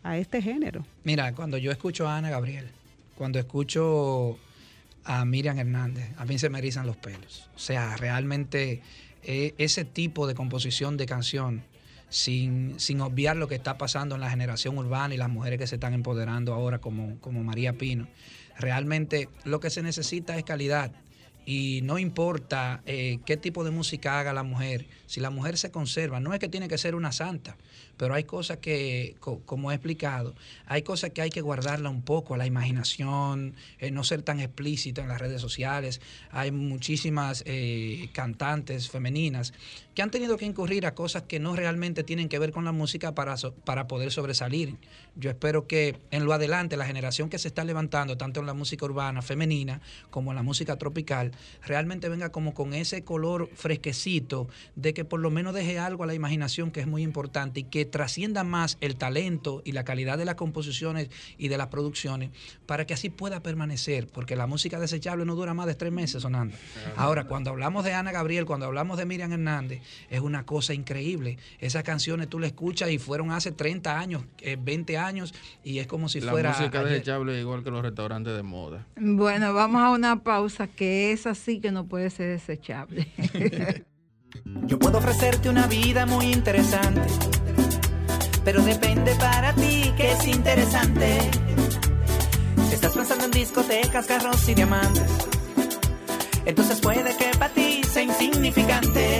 a 0.03 0.17
este 0.17 0.41
género? 0.41 0.85
Mira, 1.03 1.33
cuando 1.33 1.57
yo 1.57 1.71
escucho 1.71 2.07
a 2.07 2.17
Ana 2.17 2.29
Gabriel, 2.29 2.67
cuando 3.15 3.39
escucho 3.39 4.37
a 5.05 5.25
Miriam 5.25 5.57
Hernández, 5.57 6.09
a 6.17 6.25
mí 6.25 6.37
se 6.37 6.49
me 6.49 6.59
erizan 6.59 6.85
los 6.85 6.97
pelos. 6.97 7.49
O 7.55 7.59
sea, 7.59 7.95
realmente 7.97 8.81
eh, 9.23 9.53
ese 9.57 9.85
tipo 9.85 10.27
de 10.27 10.35
composición 10.35 10.97
de 10.97 11.05
canción, 11.05 11.63
sin, 12.13 12.79
sin 12.79 13.01
obviar 13.01 13.35
lo 13.35 13.47
que 13.47 13.55
está 13.55 13.75
pasando 13.79 14.13
en 14.13 14.21
la 14.21 14.29
generación 14.29 14.77
urbana 14.77 15.15
y 15.15 15.17
las 15.17 15.29
mujeres 15.29 15.57
que 15.57 15.65
se 15.65 15.75
están 15.75 15.95
empoderando 15.95 16.53
ahora 16.53 16.77
como, 16.77 17.19
como 17.19 17.43
María 17.43 17.73
Pino, 17.73 18.07
realmente 18.59 19.29
lo 19.45 19.59
que 19.59 19.71
se 19.71 19.81
necesita 19.81 20.37
es 20.37 20.43
calidad. 20.43 20.91
Y 21.45 21.81
no 21.83 21.99
importa 21.99 22.81
eh, 22.85 23.19
qué 23.25 23.35
tipo 23.35 23.65
de 23.65 23.71
música 23.71 24.17
haga 24.17 24.31
la 24.31 24.43
mujer, 24.43 24.85
si 25.07 25.19
la 25.19 25.29
mujer 25.29 25.57
se 25.57 25.71
conserva, 25.71 26.21
no 26.21 26.33
es 26.33 26.39
que 26.39 26.47
tiene 26.47 26.69
que 26.69 26.77
ser 26.77 26.95
una 26.95 27.11
santa, 27.11 27.57
pero 27.97 28.13
hay 28.13 28.23
cosas 28.23 28.59
que, 28.59 29.17
co- 29.19 29.41
como 29.45 29.69
he 29.69 29.75
explicado, 29.75 30.35
hay 30.67 30.83
cosas 30.83 31.09
que 31.09 31.21
hay 31.21 31.31
que 31.31 31.41
guardarla 31.41 31.89
un 31.89 32.01
poco 32.01 32.33
a 32.33 32.37
la 32.37 32.45
imaginación, 32.45 33.55
eh, 33.79 33.91
no 33.91 34.05
ser 34.05 34.21
tan 34.21 34.39
explícita 34.39 35.01
en 35.01 35.09
las 35.09 35.19
redes 35.19 35.41
sociales. 35.41 35.99
Hay 36.31 36.51
muchísimas 36.51 37.43
eh, 37.45 38.07
cantantes 38.13 38.89
femeninas 38.89 39.53
que 39.93 40.01
han 40.01 40.09
tenido 40.11 40.37
que 40.37 40.45
incurrir 40.45 40.85
a 40.85 40.95
cosas 40.95 41.23
que 41.23 41.39
no 41.39 41.55
realmente 41.55 42.03
tienen 42.03 42.29
que 42.29 42.39
ver 42.39 42.51
con 42.51 42.65
la 42.65 42.71
música 42.71 43.13
para, 43.13 43.37
so- 43.37 43.53
para 43.53 43.87
poder 43.87 44.11
sobresalir. 44.11 44.75
Yo 45.15 45.29
espero 45.29 45.67
que 45.67 45.97
en 46.11 46.25
lo 46.25 46.33
adelante 46.33 46.77
la 46.77 46.85
generación 46.85 47.29
que 47.29 47.37
se 47.37 47.47
está 47.47 47.63
levantando, 47.63 48.17
tanto 48.17 48.39
en 48.39 48.47
la 48.47 48.53
música 48.55 48.85
urbana 48.85 49.21
femenina 49.21 49.81
como 50.09 50.31
en 50.31 50.35
la 50.37 50.43
música 50.43 50.77
tropical, 50.77 51.31
realmente 51.63 52.09
venga 52.09 52.31
como 52.31 52.53
con 52.55 52.73
ese 52.73 53.03
color 53.03 53.49
fresquecito 53.55 54.47
de 54.75 54.93
que 54.95 55.05
por 55.05 55.19
lo 55.19 55.29
menos 55.29 55.53
deje 55.53 55.77
algo 55.77 56.03
a 56.03 56.07
la 56.07 56.15
imaginación 56.15 56.71
que 56.71 56.79
es 56.79 56.87
muy 56.87 57.03
importante 57.03 57.59
y 57.59 57.63
que 57.63 57.85
trascienda 57.85 58.43
más 58.43 58.77
el 58.81 58.95
talento 58.95 59.61
y 59.63 59.73
la 59.73 59.83
calidad 59.83 60.17
de 60.17 60.25
las 60.25 60.35
composiciones 60.35 61.09
y 61.37 61.49
de 61.49 61.57
las 61.57 61.67
producciones 61.67 62.31
para 62.65 62.85
que 62.85 62.95
así 62.95 63.09
pueda 63.11 63.41
permanecer, 63.43 64.07
porque 64.07 64.35
la 64.35 64.47
música 64.47 64.79
desechable 64.79 65.25
no 65.25 65.35
dura 65.35 65.53
más 65.53 65.67
de 65.67 65.75
tres 65.75 65.91
meses 65.91 66.23
sonando. 66.23 66.55
Ahora, 66.95 67.25
cuando 67.25 67.51
hablamos 67.51 67.83
de 67.85 67.93
Ana 67.93 68.11
Gabriel, 68.11 68.45
cuando 68.45 68.65
hablamos 68.65 68.97
de 68.97 69.05
Miriam 69.05 69.31
Hernández, 69.31 69.82
es 70.09 70.19
una 70.21 70.45
cosa 70.45 70.73
increíble. 70.73 71.37
Esas 71.59 71.83
canciones 71.83 72.27
tú 72.29 72.39
las 72.39 72.51
escuchas 72.51 72.89
y 72.91 72.99
fueron 72.99 73.31
hace 73.31 73.51
30 73.51 73.99
años, 73.99 74.23
eh, 74.39 74.57
20 74.59 74.97
años, 74.97 75.33
y 75.63 75.79
es 75.79 75.87
como 75.87 76.09
si 76.09 76.21
La 76.21 76.31
fuera... 76.31 76.49
música 76.51 76.79
ayer. 76.79 76.91
desechable 76.91 77.33
es 77.35 77.41
igual 77.41 77.63
que 77.63 77.71
los 77.71 77.81
restaurantes 77.81 78.35
de 78.35 78.43
moda. 78.43 78.85
Bueno, 78.97 79.53
vamos 79.53 79.81
a 79.81 79.89
una 79.91 80.23
pausa 80.23 80.67
que 80.67 81.11
es 81.11 81.27
así 81.27 81.59
que 81.59 81.71
no 81.71 81.85
puede 81.85 82.09
ser 82.09 82.29
desechable. 82.29 83.07
Yo 84.65 84.79
puedo 84.79 84.97
ofrecerte 84.97 85.47
una 85.49 85.67
vida 85.67 86.05
muy 86.05 86.25
interesante, 86.25 87.01
pero 88.43 88.63
depende 88.63 89.13
para 89.15 89.53
ti 89.53 89.91
que 89.95 90.11
es 90.11 90.27
interesante. 90.27 91.19
Estás 92.71 92.93
pensando 92.93 93.25
en 93.25 93.31
discotecas, 93.31 94.07
carros 94.07 94.49
y 94.49 94.55
diamantes, 94.55 95.03
entonces 96.45 96.81
puede 96.81 97.15
que 97.15 97.37
para 97.37 97.53
ti 97.53 97.81
sea 97.83 98.03
insignificante. 98.03 99.19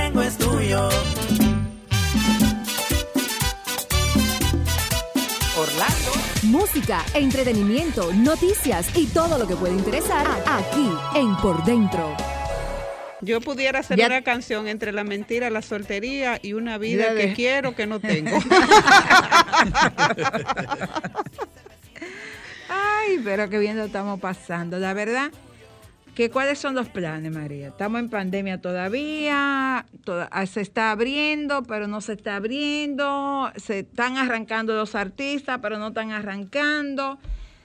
Música, 6.51 6.99
entretenimiento, 7.13 8.11
noticias 8.13 8.85
y 8.97 9.05
todo 9.07 9.37
lo 9.37 9.47
que 9.47 9.55
puede 9.55 9.73
interesar 9.73 10.27
aquí 10.45 10.91
en 11.15 11.33
Por 11.37 11.63
Dentro. 11.63 12.13
Yo 13.21 13.39
pudiera 13.39 13.79
hacer 13.79 13.97
Ya- 13.97 14.07
una 14.07 14.21
canción 14.21 14.67
entre 14.67 14.91
la 14.91 15.05
mentira, 15.05 15.49
la 15.49 15.61
soltería 15.61 16.39
y 16.41 16.51
una 16.51 16.77
vida 16.77 17.11
que 17.15 17.27
de- 17.27 17.33
quiero 17.35 17.73
que 17.73 17.87
no 17.87 18.01
tengo. 18.01 18.31
Ay, 22.67 23.21
pero 23.23 23.49
qué 23.49 23.57
bien 23.57 23.77
lo 23.77 23.85
estamos 23.85 24.19
pasando. 24.19 24.77
La 24.77 24.93
verdad, 24.93 25.31
que 26.15 26.29
¿cuáles 26.29 26.59
son 26.59 26.75
los 26.75 26.89
planes, 26.89 27.31
María? 27.31 27.69
Estamos 27.69 27.99
en 27.99 28.09
pandemia 28.09 28.59
todavía, 28.61 29.85
toda- 30.03 30.27
ah, 30.31 30.45
se 30.45 30.61
está 30.61 30.91
abriendo, 30.91 31.63
pero 31.63 31.87
no 31.87 32.01
se 32.01 32.13
está 32.13 32.35
abriendo, 32.35 33.51
se 33.55 33.79
están 33.79 34.17
arrancando 34.17 34.73
los 34.75 34.95
artistas, 34.95 35.59
pero 35.61 35.77
no 35.79 35.87
están 35.89 36.11
arrancando. 36.11 37.17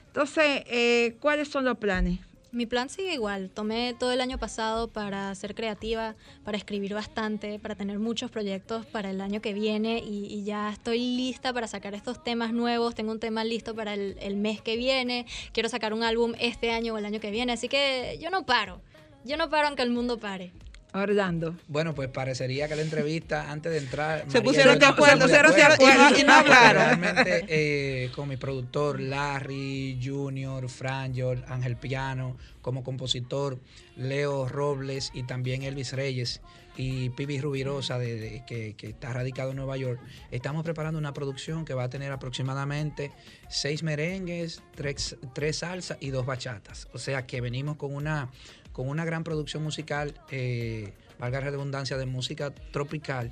Entonces, 0.07 0.63
eh, 0.67 1.17
¿cuáles 1.19 1.49
son 1.49 1.65
los 1.65 1.77
planes? 1.77 2.19
Mi 2.51 2.65
plan 2.65 2.89
sigue 2.89 3.13
igual. 3.13 3.49
Tomé 3.49 3.93
todo 3.99 4.11
el 4.11 4.21
año 4.21 4.37
pasado 4.37 4.87
para 4.87 5.33
ser 5.35 5.53
creativa, 5.53 6.15
para 6.43 6.57
escribir 6.57 6.93
bastante, 6.93 7.59
para 7.59 7.75
tener 7.75 7.99
muchos 7.99 8.31
proyectos 8.31 8.85
para 8.85 9.09
el 9.09 9.19
año 9.21 9.41
que 9.41 9.53
viene 9.53 9.99
y, 9.99 10.25
y 10.25 10.43
ya 10.43 10.69
estoy 10.69 10.99
lista 10.99 11.51
para 11.53 11.67
sacar 11.67 11.93
estos 11.93 12.23
temas 12.23 12.53
nuevos. 12.53 12.95
Tengo 12.95 13.11
un 13.11 13.19
tema 13.19 13.43
listo 13.43 13.75
para 13.75 13.93
el, 13.93 14.17
el 14.21 14.37
mes 14.37 14.61
que 14.61 14.77
viene. 14.77 15.25
Quiero 15.51 15.69
sacar 15.69 15.93
un 15.93 16.03
álbum 16.03 16.33
este 16.39 16.71
año 16.71 16.93
o 16.93 16.97
el 16.97 17.05
año 17.05 17.19
que 17.19 17.31
viene. 17.31 17.53
Así 17.53 17.67
que 17.67 18.17
yo 18.21 18.29
no 18.29 18.45
paro. 18.45 18.81
Yo 19.25 19.35
no 19.35 19.49
paro 19.49 19.67
aunque 19.67 19.83
el 19.83 19.91
mundo 19.91 20.19
pare. 20.19 20.53
Orlando. 20.97 21.55
Bueno, 21.67 21.93
pues 21.95 22.09
parecería 22.09 22.67
que 22.67 22.75
la 22.75 22.81
entrevista, 22.81 23.51
antes 23.51 23.71
de 23.71 23.77
entrar... 23.79 24.19
Se 24.21 24.25
María 24.39 24.43
pusieron 24.43 24.79
de 24.79 24.85
acuerdo, 24.85 25.27
se 25.27 25.39
pusieron 25.39 25.55
de 25.55 25.63
acuerdo 25.63 26.19
y 26.19 26.23
no 26.23 26.33
hablaron. 26.33 27.01
Realmente, 27.01 27.45
eh, 27.47 28.11
con 28.15 28.27
mi 28.29 28.37
productor 28.37 28.99
Larry 28.99 29.99
Junior, 30.03 30.67
Franjol, 30.69 31.43
Ángel 31.47 31.75
Piano, 31.77 32.37
como 32.61 32.83
compositor 32.83 33.59
Leo 33.95 34.47
Robles 34.47 35.11
y 35.13 35.23
también 35.23 35.63
Elvis 35.63 35.93
Reyes 35.93 36.41
y 36.79 37.09
Pibi 37.09 37.41
Rubirosa, 37.41 37.97
de, 37.97 38.19
de- 38.19 38.43
que, 38.45 38.75
que 38.75 38.87
está 38.87 39.11
radicado 39.11 39.49
en 39.49 39.55
Nueva 39.57 39.77
York, 39.77 39.99
estamos 40.29 40.63
preparando 40.63 40.99
una 40.99 41.11
producción 41.11 41.65
que 41.65 41.73
va 41.73 41.85
a 41.85 41.89
tener 41.89 42.11
aproximadamente 42.11 43.11
seis 43.49 43.81
merengues, 43.81 44.61
tres, 44.75 45.15
tres 45.33 45.57
salsas 45.57 45.97
y 46.01 46.11
dos 46.11 46.27
bachatas. 46.27 46.87
O 46.93 46.99
sea 46.99 47.25
que 47.25 47.41
venimos 47.41 47.77
con 47.77 47.95
una, 47.95 48.29
con 48.77 48.89
una 48.89 49.05
gran 49.05 49.23
producción 49.23 49.63
musical, 49.63 50.13
eh, 50.29 50.93
valga 51.17 51.41
la 51.41 51.49
redundancia, 51.49 51.97
de 51.97 52.05
música 52.05 52.53
tropical. 52.71 53.31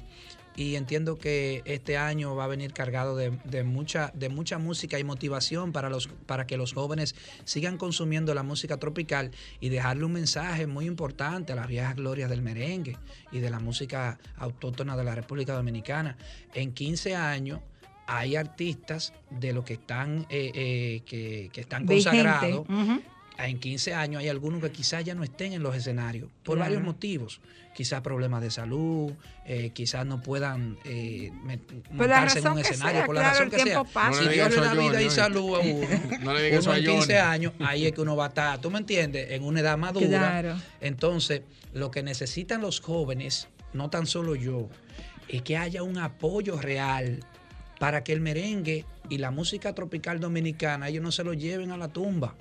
Y 0.55 0.73
entiendo 0.73 1.19
que 1.19 1.61
este 1.65 1.97
año 1.97 2.35
va 2.35 2.45
a 2.45 2.47
venir 2.47 2.73
cargado 2.73 3.15
de, 3.15 3.37
de 3.43 3.63
mucha, 3.63 4.11
de 4.15 4.29
mucha 4.29 4.57
música 4.57 4.97
y 4.97 5.03
motivación 5.03 5.71
para, 5.71 5.87
los, 5.91 6.07
para 6.25 6.47
que 6.47 6.57
los 6.57 6.73
jóvenes 6.73 7.13
sigan 7.43 7.77
consumiendo 7.77 8.33
la 8.33 8.41
música 8.41 8.77
tropical 8.77 9.29
y 9.59 9.69
dejarle 9.69 10.05
un 10.05 10.13
mensaje 10.13 10.65
muy 10.65 10.87
importante 10.87 11.53
a 11.53 11.55
las 11.55 11.67
viejas 11.67 11.95
glorias 11.95 12.27
del 12.31 12.41
merengue 12.41 12.97
y 13.31 13.37
de 13.37 13.51
la 13.51 13.59
música 13.59 14.17
autóctona 14.37 14.97
de 14.97 15.03
la 15.03 15.13
República 15.13 15.53
Dominicana. 15.53 16.17
En 16.55 16.73
15 16.73 17.15
años 17.15 17.59
hay 18.07 18.35
artistas 18.35 19.13
de 19.29 19.53
los 19.53 19.63
que 19.63 19.73
están, 19.73 20.25
eh, 20.31 20.51
eh, 20.55 21.01
que, 21.05 21.51
que 21.53 21.61
están 21.61 21.85
consagrados. 21.85 22.65
En 23.37 23.59
15 23.59 23.93
años 23.93 24.21
hay 24.21 24.29
algunos 24.29 24.61
que 24.61 24.71
quizás 24.71 25.03
ya 25.03 25.13
no 25.15 25.23
estén 25.23 25.53
en 25.53 25.61
los 25.63 25.75
escenarios 25.75 26.29
por 26.43 26.55
Claro. 26.57 26.69
varios 26.71 26.83
motivos. 26.83 27.41
Quizás 27.75 27.99
problemas 28.01 28.41
de 28.41 28.49
salud, 28.51 29.11
eh, 29.45 29.71
quizás 29.73 30.05
no 30.05 30.21
puedan 30.21 30.77
eh, 30.85 31.31
montarse 31.91 32.39
en 32.39 32.47
un 32.47 32.59
escenario, 32.59 32.99
sea, 32.99 33.05
por 33.05 33.15
la 33.15 33.21
claro, 33.21 33.33
razón 33.35 33.49
que 33.49 33.55
sea. 33.57 33.65
tiempo 33.65 33.85
pasa. 33.85 34.21
No 34.21 34.29
Si 34.29 34.33
Dios 34.33 34.49
le 34.55 34.61
da 34.61 34.73
vida 34.73 35.01
y 35.01 35.09
salud 35.09 35.55
a 35.55 35.59
uno, 35.59 35.87
No 36.21 36.33
le 36.33 36.57
uno 36.59 36.73
en 36.73 36.85
15 36.85 36.99
Johnny. 36.99 37.13
años, 37.15 37.53
ahí 37.59 37.85
es 37.85 37.91
que 37.91 37.99
uno 38.01 38.15
va 38.15 38.25
a 38.25 38.27
estar, 38.29 38.61
¿tú 38.61 38.71
me 38.71 38.79
entiendes? 38.79 39.31
En 39.31 39.43
una 39.43 39.59
edad 39.59 39.77
madura. 39.77 40.07
Claro. 40.07 40.55
Entonces, 40.79 41.41
lo 41.73 41.91
que 41.91 42.01
necesitan 42.03 42.61
los 42.61 42.79
jóvenes, 42.79 43.49
no 43.73 43.89
tan 43.89 44.05
solo 44.05 44.35
yo, 44.35 44.69
es 45.27 45.41
que 45.41 45.57
haya 45.57 45.83
un 45.83 45.97
apoyo 45.97 46.59
real 46.61 47.25
para 47.79 48.05
que 48.05 48.13
el 48.13 48.21
merengue 48.21 48.85
y 49.09 49.17
la 49.17 49.31
música 49.31 49.73
tropical 49.75 50.21
dominicana 50.21 50.87
ellos 50.87 51.03
no 51.03 51.11
se 51.11 51.25
lo 51.25 51.33
lleven 51.33 51.71
a 51.71 51.77
la 51.77 51.89
tumba. 51.89 52.35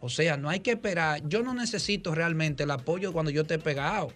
O 0.00 0.08
sea, 0.08 0.36
no 0.36 0.48
hay 0.48 0.60
que 0.60 0.72
esperar. 0.72 1.22
Yo 1.28 1.42
no 1.42 1.54
necesito 1.54 2.14
realmente 2.14 2.62
el 2.64 2.70
apoyo 2.70 3.12
cuando 3.12 3.30
yo 3.30 3.42
esté 3.42 3.58
pegado. 3.58 4.12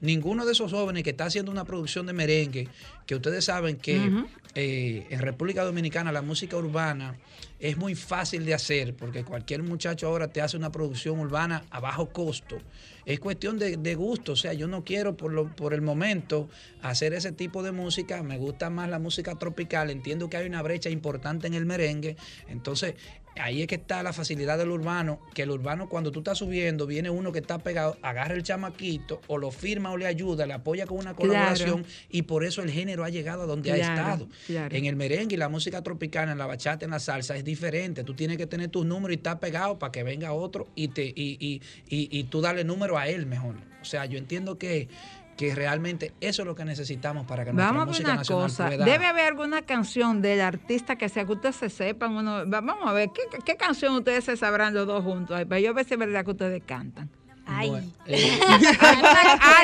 Ninguno 0.00 0.44
de 0.44 0.50
esos 0.52 0.72
jóvenes 0.72 1.04
que 1.04 1.10
está 1.10 1.26
haciendo 1.26 1.52
una 1.52 1.64
producción 1.64 2.06
de 2.06 2.12
merengue, 2.12 2.68
que 3.06 3.14
ustedes 3.14 3.44
saben 3.44 3.76
que 3.76 4.10
eh, 4.56 5.06
en 5.10 5.20
República 5.20 5.62
Dominicana 5.62 6.10
la 6.10 6.22
música 6.22 6.56
urbana 6.56 7.14
es 7.60 7.76
muy 7.76 7.94
fácil 7.94 8.44
de 8.44 8.52
hacer, 8.52 8.96
porque 8.96 9.22
cualquier 9.22 9.62
muchacho 9.62 10.08
ahora 10.08 10.26
te 10.26 10.40
hace 10.42 10.56
una 10.56 10.72
producción 10.72 11.20
urbana 11.20 11.62
a 11.70 11.78
bajo 11.78 12.08
costo. 12.08 12.58
Es 13.06 13.20
cuestión 13.20 13.60
de, 13.60 13.76
de 13.76 13.94
gusto, 13.94 14.32
o 14.32 14.36
sea, 14.36 14.52
yo 14.54 14.66
no 14.66 14.82
quiero 14.82 15.16
por, 15.16 15.32
lo- 15.32 15.54
por 15.54 15.72
el 15.72 15.82
momento 15.82 16.48
hacer 16.82 17.12
ese 17.14 17.30
tipo 17.30 17.62
de 17.62 17.70
música, 17.70 18.24
me 18.24 18.38
gusta 18.38 18.70
más 18.70 18.88
la 18.90 18.98
música 18.98 19.36
tropical, 19.36 19.88
entiendo 19.90 20.28
que 20.28 20.36
hay 20.36 20.46
una 20.48 20.62
brecha 20.62 20.90
importante 20.90 21.46
en 21.46 21.54
el 21.54 21.64
merengue, 21.64 22.16
entonces 22.48 22.94
ahí 23.36 23.62
es 23.62 23.66
que 23.66 23.76
está 23.76 24.02
la 24.02 24.12
facilidad 24.12 24.58
del 24.58 24.70
urbano, 24.70 25.20
que 25.34 25.42
el 25.42 25.50
urbano 25.50 25.88
cuando 25.88 26.10
tú 26.10 26.20
estás 26.20 26.38
subiendo, 26.38 26.86
viene 26.86 27.10
uno 27.10 27.32
que 27.32 27.38
está 27.38 27.58
pegado, 27.58 27.96
agarra 28.02 28.34
el 28.34 28.42
chamaquito, 28.42 29.20
o 29.26 29.38
lo 29.38 29.50
firma 29.50 29.90
o 29.90 29.96
le 29.96 30.06
ayuda, 30.06 30.46
le 30.46 30.52
apoya 30.54 30.86
con 30.86 30.98
una 30.98 31.14
Claro. 31.14 31.30
colaboración, 31.32 31.84
y 32.10 32.22
por 32.22 32.44
eso 32.44 32.62
el 32.62 32.70
género 32.70 33.04
ha 33.04 33.08
llegado 33.08 33.42
a 33.42 33.46
donde 33.46 33.72
ha 33.72 33.76
estado. 33.76 34.28
claro. 34.46 34.74
En 34.74 34.84
el 34.86 34.96
merengue 34.96 35.34
y 35.34 35.38
la 35.38 35.48
música 35.48 35.82
tropicana, 35.82 36.32
en 36.32 36.38
la 36.38 36.46
bachata, 36.46 36.84
en 36.84 36.90
la 36.90 36.98
salsa, 37.00 37.36
es 37.36 37.44
diferente. 37.44 38.04
Tú 38.04 38.14
tienes 38.14 38.36
que 38.36 38.46
tener 38.46 38.68
tus 38.68 38.84
números 38.86 39.12
y 39.14 39.16
estar 39.16 39.40
pegado 39.40 39.78
para 39.78 39.90
que 39.92 40.02
venga 40.02 40.32
otro 40.32 40.68
y, 40.74 40.88
te, 40.88 41.04
y, 41.06 41.36
y, 41.40 41.62
y, 41.88 42.08
y 42.18 42.24
tú 42.24 42.40
darle 42.40 42.64
número 42.64 42.98
a 42.98 43.08
él 43.08 43.26
mejor. 43.26 43.56
O 43.80 43.84
sea, 43.84 44.04
yo 44.06 44.16
entiendo 44.18 44.58
que, 44.58 44.88
que 45.36 45.54
realmente 45.54 46.12
eso 46.20 46.42
es 46.42 46.46
lo 46.46 46.54
que 46.54 46.64
necesitamos 46.64 47.26
para 47.26 47.44
que 47.44 47.52
nuestra 47.52 47.66
Vamos 47.72 47.82
a 47.82 47.84
ver 47.86 47.88
música 47.88 48.08
una 48.10 48.16
nacional 48.18 48.42
cosa. 48.44 48.66
pueda... 48.68 48.84
Debe 48.84 49.06
haber 49.06 49.24
alguna 49.26 49.62
canción 49.62 50.20
del 50.22 50.40
artista 50.40 50.96
que 50.96 51.08
sea 51.08 51.24
que 51.24 51.32
ustedes 51.32 51.56
se 51.56 51.70
sepan. 51.70 52.12
Uno, 52.12 52.48
va- 52.50 52.60
vamos 52.60 52.86
a 52.86 52.92
ver, 52.92 53.10
¿qué, 53.14 53.22
qué 53.44 53.56
canción 53.56 53.94
ustedes 53.94 54.24
se 54.24 54.36
sabrán 54.36 54.74
los 54.74 54.86
dos 54.86 55.02
juntos? 55.02 55.42
Para 55.46 55.60
yo 55.60 55.72
ver 55.74 55.84
si 55.86 55.94
es 55.94 56.00
verdad 56.00 56.24
que 56.24 56.30
ustedes 56.32 56.62
cantan. 56.66 57.08
Ay. 57.46 57.68
Bueno, 57.70 57.86
eh, 58.06 58.40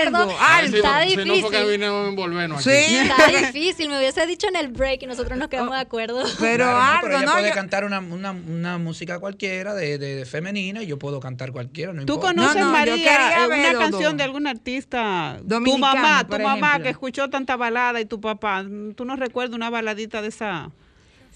algo, 0.05 0.37
A 0.41 0.61
ver 0.63 0.71
si 0.71 0.77
Está 0.77 1.05
no- 1.05 1.11
si 1.11 1.17
no 1.17 1.23
fue 1.25 1.51
que 1.51 1.59
difícil. 1.59 1.67
vinimos 1.71 2.05
a 2.05 2.09
envolvernos 2.09 2.63
Sí. 2.65 2.71
aquí. 2.71 2.95
Está 2.97 3.27
difícil, 3.29 3.89
me 3.89 3.99
hubiese 3.99 4.27
dicho 4.27 4.49
en 4.49 4.57
el 4.57 4.69
break 4.69 5.03
y 5.03 5.07
nosotros 5.07 5.39
nos 5.39 5.49
quedamos 5.49 5.75
de 5.75 5.81
acuerdo. 5.81 6.23
Pero 6.41 6.65
claro, 6.65 6.73
no, 6.73 6.83
algo, 6.83 7.01
pero 7.03 7.17
ella 7.19 7.27
¿no? 7.27 7.33
puede 7.33 7.49
Yo- 7.49 7.55
cantar 7.55 7.85
una, 7.85 7.99
una, 8.01 8.31
una 8.33 8.79
música 8.79 9.19
cualquiera 9.21 9.75
de, 9.75 9.99
de- 9.99 10.15
de 10.17 10.27
femenina 10.27 10.83
y 10.83 10.87
yo 10.87 10.99
puedo 10.99 11.21
cantar 11.21 11.53
cualquiera, 11.53 11.93
no 11.93 12.05
¿Tú 12.05 12.15
importa. 12.15 12.35
conoces, 12.35 12.61
No, 12.61 12.67
no, 12.67 12.73
María, 12.73 13.45
eh, 13.45 13.47
una 13.71 13.79
canción 13.79 14.17
de 14.17 14.25
algún 14.25 14.47
artista? 14.47 15.39
Tu 15.49 15.79
mamá, 15.79 16.27
tu 16.29 16.39
mamá 16.39 16.69
ejemplo. 16.69 16.83
que 16.85 16.91
escuchó 16.91 17.31
tanta 17.31 17.57
balada 17.57 18.01
y 18.01 18.05
tu 18.07 18.21
papá. 18.21 18.65
¿Tú 18.97 19.05
no 19.05 19.17
recuerdas 19.17 19.55
una 19.55 19.71
baladita 19.71 20.23
de 20.23 20.29
esa? 20.29 20.71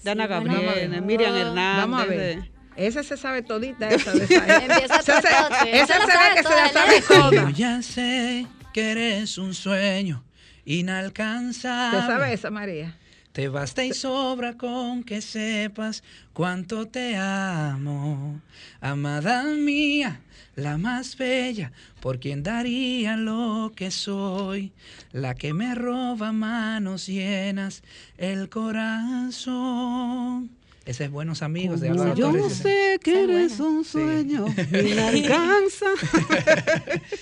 De 0.03 0.11
Ana 0.11 0.27
bueno, 0.27 0.43
Gabriel, 0.53 0.65
vamos 0.65 0.75
a 0.75 0.89
ver. 0.95 1.01
Miriam 1.01 1.35
Hernández. 1.35 1.77
Vamos 1.81 2.01
a 2.01 2.05
ver. 2.05 2.52
De- 2.75 2.87
Esa 2.87 3.03
se 3.03 3.17
sabe 3.17 3.41
todita, 3.41 3.89
esa 3.89 4.11
de 4.13 4.23
esa. 4.25 4.57
Empieza 4.65 4.95
Esa 4.97 5.21
se- 5.21 5.79
esa 5.79 5.99
ve 5.99 6.05
sabe 6.11 6.35
que 6.35 6.37
se 6.37 6.43
toda, 6.43 6.55
la 6.55 6.67
¿no? 6.67 6.73
sabe 6.73 6.99
Yo 6.99 7.05
toda. 7.29 7.51
ya 7.51 7.81
sé 7.81 8.47
que 8.73 8.91
eres 8.91 9.37
un 9.37 9.53
sueño 9.53 10.23
inalcanzable. 10.65 11.99
¿Te 12.01 12.07
sabe 12.07 12.33
esa, 12.33 12.49
María? 12.51 12.95
Te 13.31 13.47
basta 13.47 13.83
y 13.83 13.93
sobra 13.93 14.57
con 14.57 15.03
que 15.03 15.21
sepas 15.21 16.03
cuánto 16.33 16.87
te 16.87 17.15
amo, 17.17 18.39
amada 18.79 19.43
mía, 19.43 20.21
la 20.55 20.77
más 20.77 21.17
bella, 21.17 21.71
por 21.99 22.19
quien 22.19 22.43
daría 22.43 23.17
lo 23.17 23.71
que 23.75 23.89
soy, 23.89 24.71
la 25.11 25.33
que 25.33 25.51
me 25.53 25.73
roba 25.73 26.31
manos 26.31 27.07
llenas 27.07 27.81
el 28.19 28.49
corazón. 28.49 30.51
Ese 30.85 31.05
es 31.05 31.11
Buenos 31.11 31.41
Amigos 31.43 31.79
de 31.79 31.87
Álvaro 31.89 32.13
Yo 32.13 32.31
Torres. 32.31 32.57
sé 32.57 32.99
que 33.01 33.23
eres 33.23 33.57
un 33.61 33.85
sueño 33.85 34.45
inalcanza. 34.71 35.85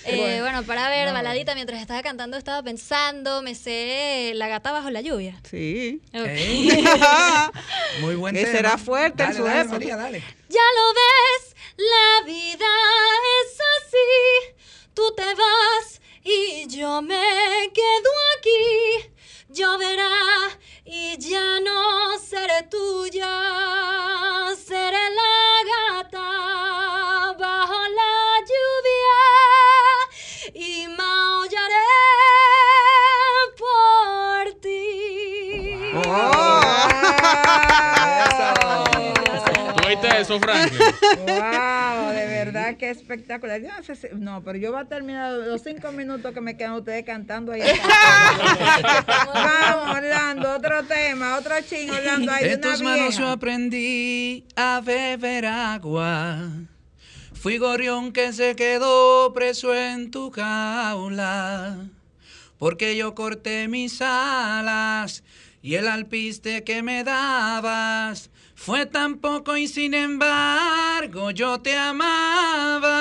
Eh, 0.04 0.38
bueno, 0.40 0.62
para 0.64 0.88
ver, 0.90 1.12
baladita, 1.12 1.54
mientras 1.54 1.80
estaba 1.80 2.02
cantando 2.02 2.36
estaba 2.36 2.62
pensando, 2.62 3.40
me 3.40 3.54
sé 3.54 4.32
La 4.34 4.48
gata 4.48 4.72
bajo 4.72 4.90
la 4.90 5.00
lluvia. 5.00 5.40
Sí. 5.48 6.02
Muy 8.00 8.16
buen 8.16 8.36
Ese 8.36 8.46
tema. 8.46 8.58
era 8.58 8.78
fuerte 8.78 9.22
en 9.22 9.34
su 9.34 9.44
dale, 9.44 9.60
época. 9.60 9.74
María, 9.78 9.96
dale. 9.96 10.18
Ya 10.48 10.60
lo 10.76 10.92
ves, 10.94 11.56
la 11.78 12.26
vida 12.26 12.66
es 13.44 13.58
así. 13.78 14.88
Tú 14.92 15.02
te 15.16 15.22
vas 15.24 16.00
y 16.24 16.66
yo 16.68 17.00
me 17.00 17.14
quedo 17.72 18.10
aquí. 18.38 19.11
Lloverá 19.54 20.08
y 20.86 21.18
ya 21.18 21.60
no 21.60 22.18
seré 22.18 22.62
tuya. 22.70 23.28
Seré 24.56 25.10
la 25.18 26.02
gata 26.02 27.01
¿Tú 40.12 40.18
oíste 40.18 40.34
eso, 40.34 40.40
Franklin? 40.40 40.80
Wow, 41.18 42.10
de 42.10 42.26
verdad 42.26 42.76
que 42.76 42.90
espectacular. 42.90 43.60
Yo 43.60 43.68
no, 43.76 43.82
sé 43.82 43.96
si- 43.96 44.08
no, 44.14 44.42
pero 44.42 44.58
yo 44.58 44.72
voy 44.72 44.80
a 44.80 44.84
terminar 44.84 45.32
los 45.32 45.62
cinco 45.62 45.92
minutos 45.92 46.32
que 46.32 46.40
me 46.40 46.56
quedan 46.56 46.72
ustedes 46.74 47.04
cantando 47.04 47.52
ahí. 47.52 47.62
Vamos, 49.34 49.96
Orlando, 49.96 50.52
otro 50.56 50.84
tema, 50.84 51.36
otro 51.38 51.54
ching, 51.68 51.90
Orlando. 51.90 52.32
Ahí 52.32 52.44
de 52.48 52.54
una 52.56 52.70
tus 52.70 52.82
manos 52.82 53.14
yo 53.14 53.20
vieja. 53.20 53.32
aprendí 53.32 54.44
a 54.56 54.80
beber 54.84 55.46
agua. 55.46 56.48
Fui 57.34 57.58
gorrión 57.58 58.12
que 58.12 58.32
se 58.32 58.54
quedó 58.54 59.32
preso 59.32 59.74
en 59.74 60.10
tu 60.10 60.30
jaula. 60.30 61.76
Porque 62.58 62.96
yo 62.96 63.14
corté 63.14 63.66
mis 63.66 64.00
alas 64.00 65.24
y 65.62 65.74
el 65.74 65.88
alpiste 65.88 66.62
que 66.62 66.82
me 66.82 67.02
dabas 67.02 68.30
fue 68.64 68.86
tan 68.86 69.18
poco 69.18 69.56
y 69.56 69.66
sin 69.66 69.92
embargo 69.92 71.32
yo 71.32 71.60
te 71.60 71.76
amaba. 71.76 72.92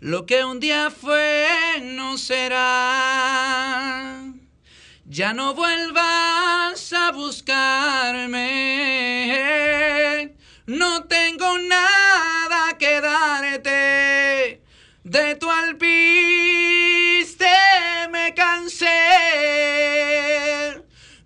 Lo 0.00 0.24
que 0.24 0.42
un 0.42 0.58
día 0.58 0.90
fue 0.90 1.46
no 1.82 2.16
será. 2.16 3.52
Ya 5.04 5.34
no 5.34 5.52
vuelvas 5.52 6.94
a 6.94 7.12
buscarme. 7.12 8.38
No 10.64 11.04
tengo 11.04 11.58
nada 11.58 12.78
que 12.78 13.02
darte. 13.02 14.62
De 15.04 15.34
tu 15.34 15.50
alpiste 15.50 15.84
me 18.10 18.32
cansé. 18.32 18.86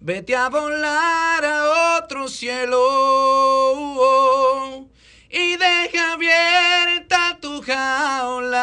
Vete 0.00 0.34
a 0.34 0.48
volar 0.48 1.44
a 1.44 1.98
otro 1.98 2.01
cielo. 2.28 2.78
Y 5.30 5.56
deja 5.56 6.12
abierta 6.12 7.38
tu 7.40 7.62
jaula. 7.62 8.58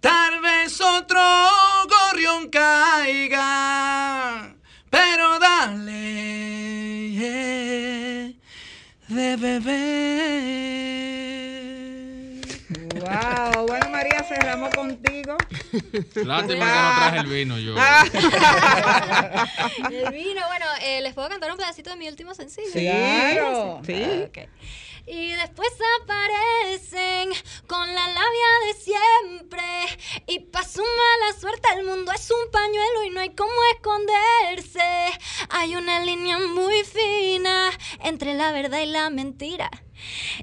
Tal 0.00 0.40
vez 0.40 0.80
otro 0.80 1.20
gorrión 1.88 2.48
caiga, 2.48 4.54
pero 4.88 5.38
dale 5.38 6.30
de 9.10 9.36
beber. 9.36 9.70
Wow, 12.94 13.66
bueno, 13.66 13.90
María, 13.90 14.22
cerramos 14.22 14.72
contigo. 14.74 14.99
Lástima 16.14 16.46
que 16.46 16.54
no 16.56 16.94
traje 16.96 17.18
el 17.18 17.26
vino 17.26 17.58
yo. 17.58 17.74
El 19.90 20.12
vino, 20.12 20.40
bueno, 20.48 20.66
eh, 20.82 21.00
les 21.00 21.14
puedo 21.14 21.28
cantar 21.28 21.50
un 21.50 21.56
pedacito 21.56 21.90
de 21.90 21.96
mi 21.96 22.08
último 22.08 22.34
sencillo. 22.34 22.68
Sí, 22.72 22.80
Claro. 22.80 23.80
sí. 23.84 24.04
Ok. 24.26 24.38
Y 25.06 25.32
después 25.32 25.68
aparecen 26.02 27.30
con 27.66 27.80
la 27.94 28.06
labia 28.06 28.50
de 28.66 28.74
siempre. 28.74 29.62
Y 30.26 30.40
pa' 30.40 30.62
su 30.62 30.80
mala 30.82 31.38
suerte, 31.40 31.68
el 31.76 31.84
mundo 31.84 32.12
es 32.12 32.30
un 32.30 32.50
pañuelo 32.52 33.04
y 33.06 33.10
no 33.10 33.20
hay 33.20 33.30
cómo 33.30 33.50
esconderse. 33.74 35.18
Hay 35.48 35.74
una 35.74 36.00
línea 36.04 36.38
muy 36.38 36.84
fina 36.84 37.70
entre 38.04 38.34
la 38.34 38.52
verdad 38.52 38.80
y 38.80 38.86
la 38.86 39.10
mentira. 39.10 39.70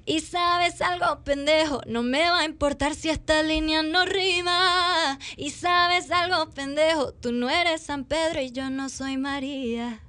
Y 0.06 0.22
sabes 0.22 0.82
algo, 0.82 1.24
pendejo, 1.24 1.82
no 1.86 2.04
me 2.04 2.30
va 2.30 2.40
a 2.40 2.46
importar 2.46 2.96
si 2.96 3.10
esta 3.10 3.44
línea 3.44 3.84
no 3.84 4.06
rima. 4.06 5.20
Y 5.36 5.52
sabes 5.52 6.12
algo, 6.12 6.50
pendejo, 6.52 7.14
tú 7.14 7.32
no 7.32 7.50
eres 7.50 7.82
San 7.82 8.06
Pedro 8.06 8.42
y 8.42 8.52
yo 8.52 8.70
no 8.70 8.90
soy 8.90 9.18
María. 9.18 10.02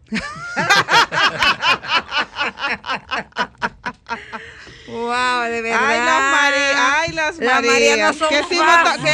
Wow, 4.87 5.43
de 5.51 5.61
verdad. 5.61 5.81
Ay, 5.83 5.99
las 5.99 6.33
María, 6.33 7.01
ay, 7.01 7.13
las 7.13 7.39
no 7.39 8.27
son 8.27 8.29
que, 8.31 8.41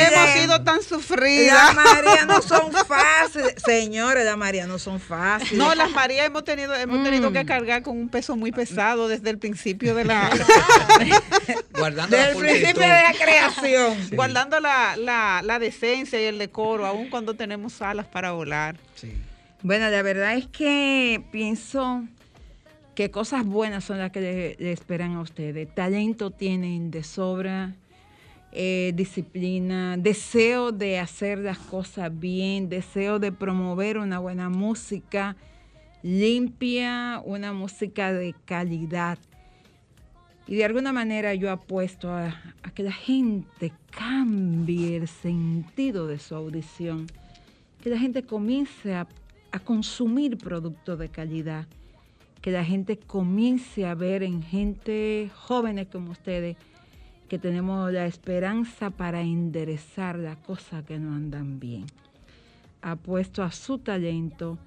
hemos 0.07 0.33
que 0.33 0.41
sido 0.41 0.63
tan 0.63 0.83
sufridas. 0.83 1.75
Las 1.75 1.85
Marías 1.85 2.27
no 2.29 2.41
son 2.43 2.73
fáciles. 2.73 3.55
Señores, 3.65 4.25
las 4.25 4.37
Marías 4.37 4.69
no 4.69 4.79
son 4.79 5.01
fáciles. 5.01 5.55
No, 5.55 5.75
las 5.75 5.91
Marías 5.91 6.27
hemos 6.27 6.45
tenido, 6.45 6.73
hemos 6.77 7.03
tenido 7.03 7.31
Mm. 7.31 7.33
que 7.35 7.45
cargar 7.45 7.83
con 7.83 7.99
un 7.99 8.09
peso 8.09 8.37
muy 8.37 8.53
pesado 8.53 9.09
desde 9.09 9.31
el 9.31 9.39
principio 9.39 9.97
de 9.97 10.05
la. 10.05 10.31
Guardando 11.77 12.17
la 12.17 12.27
Desde 12.29 12.39
el 12.39 12.47
principio 12.47 12.83
de 12.83 12.89
la 12.89 13.13
creación. 13.13 14.09
Sí. 14.11 14.15
Guardando 14.17 14.61
la, 14.61 14.97
la, 14.97 15.41
la 15.43 15.59
decencia 15.59 16.21
y 16.21 16.25
el 16.27 16.39
decoro, 16.39 16.87
aun 16.87 17.11
cuando 17.11 17.35
tenemos 17.35 17.83
alas 17.83 18.07
para 18.07 18.31
volar. 18.31 18.77
Sí. 18.95 19.13
Bueno, 19.65 19.89
la 19.89 20.03
verdad 20.03 20.35
es 20.35 20.47
que 20.47 21.25
pienso 21.33 22.05
que 22.95 23.11
cosas 23.11 23.47
buenas 23.47 23.83
son 23.83 23.97
las 23.97 24.11
que 24.13 24.21
le, 24.59 24.73
esperan 24.73 25.13
a 25.13 25.23
ustedes. 25.23 25.75
Talento 25.75 26.31
tienen 26.31 26.91
de 26.91 27.03
sobra, 27.03 27.75
eh, 28.53 28.93
disciplina, 28.95 29.97
deseo 29.97 30.71
de 30.71 30.99
hacer 30.99 31.39
las 31.39 31.57
cosas 31.57 32.11
bien, 32.21 32.69
deseo 32.69 33.19
de 33.19 33.33
promover 33.33 33.97
una 33.97 34.19
buena 34.19 34.51
música 34.51 35.35
limpia, 36.03 37.23
una 37.25 37.55
música 37.55 38.13
de 38.13 38.35
calidad. 38.45 39.17
Y 40.47 40.57
de 40.57 40.67
alguna 40.67 40.93
manera 40.93 41.33
yo 41.33 41.51
apuesto 41.51 42.13
a 42.13 42.35
que 42.75 42.83
la 42.83 42.93
gente 42.93 43.73
cambie 43.93 44.99
el 44.99 45.09
sentido 45.09 46.07
de 46.07 46.19
su 46.19 46.35
audición, 46.35 47.07
que 47.83 47.89
la 47.89 47.99
gente 47.99 48.25
comience 48.25 48.95
a, 48.95 49.07
a 49.55 49.61
consumir 49.61 50.37
productos 50.37 50.99
de 50.99 51.11
calidad, 51.11 51.67
que 52.41 52.51
la 52.51 52.65
gente 52.65 52.99
comience 52.99 53.87
a 53.87 53.95
ver 53.95 54.25
en 54.25 54.43
gente 54.43 55.31
jóvenes 55.33 55.87
como 55.93 56.11
ustedes 56.11 56.57
que 57.29 57.39
tenemos 57.39 57.93
la 57.93 58.05
esperanza 58.05 58.91
para 58.91 59.21
enderezar 59.21 60.19
las 60.19 60.39
cosas 60.39 60.85
que 60.85 60.99
no 60.99 61.15
andan 61.15 61.61
bien. 61.61 61.87
Apuesto 62.83 63.45
a 63.45 63.53
su 63.53 63.79
talento 63.79 64.59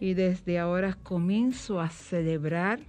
y 0.00 0.14
desde 0.14 0.58
ahora 0.58 0.94
comienzo 0.94 1.78
a 1.78 1.90
celebrar 1.90 2.80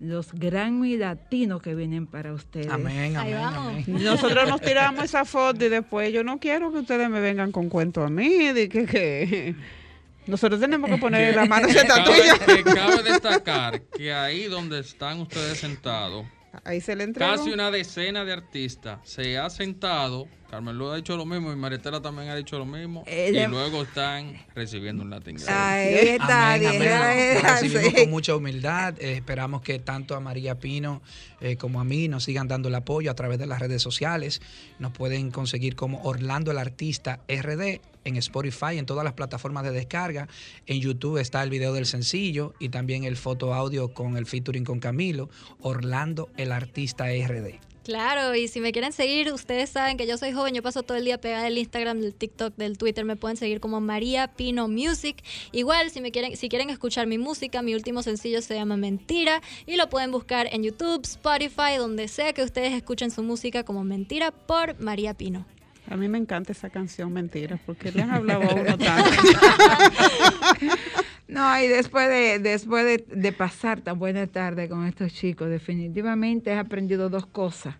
los 0.00 0.32
Grammy 0.32 0.96
latinos 0.96 1.60
que 1.60 1.74
vienen 1.74 2.06
para 2.06 2.32
ustedes. 2.32 2.68
Amén, 2.68 3.18
Ahí 3.18 3.34
amén, 3.34 3.52
vamos. 3.54 3.66
amén. 3.66 3.84
Nosotros 4.02 4.48
nos 4.48 4.62
tiramos 4.62 5.04
esa 5.04 5.26
foto 5.26 5.62
y 5.62 5.68
después 5.68 6.10
yo 6.10 6.24
no 6.24 6.38
quiero 6.38 6.72
que 6.72 6.78
ustedes 6.78 7.10
me 7.10 7.20
vengan 7.20 7.52
con 7.52 7.68
cuento 7.68 8.02
a 8.02 8.08
mí, 8.08 8.50
de 8.54 8.70
que, 8.70 8.86
que 8.86 9.54
nosotros 10.26 10.60
tenemos 10.60 10.90
que 10.90 10.98
poner 10.98 11.34
la 11.34 11.46
mano 11.46 11.68
en 11.68 11.76
esta 11.76 12.04
Cabe, 12.04 13.02
destacar 13.02 13.82
que 13.82 14.12
ahí 14.12 14.44
donde 14.44 14.80
están 14.80 15.20
ustedes 15.20 15.58
sentados, 15.58 16.26
Ahí 16.64 16.80
se 16.80 16.96
le 16.96 17.12
casi 17.12 17.50
una 17.50 17.70
decena 17.70 18.24
de 18.24 18.32
artistas 18.32 18.98
se 19.04 19.38
ha 19.38 19.48
sentado. 19.50 20.26
Carmen 20.50 20.76
Luz 20.76 20.92
ha 20.92 20.96
dicho 20.96 21.16
lo 21.16 21.24
mismo 21.24 21.52
y 21.52 21.56
Maritela 21.56 22.02
también 22.02 22.28
ha 22.28 22.34
dicho 22.34 22.58
lo 22.58 22.66
mismo. 22.66 23.04
Ella- 23.06 23.44
y 23.44 23.48
luego 23.48 23.82
están 23.82 24.36
recibiendo 24.54 25.04
un 25.04 25.10
Latin 25.10 25.36
Grammy. 25.36 25.52
Ahí 25.56 25.94
está, 26.08 26.54
Amén, 26.54 26.66
amén. 26.66 26.80
Diana, 26.82 27.34
Lo 27.34 27.40
recibimos 27.54 27.84
sí. 27.84 27.92
con 27.94 28.10
mucha 28.10 28.34
humildad. 28.34 28.94
Eh, 29.00 29.12
esperamos 29.12 29.62
que 29.62 29.78
tanto 29.78 30.16
a 30.16 30.20
María 30.20 30.58
Pino 30.58 31.02
eh, 31.40 31.56
como 31.56 31.80
a 31.80 31.84
mí 31.84 32.08
nos 32.08 32.24
sigan 32.24 32.48
dando 32.48 32.68
el 32.68 32.74
apoyo 32.74 33.12
a 33.12 33.14
través 33.14 33.38
de 33.38 33.46
las 33.46 33.60
redes 33.60 33.80
sociales. 33.80 34.42
Nos 34.80 34.90
pueden 34.92 35.30
conseguir 35.30 35.76
como 35.76 36.02
Orlando 36.02 36.50
el 36.50 36.58
Artista 36.58 37.20
RD 37.28 37.80
en 38.04 38.16
Spotify, 38.16 38.76
en 38.78 38.86
todas 38.86 39.04
las 39.04 39.12
plataformas 39.12 39.62
de 39.62 39.70
descarga. 39.70 40.26
En 40.66 40.80
YouTube 40.80 41.18
está 41.18 41.42
el 41.44 41.50
video 41.50 41.72
del 41.72 41.86
sencillo 41.86 42.54
y 42.58 42.70
también 42.70 43.04
el 43.04 43.16
foto 43.16 43.54
audio 43.54 43.94
con 43.94 44.16
el 44.16 44.26
featuring 44.26 44.64
con 44.64 44.80
Camilo. 44.80 45.30
Orlando 45.60 46.28
el 46.36 46.50
Artista 46.50 47.04
RD. 47.06 47.60
Claro, 47.84 48.34
y 48.34 48.46
si 48.46 48.60
me 48.60 48.72
quieren 48.72 48.92
seguir, 48.92 49.32
ustedes 49.32 49.70
saben 49.70 49.96
que 49.96 50.06
yo 50.06 50.18
soy 50.18 50.32
joven, 50.32 50.54
yo 50.54 50.62
paso 50.62 50.82
todo 50.82 50.98
el 50.98 51.04
día 51.04 51.18
pegada 51.18 51.44
del 51.44 51.56
Instagram, 51.56 52.00
del 52.00 52.14
TikTok, 52.14 52.54
del 52.56 52.76
Twitter, 52.76 53.06
me 53.06 53.16
pueden 53.16 53.38
seguir 53.38 53.58
como 53.58 53.80
María 53.80 54.28
Pino 54.28 54.68
Music. 54.68 55.16
Igual, 55.52 55.90
si 55.90 56.02
me 56.02 56.12
quieren, 56.12 56.36
si 56.36 56.50
quieren 56.50 56.68
escuchar 56.68 57.06
mi 57.06 57.16
música, 57.16 57.62
mi 57.62 57.74
último 57.74 58.02
sencillo 58.02 58.42
se 58.42 58.54
llama 58.54 58.76
Mentira 58.76 59.40
y 59.66 59.76
lo 59.76 59.88
pueden 59.88 60.12
buscar 60.12 60.46
en 60.52 60.62
YouTube, 60.62 61.00
Spotify, 61.04 61.76
donde 61.78 62.06
sea 62.08 62.34
que 62.34 62.42
ustedes 62.42 62.74
escuchen 62.74 63.10
su 63.10 63.22
música 63.22 63.64
como 63.64 63.82
Mentira 63.82 64.30
por 64.30 64.78
María 64.78 65.14
Pino. 65.14 65.46
A 65.88 65.96
mí 65.96 66.08
me 66.08 66.18
encanta 66.18 66.52
esa 66.52 66.70
canción, 66.70 67.12
mentira, 67.12 67.58
porque 67.66 67.90
le 67.90 68.02
han 68.02 68.10
hablado 68.10 68.42
a 68.42 68.54
uno 68.54 68.78
tanto. 68.78 69.10
No, 71.30 71.62
y 71.62 71.68
después 71.68 72.08
de, 72.08 72.40
después 72.40 72.84
de, 72.84 73.16
de 73.16 73.32
pasar 73.32 73.80
tan 73.82 74.00
buena 74.00 74.26
tarde 74.26 74.68
con 74.68 74.84
estos 74.84 75.14
chicos, 75.14 75.48
definitivamente 75.48 76.50
he 76.50 76.58
aprendido 76.58 77.08
dos 77.08 77.24
cosas. 77.24 77.76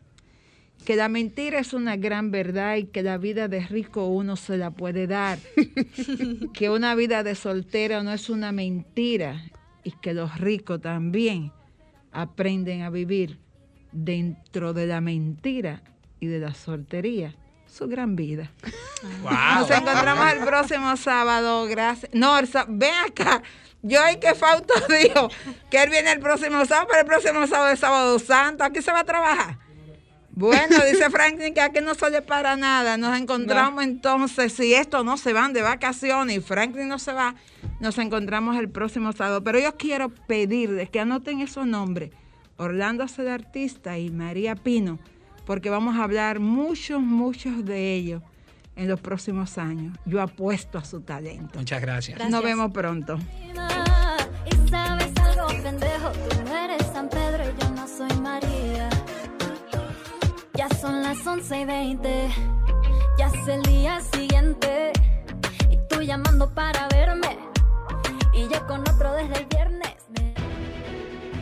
Que 0.84 0.94
la 0.94 1.08
mentira 1.08 1.58
es 1.58 1.74
una 1.74 1.96
gran 1.96 2.30
verdad 2.30 2.76
y 2.76 2.84
que 2.84 3.02
la 3.02 3.18
vida 3.18 3.48
de 3.48 3.60
rico 3.66 4.06
uno 4.06 4.36
se 4.36 4.56
la 4.56 4.70
puede 4.70 5.08
dar. 5.08 5.40
que 6.54 6.70
una 6.70 6.94
vida 6.94 7.24
de 7.24 7.34
soltera 7.34 8.04
no 8.04 8.12
es 8.12 8.30
una 8.30 8.52
mentira 8.52 9.42
y 9.82 9.90
que 10.00 10.14
los 10.14 10.38
ricos 10.38 10.80
también 10.80 11.50
aprenden 12.12 12.82
a 12.82 12.90
vivir 12.90 13.38
dentro 13.90 14.72
de 14.74 14.86
la 14.86 15.00
mentira 15.00 15.82
y 16.20 16.26
de 16.26 16.38
la 16.38 16.54
soltería 16.54 17.34
su 17.70 17.86
gran 17.88 18.16
vida. 18.16 18.50
Nos 19.22 19.70
encontramos 19.70 20.32
el 20.32 20.40
próximo 20.40 20.96
sábado, 20.96 21.66
gracias. 21.66 22.10
No, 22.14 22.34
ven 22.68 22.94
acá. 23.06 23.42
Yo 23.82 24.00
y 24.12 24.18
que 24.18 24.34
Fausto 24.34 24.74
dijo 25.02 25.30
que 25.70 25.82
él 25.82 25.90
viene 25.90 26.12
el 26.12 26.20
próximo 26.20 26.64
sábado, 26.66 26.88
pero 26.90 27.00
el 27.00 27.06
próximo 27.06 27.46
sábado 27.46 27.72
es 27.72 27.80
sábado 27.80 28.18
santo. 28.18 28.64
Aquí 28.64 28.82
se 28.82 28.92
va 28.92 29.00
a 29.00 29.04
trabajar. 29.04 29.58
Bueno, 30.32 30.76
dice 30.90 31.10
Franklin 31.10 31.54
que 31.54 31.60
aquí 31.60 31.80
no 31.80 31.94
se 31.94 32.10
le 32.10 32.22
para 32.22 32.56
nada. 32.56 32.96
Nos 32.96 33.18
encontramos 33.18 33.82
entonces, 33.84 34.52
si 34.52 34.74
estos 34.74 35.04
no 35.04 35.16
se 35.16 35.32
van 35.32 35.52
de 35.52 35.62
vacaciones 35.62 36.36
y 36.36 36.40
Franklin 36.40 36.88
no 36.88 36.98
se 36.98 37.12
va, 37.12 37.34
nos 37.80 37.98
encontramos 37.98 38.56
el 38.56 38.68
próximo 38.68 39.12
sábado. 39.12 39.42
Pero 39.42 39.58
yo 39.58 39.76
quiero 39.76 40.08
pedirles 40.08 40.90
que 40.90 41.00
anoten 41.00 41.40
esos 41.40 41.66
nombres. 41.66 42.10
Orlando 42.56 43.04
es 43.04 43.18
el 43.18 43.28
artista 43.28 43.98
y 43.98 44.10
María 44.10 44.54
Pino, 44.54 44.98
porque 45.50 45.68
vamos 45.68 45.96
a 45.96 46.04
hablar 46.04 46.38
muchos, 46.38 47.02
muchos 47.02 47.64
de 47.64 47.94
ellos 47.94 48.22
en 48.76 48.86
los 48.86 49.00
próximos 49.00 49.58
años. 49.58 49.98
Yo 50.04 50.22
apuesto 50.22 50.78
a 50.78 50.84
su 50.84 51.00
talento. 51.00 51.58
Muchas 51.58 51.80
gracias. 51.80 52.16
Gracias. 52.16 52.30
Nos 52.30 52.44
vemos 52.44 52.70
pronto. 52.70 53.18
Y 54.46 54.70
sabes 54.70 55.10
algo, 55.16 55.48
pendejo, 55.60 56.12
tú 56.12 56.44
no 56.44 56.56
eres 56.56 56.86
San 56.92 57.08
Pedro 57.08 57.42
y 57.42 57.60
yo 57.60 57.70
no 57.70 57.88
soy 57.88 58.16
María. 58.20 58.90
Ya 60.54 60.68
son 60.68 61.02
las 61.02 61.26
11 61.26 61.60
y 61.62 61.64
20, 61.64 62.28
ya 63.18 63.26
es 63.26 63.48
el 63.48 63.62
día 63.62 64.00
siguiente. 64.02 64.92
Y 65.68 65.78
tú 65.88 66.00
llamando 66.02 66.48
para 66.54 66.86
verme, 66.90 67.36
y 68.32 68.42
yo 68.42 68.64
con 68.68 68.82
otro 68.82 69.14
desde 69.14 69.40
el 69.40 69.46
viernes. 69.46 69.99